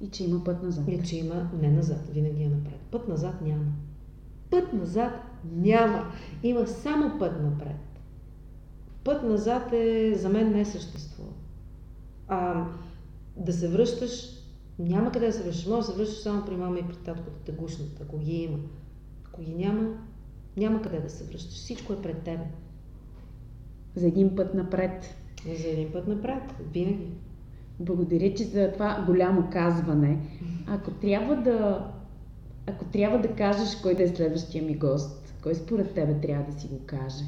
И 0.00 0.08
че 0.08 0.24
има 0.24 0.44
път 0.44 0.62
назад. 0.62 0.84
И 0.88 1.02
че 1.02 1.16
има 1.16 1.50
не 1.60 1.70
назад, 1.70 2.08
винаги 2.10 2.42
е 2.42 2.48
напред. 2.48 2.80
Път 2.90 3.08
назад 3.08 3.34
няма. 3.42 3.72
Път 4.50 4.72
назад 4.72 5.12
няма. 5.52 6.12
Има 6.42 6.66
само 6.66 7.18
път 7.18 7.42
напред 7.42 7.92
път 9.04 9.22
назад 9.22 9.72
е 9.72 10.14
за 10.14 10.28
мен 10.28 10.52
не 10.52 10.64
съществува. 10.64 11.32
А 12.28 12.66
да 13.36 13.52
се 13.52 13.68
връщаш, 13.68 14.10
няма 14.78 15.12
къде 15.12 15.26
да 15.26 15.32
се 15.32 15.42
връщаш. 15.42 15.66
Може 15.66 15.86
да 15.86 15.92
се 15.92 15.98
връщаш 15.98 16.18
само 16.18 16.44
при 16.44 16.56
мама 16.56 16.78
и 16.78 16.88
при 16.88 16.96
татко 16.96 17.30
да 17.30 17.36
те 17.44 17.52
гушнат, 17.52 18.00
ако 18.00 18.18
ги 18.18 18.32
има. 18.32 18.58
Ако 19.26 19.42
ги 19.42 19.54
няма, 19.54 19.94
няма 20.56 20.82
къде 20.82 21.00
да 21.00 21.10
се 21.10 21.24
връщаш. 21.24 21.54
Всичко 21.54 21.92
е 21.92 22.02
пред 22.02 22.22
теб. 22.22 22.40
За 23.94 24.06
един 24.06 24.36
път 24.36 24.54
напред. 24.54 25.14
За 25.58 25.68
един 25.68 25.92
път 25.92 26.08
напред, 26.08 26.42
винаги. 26.72 27.10
Благодаря, 27.80 28.34
че 28.34 28.44
за 28.44 28.72
това 28.72 29.04
голямо 29.06 29.48
казване. 29.52 30.18
Ако 30.66 30.90
трябва 30.90 31.36
да, 31.36 31.90
ако 32.66 32.84
трябва 32.84 33.20
да 33.20 33.34
кажеш 33.34 33.80
кой 33.82 33.94
да 33.94 34.02
е 34.02 34.08
следващия 34.08 34.64
ми 34.64 34.76
гост, 34.76 35.34
кой 35.42 35.54
според 35.54 35.94
тебе 35.94 36.20
трябва 36.20 36.52
да 36.52 36.60
си 36.60 36.68
го 36.68 36.80
каже? 36.86 37.24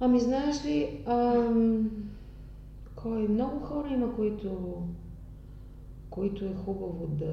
Ами 0.00 0.20
знаеш 0.20 0.64
ли, 0.64 1.04
ам, 1.06 1.90
кой? 2.96 3.28
Много 3.28 3.60
хора 3.60 3.88
има, 3.88 4.16
които, 4.16 4.82
които 6.10 6.44
е 6.44 6.54
хубаво 6.64 7.06
да, 7.06 7.32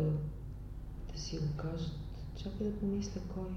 да 1.14 1.20
си 1.20 1.38
го 1.38 1.58
кажат. 1.58 2.03
Чакай 2.36 2.68
да 2.68 2.80
помисля 2.80 3.22
кой. 3.34 3.52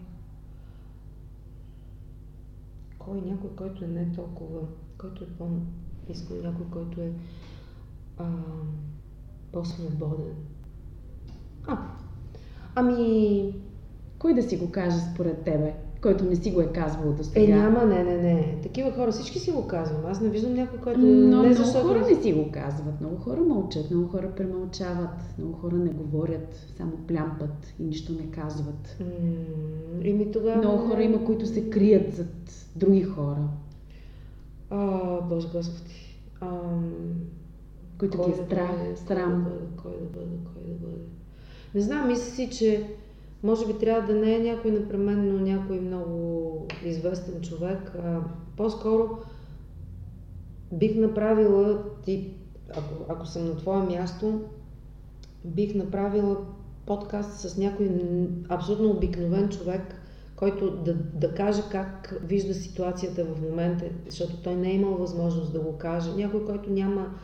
Кой? 2.98 3.20
Някой, 3.20 3.50
който 3.56 3.84
е 3.84 3.88
не 3.88 4.12
толкова, 4.12 4.60
който 4.98 5.24
е 5.24 5.26
по, 5.26 5.48
Искам 6.08 6.40
някой, 6.40 6.66
който 6.70 7.00
е 7.00 7.12
а, 8.18 8.30
по-свободен. 9.52 10.34
А, 11.66 11.78
ами... 12.74 13.54
Кой 14.18 14.34
да 14.34 14.42
си 14.42 14.56
го 14.56 14.70
каже 14.70 14.96
според 15.12 15.44
тебе? 15.44 15.85
Който 16.06 16.24
не 16.24 16.36
си 16.36 16.50
го 16.50 16.60
е 16.60 16.66
казвал 16.66 17.12
до 17.12 17.24
сега. 17.24 17.40
Е, 17.40 17.48
няма, 17.48 17.84
не, 17.84 18.04
не, 18.04 18.16
не. 18.16 18.58
Такива 18.62 18.92
хора 18.92 19.12
всички 19.12 19.38
си 19.38 19.50
го 19.50 19.66
казвам. 19.66 20.06
Аз 20.06 20.20
не 20.20 20.28
виждам 20.28 20.54
някой, 20.54 20.78
който... 20.78 21.00
Но 21.00 21.42
не, 21.42 21.48
много 21.48 21.88
хора 21.88 22.06
не 22.10 22.22
си 22.22 22.32
го 22.32 22.50
казват. 22.52 23.00
Много 23.00 23.16
хора 23.16 23.40
мълчат, 23.40 23.90
много 23.90 24.08
хора 24.08 24.32
премълчават, 24.36 25.38
много 25.38 25.52
хора 25.52 25.76
не 25.76 25.90
говорят, 25.90 26.54
само 26.76 26.92
плямпат 27.08 27.74
и 27.80 27.84
нищо 27.84 28.12
не 28.12 28.30
казват. 28.30 29.02
И 30.02 30.12
ми 30.12 30.32
тогава... 30.32 30.56
Много 30.56 30.78
хора 30.78 31.02
има, 31.02 31.24
които 31.24 31.46
се 31.46 31.70
крият 31.70 32.14
зад 32.14 32.68
други 32.76 33.02
хора. 33.02 33.48
А, 34.70 35.20
Боже 35.20 35.48
Господи. 35.54 36.18
А, 36.40 36.48
които 37.98 38.18
ти 38.18 38.30
е 38.30 38.34
страх, 38.34 38.78
бъде, 38.78 38.96
срам. 38.96 39.46
Кой 39.82 39.92
да 39.92 40.06
бъде, 40.06 40.06
кой 40.12 40.12
да 40.12 40.18
бъде, 40.18 40.36
кой 40.44 40.62
да 40.62 40.86
бъде. 40.86 41.02
Не 41.74 41.80
знам, 41.80 42.08
мисля 42.08 42.24
си, 42.24 42.50
че 42.50 42.86
може 43.42 43.66
би 43.66 43.78
трябва 43.78 44.12
да 44.12 44.20
не 44.20 44.34
е 44.34 44.38
някой 44.38 44.70
непременно 44.70 45.38
някой 45.38 45.80
много 45.80 46.66
известен 46.84 47.40
човек. 47.40 47.92
А, 48.04 48.20
по-скоро 48.56 49.18
бих 50.72 50.96
направила, 50.96 51.82
ти, 52.04 52.34
ако, 52.70 53.04
ако 53.08 53.26
съм 53.26 53.46
на 53.46 53.56
твое 53.56 53.86
място, 53.86 54.40
бих 55.44 55.74
направила 55.74 56.36
подкаст 56.86 57.40
с 57.40 57.56
някой 57.56 57.90
абсолютно 58.48 58.90
обикновен 58.90 59.48
човек, 59.48 59.94
който 60.36 60.70
да, 60.70 60.94
да 60.94 61.34
каже 61.34 61.62
как 61.70 62.20
вижда 62.24 62.54
ситуацията 62.54 63.24
в 63.24 63.40
момента, 63.40 63.84
защото 64.06 64.36
той 64.36 64.54
не 64.54 64.70
е 64.70 64.74
имал 64.74 64.94
възможност 64.94 65.52
да 65.52 65.60
го 65.60 65.72
каже. 65.72 66.10
Някой, 66.16 66.44
който 66.44 66.70
няма 66.70 67.14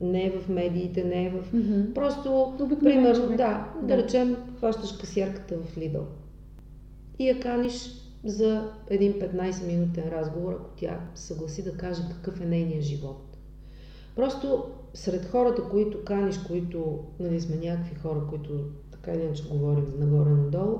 не 0.00 0.26
е 0.26 0.30
в 0.30 0.48
медиите, 0.48 1.04
не 1.04 1.26
е 1.26 1.30
в... 1.30 1.52
Mm-hmm. 1.52 1.92
Просто, 1.92 2.54
примерно, 2.82 3.28
да, 3.28 3.36
да, 3.36 3.68
да 3.82 3.96
речем, 3.96 4.36
хващаш 4.58 4.92
касиерката 4.92 5.56
в 5.58 5.78
Лидъл 5.78 6.06
и 7.18 7.28
я 7.28 7.40
каниш 7.40 7.90
за 8.24 8.70
един 8.88 9.12
15-минутен 9.12 10.10
разговор, 10.10 10.52
ако 10.52 10.70
тя 10.76 11.00
съгласи 11.14 11.64
да 11.64 11.76
каже 11.76 12.02
какъв 12.12 12.40
е 12.40 12.46
нейният 12.46 12.84
живот. 12.84 13.36
Просто 14.16 14.64
сред 14.94 15.24
хората, 15.24 15.62
които 15.62 16.04
каниш, 16.04 16.38
които 16.38 17.04
нали, 17.20 17.40
сме 17.40 17.56
някакви 17.56 17.94
хора, 17.94 18.20
които 18.30 18.64
така 18.92 19.12
или 19.12 19.22
иначе 19.22 19.48
говорим 19.48 19.86
нагоре-надолу, 19.98 20.78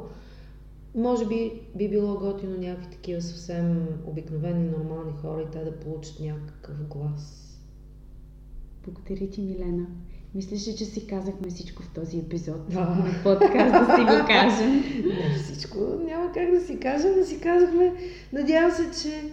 може 0.94 1.26
би 1.26 1.60
би 1.74 1.88
било 1.88 2.18
готино 2.18 2.58
някакви 2.58 2.90
такива 2.90 3.22
съвсем 3.22 3.88
обикновени, 4.06 4.70
нормални 4.70 5.12
хора 5.12 5.42
и 5.42 5.50
те 5.50 5.64
да 5.64 5.80
получат 5.80 6.20
някакъв 6.20 6.88
глас. 6.88 7.43
Благодаря 8.86 9.30
ти, 9.30 9.42
Милена. 9.42 9.86
Мислиш 10.34 10.68
ли, 10.68 10.76
че 10.76 10.84
си 10.84 11.06
казахме 11.06 11.48
всичко 11.48 11.82
в 11.82 11.88
този 11.94 12.18
епизод 12.18 12.68
да. 12.68 12.80
на 12.80 13.14
подкаст, 13.22 13.72
да 13.72 13.96
си 13.96 14.02
го 14.02 14.26
кажем? 14.26 14.82
Не 15.06 15.38
всичко, 15.42 15.78
няма 16.06 16.32
как 16.32 16.50
да 16.50 16.60
си 16.60 16.80
кажем, 16.80 17.14
да 17.14 17.26
си 17.26 17.40
казахме. 17.40 17.92
Надявам 18.32 18.70
се, 18.70 19.02
че 19.02 19.30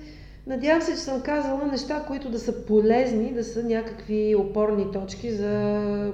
Надявам 0.48 0.82
се, 0.82 0.92
че 0.92 0.98
съм 0.98 1.22
казала 1.22 1.68
неща, 1.68 2.06
които 2.08 2.32
да 2.32 2.40
са 2.40 2.66
полезни, 2.66 3.34
да 3.34 3.44
са 3.44 3.64
някакви 3.64 4.36
опорни 4.36 4.92
точки 4.92 5.32
за 5.32 6.14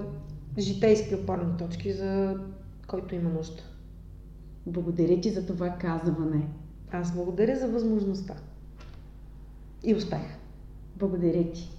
житейски 0.58 1.16
опорни 1.16 1.58
точки, 1.58 1.94
за 1.94 2.36
който 2.88 3.16
има 3.16 3.30
нужда. 3.30 3.64
Благодаря 4.66 5.22
ти 5.22 5.30
за 5.30 5.46
това 5.46 5.70
казване. 5.70 6.48
Аз 6.92 7.16
благодаря 7.16 7.60
за 7.60 7.68
възможността. 7.68 8.36
И 9.84 9.96
успех. 9.96 10.38
Благодаря 10.96 11.52
ти. 11.52 11.77